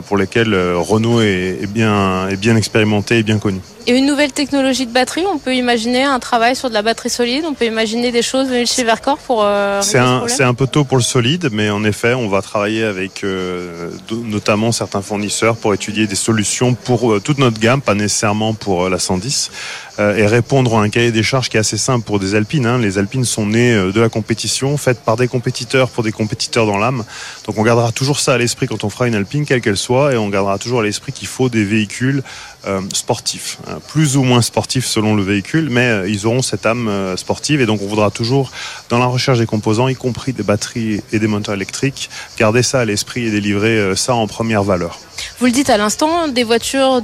pour 0.06 0.18
lesquelles 0.18 0.54
euh, 0.54 0.78
Renault 0.78 1.22
est, 1.22 1.60
est 1.64 1.72
bien, 1.72 2.28
est 2.28 2.36
bien 2.36 2.56
expérimenté 2.56 3.20
et 3.20 3.24
bien 3.24 3.40
connu. 3.40 3.60
Et 3.88 3.98
une 3.98 4.06
nouvelle 4.06 4.32
technologie 4.32 4.86
de 4.86 4.92
batterie, 4.92 5.24
on 5.34 5.40
peut 5.40 5.56
imaginer 5.56 6.04
un 6.04 6.20
travail 6.20 6.56
sur 6.56 6.70
de 6.70 6.76
la 6.76 6.82
batterie 6.82 7.10
solide, 7.10 7.44
on 7.48 7.54
peut 7.54 7.66
imaginer 7.66 8.12
des 8.12 8.22
choses 8.22 8.48
venues 8.48 8.68
chez 8.68 8.84
Vercor 8.84 9.18
pour 9.18 9.44
euh, 9.44 9.82
C'est 9.82 9.98
ce 9.98 10.44
un, 10.44 10.50
un 10.50 10.54
peu 10.54 10.68
tôt 10.68 10.84
pour 10.84 10.98
le 10.98 11.04
solide, 11.04 11.50
mais 11.52 11.70
en 11.70 11.84
effet, 11.84 12.14
on 12.14 12.28
va 12.28 12.42
travailler 12.42 12.84
avec 12.84 13.24
euh, 13.24 13.90
notamment 14.12 14.72
certains 14.72 15.02
fournisseurs 15.02 15.56
pour 15.56 15.74
étudier 15.74 16.06
des 16.06 16.16
solutions 16.16 16.76
pour 16.76 17.14
euh, 17.14 17.20
toute 17.20 17.40
notre 17.40 17.60
gamme, 17.60 17.82
pas 17.82 17.96
nécessairement 17.96 18.54
pour 18.54 18.86
euh, 18.86 18.90
la 18.90 19.00
110, 19.00 19.50
euh, 19.50 19.89
et 20.00 20.26
répondre 20.26 20.78
à 20.78 20.82
un 20.82 20.90
cahier 20.90 21.12
des 21.12 21.24
charges 21.24 21.50
qui 21.50 21.58
est 21.58 21.60
assez 21.60 21.78
simple 21.78 22.06
pour 22.06 22.20
des 22.20 22.36
Alpines. 22.36 22.66
hein. 22.66 22.78
Les 22.78 22.98
Alpines 22.98 23.26
sont 23.26 23.46
nées 23.46 23.74
euh, 23.74 23.92
de 23.92 24.00
la 24.00 24.10
compétition, 24.10 24.78
faites 24.78 25.02
par 25.02 25.18
des 25.18 25.28
compétiteurs 25.28 25.90
pour 25.90 26.04
des 26.04 26.12
compétiteurs 26.12 26.66
dans 26.66 26.78
l'âme. 26.78 27.04
Donc 27.46 27.58
on 27.58 27.64
gardera 27.64 27.92
toujours 27.92 28.20
ça 28.20 28.34
à 28.34 28.38
l'esprit 28.38 28.68
quand 28.68 28.84
on 28.84 28.90
fera 28.90 29.08
une 29.08 29.16
Alpine, 29.16 29.46
quelle 29.46 29.62
qu'elle 29.62 29.78
soit, 29.78 30.14
et 30.14 30.18
on 30.18 30.30
gardera 30.30 30.58
toujours 30.58 30.82
à 30.82 30.84
l'esprit 30.84 31.12
qu'il 31.12 31.28
faut 31.28 31.50
des 31.50 31.64
véhicules 31.64 32.24
euh, 32.59 32.59
sportifs, 32.94 33.58
hein, 33.68 33.80
plus 33.88 34.18
ou 34.18 34.24
moins 34.24 34.42
sportifs 34.42 34.86
selon 34.86 35.16
le 35.16 35.24
véhicule, 35.24 35.70
mais 35.70 35.88
euh, 35.88 36.10
ils 36.10 36.26
auront 36.26 36.42
cette 36.42 36.66
âme 36.66 36.88
euh, 36.88 37.16
sportive, 37.18 37.62
et 37.62 37.66
donc 37.66 37.82
on 37.82 37.88
voudra 37.88 38.12
toujours, 38.12 38.52
dans 38.90 39.00
la 39.00 39.06
recherche 39.06 39.40
des 39.40 39.46
composants, 39.46 39.88
y 39.88 39.96
compris 39.96 40.34
des 40.34 40.44
batteries 40.44 41.02
et 41.12 41.20
des 41.20 41.28
moteurs 41.28 41.56
électriques, 41.56 42.10
garder 42.38 42.64
ça 42.64 42.82
à 42.82 42.86
l'esprit 42.86 43.26
et 43.26 43.32
délivrer 43.32 43.78
euh, 43.78 43.96
ça 43.96 44.14
en 44.14 44.28
première 44.28 44.64
valeur. 44.64 45.00
Vous 45.40 45.46
le 45.46 45.52
dites 45.52 45.70
à 45.70 45.78
l'instant, 45.78 46.28
des 46.28 46.44
voitures 46.44 47.02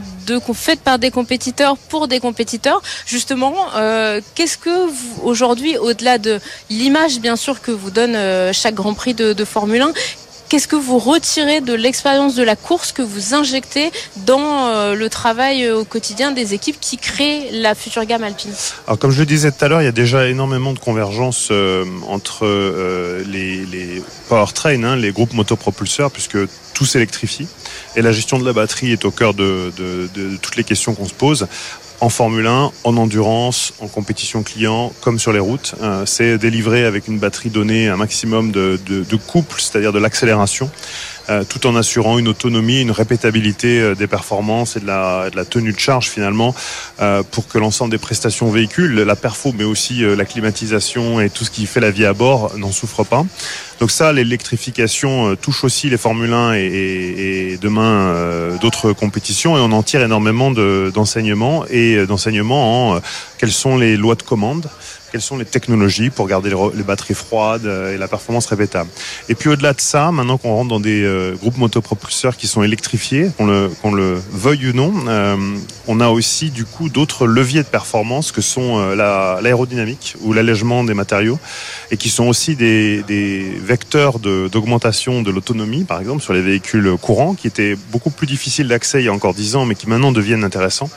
faites 0.54 0.82
par 0.82 1.00
des 1.00 1.12
compétiteurs 1.12 1.78
pour 1.78 2.08
des 2.08 2.20
compétiteurs. 2.20 2.82
Justement, 3.06 3.56
euh, 3.76 4.22
qu'est-ce 4.36 4.58
que 4.58 4.88
vous, 4.88 5.22
aujourd'hui, 5.24 5.78
au-delà 5.78 6.18
de 6.18 6.40
l'image 6.70 7.20
bien 7.20 7.36
sûr 7.36 7.62
que 7.62 7.72
vous 7.72 7.92
donne 7.92 8.16
euh, 8.16 8.54
chaque 8.54 8.76
Grand 8.76 8.94
Prix 8.94 9.14
de 9.14 9.46
Formule 9.46 9.82
1, 9.82 9.94
Qu'est-ce 10.56 10.70
que 10.70 10.78
vous 10.78 11.00
retirez 11.00 11.60
de 11.60 11.74
l'expérience 11.74 12.34
de 12.36 12.42
la 12.42 12.56
course 12.56 12.94
que 12.94 13.02
vous 13.02 13.34
injectez 13.34 13.92
dans 14.26 14.70
euh, 14.70 14.96
le 14.96 15.10
travail 15.10 15.70
au 15.70 15.84
quotidien 15.84 16.32
des 16.32 16.54
équipes 16.54 16.78
qui 16.80 16.96
créent 16.98 17.50
la 17.52 17.76
future 17.76 18.06
gamme 18.06 18.24
alpine? 18.24 18.54
Alors, 18.88 18.98
comme 18.98 19.12
je 19.12 19.20
le 19.20 19.26
disais 19.26 19.52
tout 19.52 19.66
à 19.66 19.68
l'heure, 19.68 19.82
il 19.82 19.84
y 19.84 19.90
a 19.90 19.92
déjà 19.92 20.30
énormément 20.30 20.72
de 20.72 20.80
convergence 20.80 21.52
entre 22.08 22.46
les, 23.28 23.66
les 23.66 24.02
powertrains, 24.30 24.82
hein, 24.86 24.96
les 24.96 25.12
groupes 25.12 25.34
motopropulseurs, 25.34 26.10
puisque 26.10 26.38
tout 26.74 26.86
s'électrifie. 26.86 27.50
Et 27.98 28.02
la 28.02 28.14
gestion 28.14 28.40
de 28.40 28.46
la 28.46 28.54
batterie 28.54 28.94
est 28.94 29.04
au 29.04 29.12
cœur 29.12 29.34
de 29.34 29.74
toutes 30.42 30.56
les 30.56 30.64
questions 30.64 30.96
qu'on 30.96 31.10
se 31.10 31.14
pose 31.14 31.48
en 32.02 32.10
Formule 32.10 32.46
1, 32.46 32.72
en 32.84 32.98
endurance, 32.98 33.74
en 33.80 33.88
compétition 33.88 34.44
client, 34.44 34.92
comme 35.02 35.20
sur 35.20 35.32
les 35.32 35.40
routes. 35.40 35.76
Euh, 35.82 36.06
c'est 36.06 36.38
délivré 36.38 36.86
avec 36.86 37.08
une 37.08 37.20
batterie 37.20 37.50
donnée 37.50 37.88
un 37.88 37.96
maximum 37.96 38.52
de, 38.52 38.78
couple, 39.28 39.62
c'est-à-dire 39.62 39.94
de 39.94 40.00
l'accélération. 40.00 40.70
Euh, 41.30 41.44
tout 41.44 41.66
en 41.66 41.76
assurant 41.76 42.20
une 42.20 42.28
autonomie, 42.28 42.82
une 42.82 42.92
répétabilité 42.92 43.80
euh, 43.80 43.96
des 43.96 44.06
performances 44.06 44.76
et 44.76 44.80
de 44.80 44.86
la, 44.86 45.46
tenue 45.50 45.74
de 45.74 45.80
charge 45.80 46.10
finalement 46.10 46.54
pour 47.32 47.48
que 47.48 47.58
l'ensemble 47.58 47.92
des 47.92 47.98
prestations 47.98 48.50
véhicules, 48.50 48.96
la 48.96 49.16
perfo 49.16 49.54
mais 49.58 49.64
aussi 49.64 50.02
la 50.02 50.26
climatisation 50.26 51.20
et 51.20 51.30
tout 51.30 51.46
ce 51.46 51.52
qui 51.52 51.66
fait 51.66 51.80
la 51.80 51.92
vie 51.92 52.06
à 52.06 52.14
bord 52.14 52.58
n'en 52.58 52.72
souffre 52.72 53.04
pas. 53.04 53.26
Donc 53.80 53.92
ça, 53.92 54.14
l'électrification 54.14 55.36
touche 55.36 55.64
aussi 55.64 55.90
les 55.90 55.98
Formule 55.98 56.32
1 56.32 56.54
et, 56.54 56.60
et, 56.60 57.58
demain 57.58 58.58
d'autres 58.62 58.94
compétitions 58.94 59.58
et 59.58 59.60
on 59.60 59.72
en 59.72 59.84
tire 59.84 60.02
énormément 60.02 60.52
d'enseignements 60.52 61.66
et 61.70 62.06
d'enseignements 62.06 62.94
en 62.94 63.02
quelles 63.38 63.52
sont 63.52 63.78
les 63.78 63.98
lois 63.98 64.16
de 64.16 64.24
commande 64.24 64.70
quelles 65.16 65.22
sont 65.22 65.38
les 65.38 65.46
technologies 65.46 66.10
pour 66.10 66.28
garder 66.28 66.50
les, 66.50 66.84
batteries 66.84 67.14
froides 67.14 67.66
euh, 67.66 67.96
et 67.96 67.98
la 67.98 68.10
performance 68.10 68.48
répétable. 68.48 68.90
Et 69.30 69.36
puis 69.36 69.48
au-delà 69.48 69.72
de 69.72 69.80
ça, 69.80 70.12
maintenant 70.12 70.38
qu'on 70.38 70.54
rentre 70.54 70.68
dans 70.68 70.82
des 70.82 71.04
euh, 71.04 71.36
groupes 71.36 71.58
motopropulseurs 71.58 72.36
qui 72.36 72.48
sont 72.48 72.64
électrifiés, 72.64 73.32
qu'on 73.38 73.46
le, 73.46 73.72
qu'on 73.82 73.94
le 73.94 74.22
veuille 74.34 74.72
ou 74.72 74.74
non, 74.74 74.94
euh, 75.08 75.38
on 75.88 76.02
a 76.02 76.10
aussi 76.10 76.50
du 76.50 76.66
coup 76.66 76.90
d'autres 76.90 77.28
leviers 77.28 77.64
de 77.64 77.68
performance 77.68 78.34
que 78.34 78.42
sont 78.42 78.94
l'aérodynamique 78.94 80.16
ou 80.20 80.34
l'allègement 80.34 80.84
des 80.84 80.94
matériaux 80.94 81.40
et 81.92 81.98
qui 81.98 82.10
sont 82.10 82.28
aussi 82.28 82.58
des, 82.58 83.02
des 83.04 83.58
vecteurs 83.66 84.20
d'augmentation 84.20 85.22
de, 85.22 85.32
l'autonomie, 85.32 85.84
par 85.84 86.00
exemple 86.00 86.22
sur 86.22 86.34
les 86.34 86.42
véhicules 86.42 86.96
courants 87.02 87.34
qui 87.34 87.48
étaient 87.48 87.76
beaucoup 87.92 88.12
plus 88.12 88.28
difficiles 88.28 88.68
d'accès 88.68 89.02
il 89.02 89.06
y 89.06 89.10
a 89.10 89.14
encore 89.14 89.34
10 89.34 89.58
ans 89.58 89.66
mais 89.66 89.76
qui 89.76 89.90
maintenant 89.90 90.12
deviennent 90.12 90.44
intéressants 90.44 90.90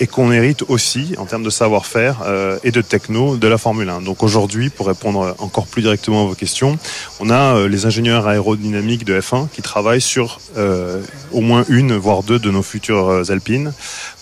et 0.00 0.06
qu'on 0.06 0.32
hérite 0.32 0.62
aussi 0.68 1.14
en 1.18 1.26
termes 1.26 1.42
de 1.42 1.50
savoir-faire 1.50 2.22
euh, 2.24 2.58
et 2.62 2.70
de 2.70 2.80
techno 2.80 3.36
de 3.36 3.48
la 3.48 3.58
Formule 3.58 3.88
1. 3.88 4.02
Donc 4.02 4.22
aujourd'hui, 4.22 4.70
pour 4.70 4.86
répondre 4.86 5.34
encore 5.38 5.66
plus 5.66 5.82
directement 5.82 6.24
à 6.24 6.26
vos 6.26 6.34
questions, 6.34 6.78
on 7.20 7.30
a 7.30 7.56
euh, 7.56 7.68
les 7.68 7.86
ingénieurs 7.86 8.26
aérodynamiques 8.26 9.04
de 9.04 9.20
F1 9.20 9.48
qui 9.48 9.62
travaillent 9.62 10.00
sur 10.00 10.40
euh, 10.56 11.02
au 11.32 11.40
moins 11.40 11.64
une, 11.68 11.96
voire 11.96 12.22
deux 12.22 12.38
de 12.38 12.50
nos 12.50 12.62
futures 12.62 13.22
Alpines 13.28 13.72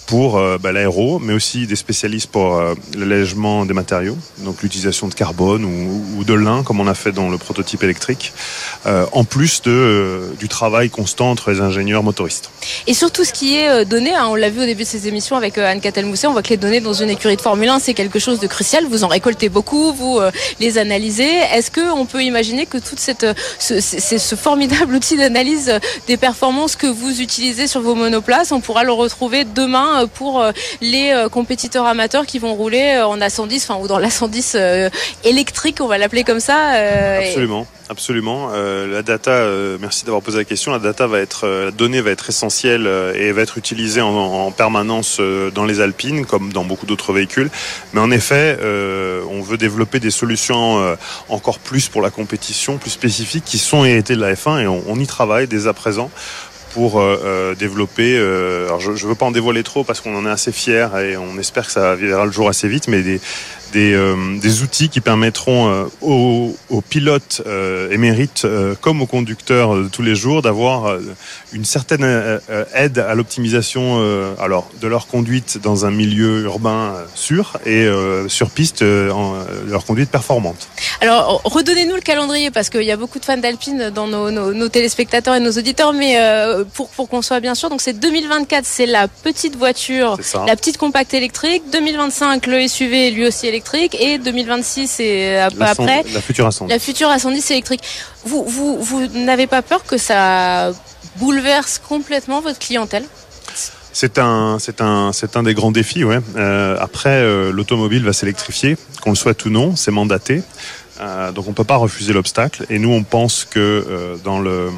pour 0.07 0.39
euh, 0.39 0.57
bah, 0.59 0.73
l'aéro, 0.73 1.19
mais 1.19 1.35
aussi 1.35 1.67
des 1.67 1.77
spécialistes 1.77 2.31
pour 2.31 2.57
euh, 2.57 2.75
l'allègement 2.97 3.67
des 3.67 3.75
matériaux, 3.75 4.17
donc 4.39 4.63
l'utilisation 4.63 5.09
de 5.09 5.15
carbone 5.15 5.65
ou, 5.65 6.25
de 6.25 6.35
lin, 6.35 6.63
comme 6.63 6.81
on 6.81 6.87
a 6.87 6.95
fait 6.95 7.13
dans 7.13 7.29
le 7.29 7.39
prototype 7.39 7.83
électrique, 7.83 8.33
euh, 8.87 9.07
en 9.13 9.25
plus 9.25 9.63
du 9.63 10.49
travail 10.49 10.91
constant 10.91 11.31
entre 11.31 11.51
les 11.51 11.61
ingénieurs 11.61 12.03
motoristes. 12.03 12.51
Et 12.87 12.95
surtout 12.95 13.25
ce 13.25 13.33
qui 13.33 13.57
est 13.57 13.85
donné, 13.85 14.15
hein, 14.15 14.27
on 14.29 14.35
l'a 14.35 14.51
vu 14.51 14.63
au 14.63 14.67
début 14.67 14.83
de 14.83 14.89
ces 14.89 15.09
émissions 15.09 15.37
avec 15.37 15.59
Anne 15.59 15.81
Catel-Mousset, 15.81 16.27
on 16.27 16.33
voit 16.33 16.43
que 16.43 16.51
les 16.51 16.57
données 16.57 16.81
dans 16.81 16.93
une 16.93 17.11
écurie 17.11 17.37
de 17.37 17.41
Formule 17.41 17.69
1, 17.69 17.79
c'est 17.81 17.95
quelque 17.95 18.19
chose 18.19 18.41
de 18.41 18.47
crucial. 18.47 18.87
Vous 18.89 19.05
en 19.05 19.09
récoltez 19.09 19.49
beaucoup, 19.49 19.93
vous 19.93 20.21
les 20.61 20.79
analysez. 20.79 21.31
Est-ce 21.53 21.71
qu'on 21.71 22.07
peut 22.07 22.23
imaginer 22.23 22.67
que 22.67 22.79
toute 22.79 23.01
cette, 23.01 23.27
ce, 23.59 23.81
ce 23.81 24.35
formidable 24.35 24.95
outil 24.97 25.17
d'analyse 25.17 25.73
des 26.07 26.17
performances 26.17 26.77
que 26.77 26.87
vous 26.87 27.21
utilisez 27.21 27.67
sur 27.67 27.81
vos 27.81 27.95
monoplaces, 27.95 28.53
on 28.53 28.61
pourra 28.61 28.85
le 28.85 28.93
retrouver 28.93 29.45
demain 29.45 29.95
euh, 29.97 30.07
pour 30.07 30.40
euh, 30.40 30.53
les 30.80 31.11
euh, 31.11 31.28
compétiteurs 31.28 31.86
amateurs 31.86 32.26
qui 32.26 32.38
vont 32.38 32.55
rouler 32.55 33.01
en 33.05 33.18
A110, 33.18 33.64
enfin 33.64 33.78
ou 33.80 33.88
dans 33.88 33.99
l'A110 33.99 34.90
électrique, 35.24 35.78
on 35.80 35.86
va 35.86 35.99
l'appeler 35.99 36.24
comme 36.24 36.40
ça. 36.40 36.70
Absolument. 37.18 37.66
Absolument. 37.88 38.51
la 38.51 39.03
data, 39.03 39.47
merci 39.80 40.05
d'avoir 40.05 40.20
posé 40.20 40.38
la 40.38 40.44
question. 40.44 40.72
La 40.72 40.80
data 40.80 41.07
va 41.07 41.20
être, 41.20 41.47
la 41.47 41.70
donnée 41.70 42.01
va 42.01 42.11
être 42.11 42.28
essentielle 42.28 42.88
et 43.14 43.30
va 43.30 43.42
être 43.42 43.59
utilisée 43.59 44.01
en, 44.01 44.51
permanence 44.51 45.20
dans 45.55 45.64
les 45.64 45.80
Alpines, 45.80 46.26
comme 46.26 46.53
dans 46.53 46.64
beaucoup 46.64 46.86
d'autres 46.86 47.12
véhicules. 47.12 47.49
Mais 47.92 48.01
en 48.01 48.11
effet, 48.11 48.59
on 49.30 49.40
veut 49.40 49.57
développer 49.57 50.01
des 50.01 50.11
solutions 50.11 50.97
encore 51.28 51.61
plus 51.61 51.88
pour 51.88 52.03
la 52.03 52.11
compétition, 52.11 52.76
plus 52.76 52.90
spécifiques, 52.90 53.44
qui 53.44 53.59
sont 53.59 53.84
héritées 53.84 54.16
de 54.16 54.20
la 54.20 54.34
F1 54.34 54.62
et 54.62 54.66
on, 54.66 54.82
on 54.88 54.99
y 54.99 55.07
travaille 55.07 55.47
dès 55.47 55.68
à 55.68 55.72
présent 55.72 56.11
pour 56.77 57.01
euh, 57.01 57.18
euh, 57.24 57.55
développer. 57.55 58.18
Euh, 58.18 58.66
alors 58.66 58.81
je 58.81 58.91
ne 58.91 59.09
veux 59.09 59.14
pas 59.14 59.24
en 59.24 59.31
dévoiler 59.31 59.62
trop 59.62 59.83
parce 59.83 60.03
qu'on 60.03 60.14
en 60.14 60.27
est 60.27 60.31
assez 60.31 60.53
fiers 60.53 60.89
et 61.03 61.16
on 61.16 61.39
espère 61.39 61.64
que 61.64 61.72
ça 61.72 61.97
verra 61.97 62.27
le 62.27 62.31
jour 62.31 62.51
assez 62.51 62.68
vite, 62.68 62.87
mais 62.89 63.01
des, 63.01 63.18
des, 63.77 63.93
euh, 63.93 64.39
des, 64.41 64.62
outils 64.62 64.89
qui 64.89 65.03
permettront 65.03 65.68
euh, 65.68 65.85
aux, 66.01 66.57
aux, 66.70 66.81
pilotes 66.81 67.43
euh, 67.47 67.91
émérites 67.91 68.47
comme 68.81 69.03
aux 69.03 69.07
conducteurs 69.07 69.74
de 69.77 69.89
tous 69.89 70.01
les 70.01 70.14
jours 70.14 70.41
d'avoir 70.41 70.97
une 71.53 71.64
certaine 71.64 72.05
aide 72.74 72.99
à 72.99 73.14
l'optimisation 73.14 74.01
alors 74.39 74.68
de 74.81 74.87
leur 74.87 75.07
conduite 75.07 75.59
dans 75.62 75.85
un 75.85 75.91
milieu 75.91 76.43
urbain 76.43 76.95
sûr 77.14 77.59
et 77.66 77.87
sur 78.29 78.51
piste 78.51 78.83
en, 78.83 79.35
leur 79.66 79.85
conduite 79.85 80.11
performante. 80.11 80.68
Alors 81.01 81.43
redonnez-nous 81.45 81.97
le 81.97 82.01
calendrier 82.01 82.51
parce 82.51 82.70
qu'il 82.70 82.83
y 82.83 82.93
a 82.93 82.97
beaucoup 82.97 83.18
de 83.18 83.24
fans 83.24 83.37
d'Alpine 83.37 83.91
dans 83.91 84.07
nos, 84.07 84.31
nos, 84.31 84.53
nos, 84.53 84.68
téléspectateurs 84.68 85.35
et 85.35 85.41
nos 85.41 85.53
auditeurs, 85.53 85.93
mais 85.93 86.16
pour, 86.74 86.89
pour 86.91 87.09
qu'on 87.09 87.22
soit 87.22 87.41
bien 87.41 87.55
sûr, 87.55 87.68
donc 87.68 87.81
c'est 87.81 87.99
2024, 87.99 88.64
c'est 88.64 88.87
la 88.87 89.09
petite 89.09 89.57
voiture, 89.57 90.18
la 90.47 90.57
petite 90.57 90.79
compacte 90.79 91.14
électrique. 91.14 91.64
2025, 91.72 92.47
le 92.47 92.66
SUV 92.68 93.11
lui 93.11 93.27
aussi 93.27 93.47
électrique 93.47 93.66
et 93.75 94.19
2026 94.19 95.01
et 95.01 95.39
un 95.39 95.51
peu 95.51 95.62
après 95.62 96.05
la 96.12 96.21
future 96.21 96.49
A110. 96.49 96.69
La 96.69 96.79
future 96.79 97.09
A110 97.09 97.53
électrique. 97.53 97.83
Vous, 98.25 98.45
vous, 98.47 98.79
vous 98.83 99.07
n'avez 99.07 99.47
pas 99.47 99.62
peur 99.62 99.85
que 99.85 99.99
ça 99.99 100.73
bouleverse 101.17 101.79
complètement 101.79 102.41
votre 102.41 102.59
clientèle? 102.59 103.05
C'est 103.93 104.19
un, 104.19 104.59
c'est 104.61 104.83
un, 104.83 105.12
c'est 105.12 105.37
un 105.37 105.43
des 105.43 105.55
grands 105.55 105.71
défis. 105.73 106.05
Ouais. 106.05 106.19
Euh, 106.37 106.77
après, 106.79 107.23
euh, 107.23 107.51
l'automobile 107.51 108.05
va 108.05 108.12
s'électrifier, 108.12 108.77
qu'on 109.01 109.11
le 109.11 109.17
souhaite 109.17 109.45
ou 109.47 109.51
non, 109.51 109.75
c'est 109.75 109.91
mandaté. 109.91 110.43
Euh, 111.01 111.33
donc 111.33 111.47
on 111.49 111.53
peut 111.53 111.64
pas 111.64 111.77
refuser 111.77 112.12
l'obstacle. 112.12 112.67
Et 112.71 112.79
nous, 112.79 112.91
on 112.91 113.03
pense 113.03 113.45
que 113.45 113.59
euh, 113.59 114.17
dans 114.23 114.39
le 114.39 114.71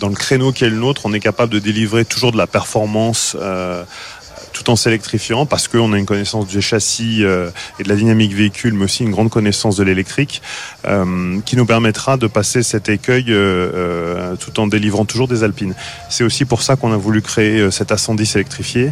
dans 0.00 0.08
le 0.08 0.14
créneau 0.14 0.52
qui 0.52 0.64
est 0.64 0.70
le 0.70 0.76
nôtre, 0.76 1.02
on 1.04 1.12
est 1.12 1.20
capable 1.20 1.52
de 1.52 1.58
délivrer 1.58 2.04
toujours 2.04 2.32
de 2.32 2.38
la 2.38 2.46
performance 2.46 3.36
euh, 3.40 3.84
tout 4.62 4.70
en 4.70 4.76
s'électrifiant 4.76 5.46
parce 5.46 5.68
qu'on 5.68 5.92
a 5.92 5.98
une 5.98 6.04
connaissance 6.04 6.46
du 6.46 6.60
châssis 6.60 7.24
euh, 7.24 7.50
et 7.78 7.82
de 7.82 7.88
la 7.88 7.96
dynamique 7.96 8.34
véhicule, 8.34 8.74
mais 8.74 8.84
aussi 8.84 9.04
une 9.04 9.10
grande 9.10 9.30
connaissance 9.30 9.76
de 9.76 9.82
l'électrique, 9.82 10.42
euh, 10.86 11.40
qui 11.46 11.56
nous 11.56 11.64
permettra 11.64 12.18
de 12.18 12.26
passer 12.26 12.62
cet 12.62 12.90
écueil 12.90 13.24
euh, 13.28 14.36
tout 14.36 14.60
en 14.60 14.66
délivrant 14.66 15.06
toujours 15.06 15.28
des 15.28 15.44
alpines. 15.44 15.74
C'est 16.10 16.24
aussi 16.24 16.44
pour 16.44 16.62
ça 16.62 16.76
qu'on 16.76 16.92
a 16.92 16.96
voulu 16.98 17.22
créer 17.22 17.70
cet 17.70 17.90
A110 17.90 18.36
électrifié, 18.36 18.90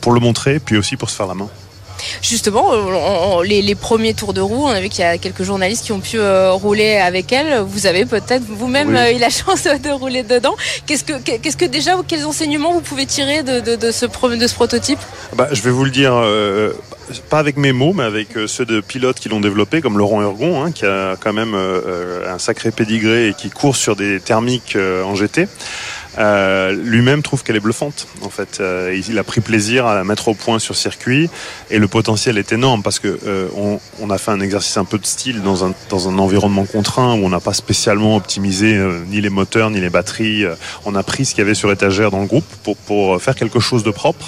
pour 0.00 0.12
le 0.12 0.20
montrer, 0.20 0.58
puis 0.58 0.76
aussi 0.76 0.96
pour 0.96 1.08
se 1.08 1.16
faire 1.16 1.26
la 1.26 1.34
main. 1.34 1.48
Justement, 2.22 3.40
les, 3.42 3.74
premiers 3.74 4.14
tours 4.14 4.32
de 4.34 4.40
roue, 4.40 4.66
on 4.66 4.68
a 4.68 4.80
vu 4.80 4.88
qu'il 4.88 5.00
y 5.00 5.06
a 5.06 5.18
quelques 5.18 5.42
journalistes 5.42 5.84
qui 5.84 5.92
ont 5.92 6.00
pu 6.00 6.18
euh, 6.18 6.52
rouler 6.52 6.96
avec 6.96 7.32
elle. 7.32 7.60
Vous 7.60 7.86
avez 7.86 8.04
peut-être 8.04 8.42
vous-même 8.46 8.94
euh, 8.94 9.12
eu 9.12 9.18
la 9.18 9.30
chance 9.30 9.64
de 9.64 9.90
rouler 9.90 10.22
dedans. 10.22 10.54
Qu'est-ce 10.86 11.04
que, 11.04 11.18
qu'est-ce 11.20 11.56
que 11.56 11.64
déjà, 11.64 11.92
quels 12.06 12.24
enseignements 12.24 12.72
vous 12.72 12.80
pouvez 12.80 13.06
tirer 13.06 13.42
de, 13.42 13.62
ce, 13.90 14.06
de 14.06 14.46
ce 14.46 14.54
prototype? 14.54 14.98
Bah, 15.34 15.48
Je 15.52 15.62
vais 15.62 15.70
vous 15.70 15.84
le 15.84 15.90
dire. 15.90 16.12
Euh, 16.14 16.72
pas 17.28 17.40
avec 17.40 17.56
mes 17.56 17.72
mots, 17.72 17.92
mais 17.92 18.04
avec 18.04 18.28
ceux 18.46 18.64
de 18.64 18.80
pilotes 18.80 19.18
qui 19.18 19.28
l'ont 19.28 19.40
développé, 19.40 19.80
comme 19.80 19.98
Laurent 19.98 20.22
Ergon, 20.22 20.62
hein, 20.62 20.70
qui 20.70 20.86
a 20.86 21.16
quand 21.18 21.32
même 21.32 21.56
un 21.56 22.38
sacré 22.38 22.70
pédigré 22.70 23.28
et 23.28 23.34
qui 23.34 23.50
court 23.50 23.74
sur 23.74 23.96
des 23.96 24.20
thermiques 24.20 24.78
en 25.04 25.16
GT. 25.16 25.48
Euh, 26.18 26.72
lui-même 26.72 27.22
trouve 27.22 27.42
qu'elle 27.42 27.56
est 27.56 27.60
bluffante. 27.60 28.08
En 28.22 28.30
fait, 28.30 28.58
euh, 28.60 28.98
il 29.08 29.18
a 29.18 29.24
pris 29.24 29.40
plaisir 29.40 29.86
à 29.86 29.94
la 29.94 30.04
mettre 30.04 30.28
au 30.28 30.34
point 30.34 30.58
sur 30.58 30.76
circuit 30.76 31.30
et 31.70 31.78
le 31.78 31.88
potentiel 31.88 32.38
est 32.38 32.52
énorme 32.52 32.82
parce 32.82 32.98
que 32.98 33.18
euh, 33.26 33.48
on, 34.00 34.10
a 34.10 34.18
fait 34.18 34.32
un 34.32 34.40
exercice 34.40 34.76
un 34.76 34.84
peu 34.84 34.98
de 34.98 35.06
style 35.06 35.42
dans 35.42 35.64
un, 35.64 35.72
dans 35.88 36.08
un 36.08 36.18
environnement 36.18 36.64
contraint 36.64 37.14
où 37.14 37.24
on 37.24 37.28
n'a 37.28 37.40
pas 37.40 37.52
spécialement 37.52 38.16
optimisé 38.16 38.76
ni 39.08 39.20
les 39.20 39.30
moteurs 39.30 39.70
ni 39.70 39.80
les 39.80 39.90
batteries. 39.90 40.44
on 40.84 40.96
a 40.96 41.02
pris 41.04 41.24
ce 41.24 41.34
qu'il 41.34 41.42
y 41.42 41.46
avait 41.46 41.54
sur 41.54 41.70
étagère 41.70 42.10
dans 42.10 42.20
le 42.20 42.26
groupe 42.26 42.44
pour, 42.64 42.76
pour 42.76 43.22
faire 43.22 43.36
quelque 43.36 43.60
chose 43.60 43.84
de 43.84 43.92
propre. 43.92 44.26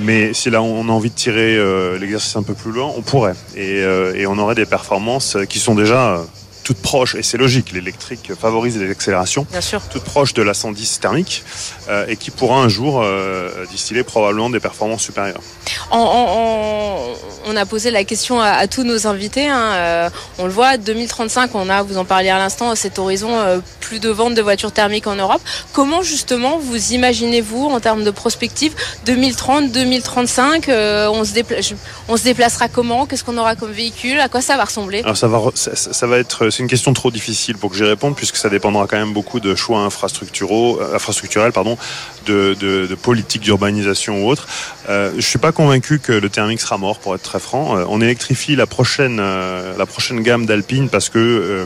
mais 0.00 0.32
si 0.32 0.50
là 0.50 0.62
on 0.62 0.88
a 0.88 0.92
envie 0.92 1.10
de 1.10 1.14
tirer 1.14 1.58
l'exercice 1.98 2.36
un 2.36 2.44
peu 2.44 2.54
plus 2.54 2.70
loin, 2.70 2.92
on 2.96 3.02
pourrait 3.02 3.34
et, 3.56 3.78
et 4.14 4.26
on 4.28 4.38
aurait 4.38 4.54
des 4.54 4.66
performances 4.66 5.36
qui 5.48 5.58
sont 5.58 5.74
déjà 5.74 6.22
toute 6.68 6.82
proche, 6.82 7.14
et 7.14 7.22
c'est 7.22 7.38
logique, 7.38 7.72
l'électrique 7.72 8.30
favorise 8.38 8.76
les 8.76 8.90
accélérations, 8.90 9.46
Bien 9.50 9.62
sûr. 9.62 9.80
toute 9.90 10.02
proche 10.04 10.34
de 10.34 10.42
la 10.42 10.52
110 10.52 11.00
thermique, 11.00 11.42
euh, 11.88 12.04
et 12.08 12.16
qui 12.16 12.30
pourra 12.30 12.56
un 12.60 12.68
jour 12.68 13.00
euh, 13.02 13.64
distiller 13.70 14.02
probablement 14.02 14.50
des 14.50 14.60
performances 14.60 15.00
supérieures. 15.02 15.40
En- 15.90 15.98
en- 15.98 16.02
en- 16.02 17.14
on 17.46 17.56
a 17.56 17.64
posé 17.64 17.90
la 17.90 18.04
question 18.04 18.38
à, 18.38 18.48
à 18.50 18.66
tous 18.66 18.82
nos 18.84 19.06
invités. 19.06 19.48
hein, 19.48 19.70
euh, 19.72 20.10
on 20.38 20.44
le 20.44 20.50
voit, 20.52 20.76
2035, 20.76 21.54
on 21.54 21.70
a, 21.70 21.82
vous 21.82 21.96
en 21.96 22.04
parliez 22.04 22.28
à 22.28 22.36
l'instant, 22.36 22.74
cet 22.74 22.98
horizon 22.98 23.30
plus 23.80 23.98
de 24.00 24.10
ventes 24.10 24.34
de 24.34 24.42
voitures 24.42 24.72
thermiques 24.72 25.06
en 25.06 25.14
Europe. 25.14 25.40
Comment 25.72 26.02
justement 26.02 26.58
vous 26.58 26.92
imaginez-vous 26.92 27.64
en 27.68 27.80
termes 27.80 28.04
de 28.04 28.10
prospective 28.10 28.74
2030, 29.06 29.72
2035 29.72 30.68
euh, 30.68 31.08
on, 31.08 31.24
se 31.24 31.32
on 32.08 32.16
se 32.18 32.24
déplacera 32.24 32.68
comment? 32.68 33.06
Qu'est-ce 33.06 33.24
qu'on 33.24 33.38
aura 33.38 33.54
comme 33.56 33.72
véhicule? 33.72 34.20
À 34.20 34.28
quoi 34.28 34.42
ça 34.42 34.58
va 34.58 34.64
ressembler? 34.64 35.00
Alors 35.04 35.16
ça 35.16 35.28
va, 35.28 35.40
ça- 35.54 35.74
ça 35.74 36.06
va 36.06 36.18
être, 36.18 36.50
c'est 36.58 36.64
une 36.64 36.68
question 36.68 36.92
trop 36.92 37.12
difficile 37.12 37.56
pour 37.56 37.70
que 37.70 37.76
j'y 37.76 37.84
réponde 37.84 38.16
puisque 38.16 38.34
ça 38.34 38.48
dépendra 38.48 38.88
quand 38.88 38.96
même 38.96 39.12
beaucoup 39.12 39.38
de 39.38 39.54
choix 39.54 39.78
infrastructuraux, 39.78 40.80
euh, 40.80 40.96
infrastructurels, 40.96 41.52
pardon, 41.52 41.78
de, 42.26 42.96
politique 43.00 43.42
d'urbanisation 43.42 44.24
ou 44.24 44.28
autre. 44.28 44.48
Euh, 44.88 45.12
je 45.14 45.20
suis 45.20 45.38
pas 45.38 45.52
convaincu 45.52 46.00
que 46.00 46.10
le 46.10 46.28
thermique 46.28 46.60
sera 46.60 46.76
mort, 46.76 46.98
pour 46.98 47.14
être 47.14 47.22
très 47.22 47.38
franc. 47.38 47.78
Euh, 47.78 47.84
on 47.88 48.00
électrifie 48.00 48.56
la 48.56 48.66
prochaine, 48.66 49.18
euh, 49.20 49.76
la 49.78 49.86
prochaine 49.86 50.20
gamme 50.20 50.46
d'Alpine 50.46 50.88
parce 50.88 51.08
que 51.08 51.64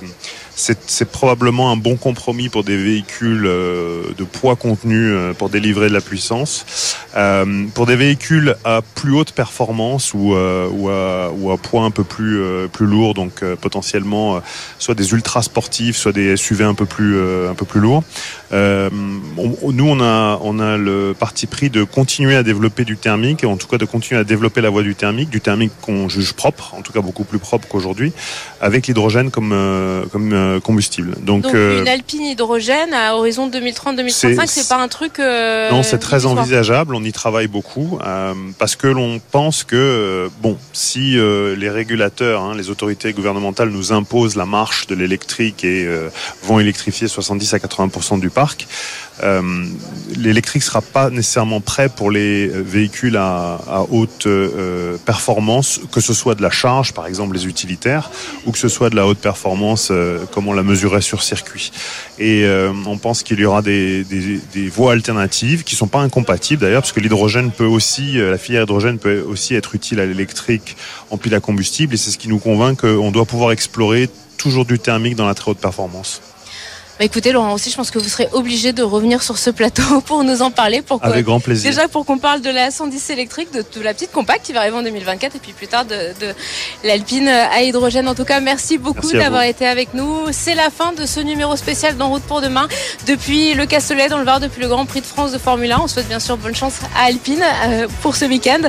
c'est 0.54 1.10
probablement 1.10 1.72
un 1.72 1.76
bon 1.76 1.96
compromis 1.96 2.48
pour 2.48 2.62
des 2.64 2.76
véhicules 2.76 3.46
euh, 3.46 4.02
de 4.16 4.24
poids 4.24 4.56
contenu 4.56 5.10
euh, 5.10 5.32
pour 5.32 5.48
délivrer 5.48 5.88
de 5.88 5.94
la 5.94 6.00
puissance. 6.00 6.96
Euh, 7.16 7.66
pour 7.74 7.86
des 7.86 7.96
véhicules 7.96 8.56
à 8.64 8.80
plus 8.94 9.12
haute 9.14 9.32
performance 9.32 10.14
ou, 10.14 10.34
euh, 10.34 10.68
ou, 10.70 10.88
à, 10.88 11.30
ou 11.30 11.50
à 11.50 11.58
poids 11.58 11.82
un 11.82 11.90
peu 11.90 12.04
plus, 12.04 12.40
euh, 12.40 12.68
plus 12.68 12.86
lourd, 12.86 13.14
donc 13.14 13.42
euh, 13.42 13.56
potentiellement 13.56 14.40
soit 14.78 14.94
des 14.94 15.12
ultra 15.12 15.42
sportifs, 15.42 15.96
soit 15.96 16.12
des 16.12 16.36
SUV 16.36 16.64
un 16.64 16.74
peu 16.74 16.86
plus, 16.86 17.18
un 17.48 17.54
peu 17.54 17.64
plus 17.64 17.80
lourds. 17.80 18.02
Nous, 18.52 19.88
on 19.88 20.00
a, 20.00 20.38
on 20.42 20.58
a 20.60 20.76
le 20.76 21.14
parti 21.18 21.46
pris 21.46 21.70
de 21.70 21.84
continuer 21.84 22.36
à 22.36 22.42
développer 22.42 22.84
du 22.84 22.96
thermique, 22.96 23.44
et 23.44 23.46
en 23.46 23.56
tout 23.56 23.66
cas 23.66 23.78
de 23.78 23.84
continuer 23.84 24.20
à 24.20 24.24
développer 24.24 24.60
la 24.60 24.70
voie 24.70 24.82
du 24.82 24.94
thermique, 24.94 25.30
du 25.30 25.40
thermique 25.40 25.72
qu'on 25.80 26.08
juge 26.08 26.34
propre, 26.34 26.74
en 26.74 26.82
tout 26.82 26.92
cas 26.92 27.00
beaucoup 27.00 27.24
plus 27.24 27.38
propre 27.38 27.66
qu'aujourd'hui, 27.68 28.12
avec 28.60 28.86
l'hydrogène 28.86 29.30
comme, 29.30 29.54
comme 30.12 30.32
euh, 30.42 30.60
combustible. 30.60 31.14
Donc, 31.22 31.42
Donc 31.44 31.54
euh, 31.54 31.80
une 31.80 31.88
Alpine 31.88 32.22
hydrogène 32.22 32.92
à 32.92 33.14
horizon 33.16 33.48
2030-2035, 33.48 34.46
c'est- 34.46 34.68
pas 34.68 34.76
un 34.82 34.88
truc. 34.88 35.18
euh, 35.18 35.70
non, 35.70 35.82
c'est 35.82 35.98
très 35.98 36.26
envisageable. 36.26 36.94
On 36.94 37.02
y 37.04 37.12
travaille 37.12 37.46
beaucoup 37.48 37.98
parce 38.58 38.76
que 38.76 38.86
l'on 38.86 39.20
pense 39.30 39.64
que 39.64 40.28
bon, 40.42 40.56
si 40.72 41.12
les 41.62 41.70
régulateurs, 41.70 42.42
hein, 42.42 42.54
les 42.56 42.70
autorités 42.70 43.12
gouvernementales 43.12 43.70
nous 43.70 43.92
imposent 43.92 44.36
la 44.36 44.46
marche 44.46 44.86
de 44.86 44.94
l'électrique 44.94 45.64
et 45.64 45.88
vont 46.42 46.58
électrifier 46.60 47.08
70 47.08 47.54
à 47.54 47.58
80% 47.58 48.18
du 48.20 48.30
parc, 48.30 48.66
l'électrique 50.16 50.62
sera 50.62 50.80
pas 50.80 51.10
nécessairement 51.10 51.60
prêt 51.60 51.88
pour 51.88 52.10
les 52.10 52.46
véhicules 52.48 53.16
à, 53.16 53.58
à 53.68 53.84
haute 53.90 54.26
euh, 54.26 54.96
performance, 55.04 55.80
que 55.90 56.00
ce 56.00 56.12
soit 56.14 56.34
de 56.34 56.42
la 56.42 56.50
charge, 56.50 56.92
par 56.92 57.06
exemple 57.06 57.34
les 57.36 57.46
utilitaires, 57.46 58.10
ou 58.46 58.52
que 58.52 58.58
ce 58.58 58.68
soit 58.68 58.90
de 58.90 58.96
la 58.96 59.06
haute 59.06 59.18
performance, 59.18 59.88
euh, 59.90 60.18
comme 60.32 60.48
on 60.48 60.52
la 60.52 60.64
mesurait 60.64 61.00
sur 61.00 61.22
circuit. 61.22 61.70
Et 62.18 62.44
euh, 62.44 62.72
on 62.86 62.98
pense 62.98 63.22
qu'il 63.22 63.38
y 63.38 63.44
aura 63.44 63.62
des, 63.62 64.04
voies 64.72 64.92
alternatives 64.92 65.62
qui 65.62 65.76
sont 65.76 65.86
pas 65.86 66.00
incompatibles 66.00 66.62
d'ailleurs, 66.62 66.82
parce 66.82 66.92
que 66.92 67.00
l'hydrogène 67.00 67.52
peut 67.52 67.66
aussi, 67.66 68.18
euh, 68.18 68.30
la 68.30 68.38
filière 68.38 68.64
hydrogène 68.64 68.98
peut 68.98 69.20
aussi 69.20 69.54
être 69.54 69.74
utile 69.74 70.00
à 70.00 70.06
l'électrique 70.06 70.76
en 71.10 71.16
pile 71.16 71.34
à 71.34 71.40
combustible, 71.40 71.94
et 71.94 71.96
c'est 71.96 72.10
ce 72.10 72.18
qui 72.18 72.28
nous 72.28 72.38
convainc 72.38 72.80
qu'on 72.80 73.10
doit 73.10 73.26
pouvoir 73.26 73.52
explorer 73.52 74.08
toujours 74.38 74.64
du 74.64 74.78
thermique 74.78 75.14
dans 75.14 75.26
la 75.26 75.34
très 75.34 75.50
haute 75.52 75.58
performance. 75.58 76.20
Bah, 77.02 77.06
écoutez, 77.06 77.32
Laurent 77.32 77.52
aussi, 77.52 77.68
je 77.68 77.74
pense 77.74 77.90
que 77.90 77.98
vous 77.98 78.08
serez 78.08 78.28
obligé 78.30 78.72
de 78.72 78.84
revenir 78.84 79.24
sur 79.24 79.36
ce 79.36 79.50
plateau 79.50 80.00
pour 80.06 80.22
nous 80.22 80.40
en 80.40 80.52
parler. 80.52 80.82
Pour 80.82 81.04
Avec 81.04 81.24
grand 81.24 81.40
plaisir. 81.40 81.68
Déjà 81.68 81.88
pour 81.88 82.06
qu'on 82.06 82.18
parle 82.18 82.42
de 82.42 82.48
la 82.48 82.70
110 82.70 83.10
électrique, 83.10 83.52
de, 83.52 83.64
de 83.74 83.82
la 83.82 83.92
petite 83.92 84.12
compacte 84.12 84.46
qui 84.46 84.52
va 84.52 84.60
arriver 84.60 84.76
en 84.76 84.84
2024 84.84 85.34
et 85.34 85.38
puis 85.40 85.52
plus 85.52 85.66
tard 85.66 85.84
de, 85.84 85.96
de 86.20 86.32
l'Alpine 86.84 87.26
à 87.26 87.60
hydrogène. 87.62 88.06
En 88.06 88.14
tout 88.14 88.24
cas, 88.24 88.38
merci 88.38 88.78
beaucoup 88.78 89.10
d'avoir 89.10 89.42
été 89.42 89.66
avec 89.66 89.94
nous. 89.94 90.26
C'est 90.30 90.54
la 90.54 90.70
fin 90.70 90.92
de 90.92 91.04
ce 91.04 91.18
numéro 91.18 91.56
spécial 91.56 91.96
d'En 91.96 92.08
route 92.08 92.22
pour 92.22 92.40
demain. 92.40 92.68
Depuis 93.08 93.54
le 93.54 93.66
Castellet 93.66 94.06
dans 94.06 94.18
le 94.18 94.24
Var, 94.24 94.38
depuis 94.38 94.60
le 94.60 94.68
Grand 94.68 94.86
Prix 94.86 95.00
de 95.00 95.06
France 95.06 95.32
de 95.32 95.38
Formule 95.38 95.72
1, 95.72 95.80
on 95.82 95.88
souhaite 95.88 96.06
bien 96.06 96.20
sûr 96.20 96.36
bonne 96.36 96.54
chance 96.54 96.74
à 96.96 97.06
Alpine 97.06 97.42
euh, 97.64 97.88
pour 98.02 98.14
ce 98.14 98.26
week-end. 98.26 98.60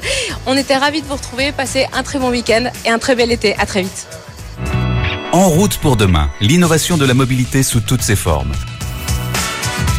On 0.47 0.57
était 0.57 0.75
ravis 0.75 1.03
de 1.03 1.05
vous 1.05 1.17
retrouver. 1.17 1.51
Passez 1.51 1.85
un 1.93 2.01
très 2.01 2.17
bon 2.17 2.31
week-end 2.31 2.71
et 2.83 2.89
un 2.89 2.97
très 2.97 3.13
bel 3.13 3.31
été. 3.31 3.55
À 3.59 3.67
très 3.67 3.83
vite. 3.83 4.07
En 5.33 5.49
route 5.49 5.79
pour 5.79 5.97
demain, 5.97 6.29
l'innovation 6.41 6.95
de 6.95 7.05
la 7.05 7.15
mobilité 7.15 7.63
sous 7.63 7.79
toutes 7.79 8.03
ses 8.03 8.15
formes. 8.15 8.51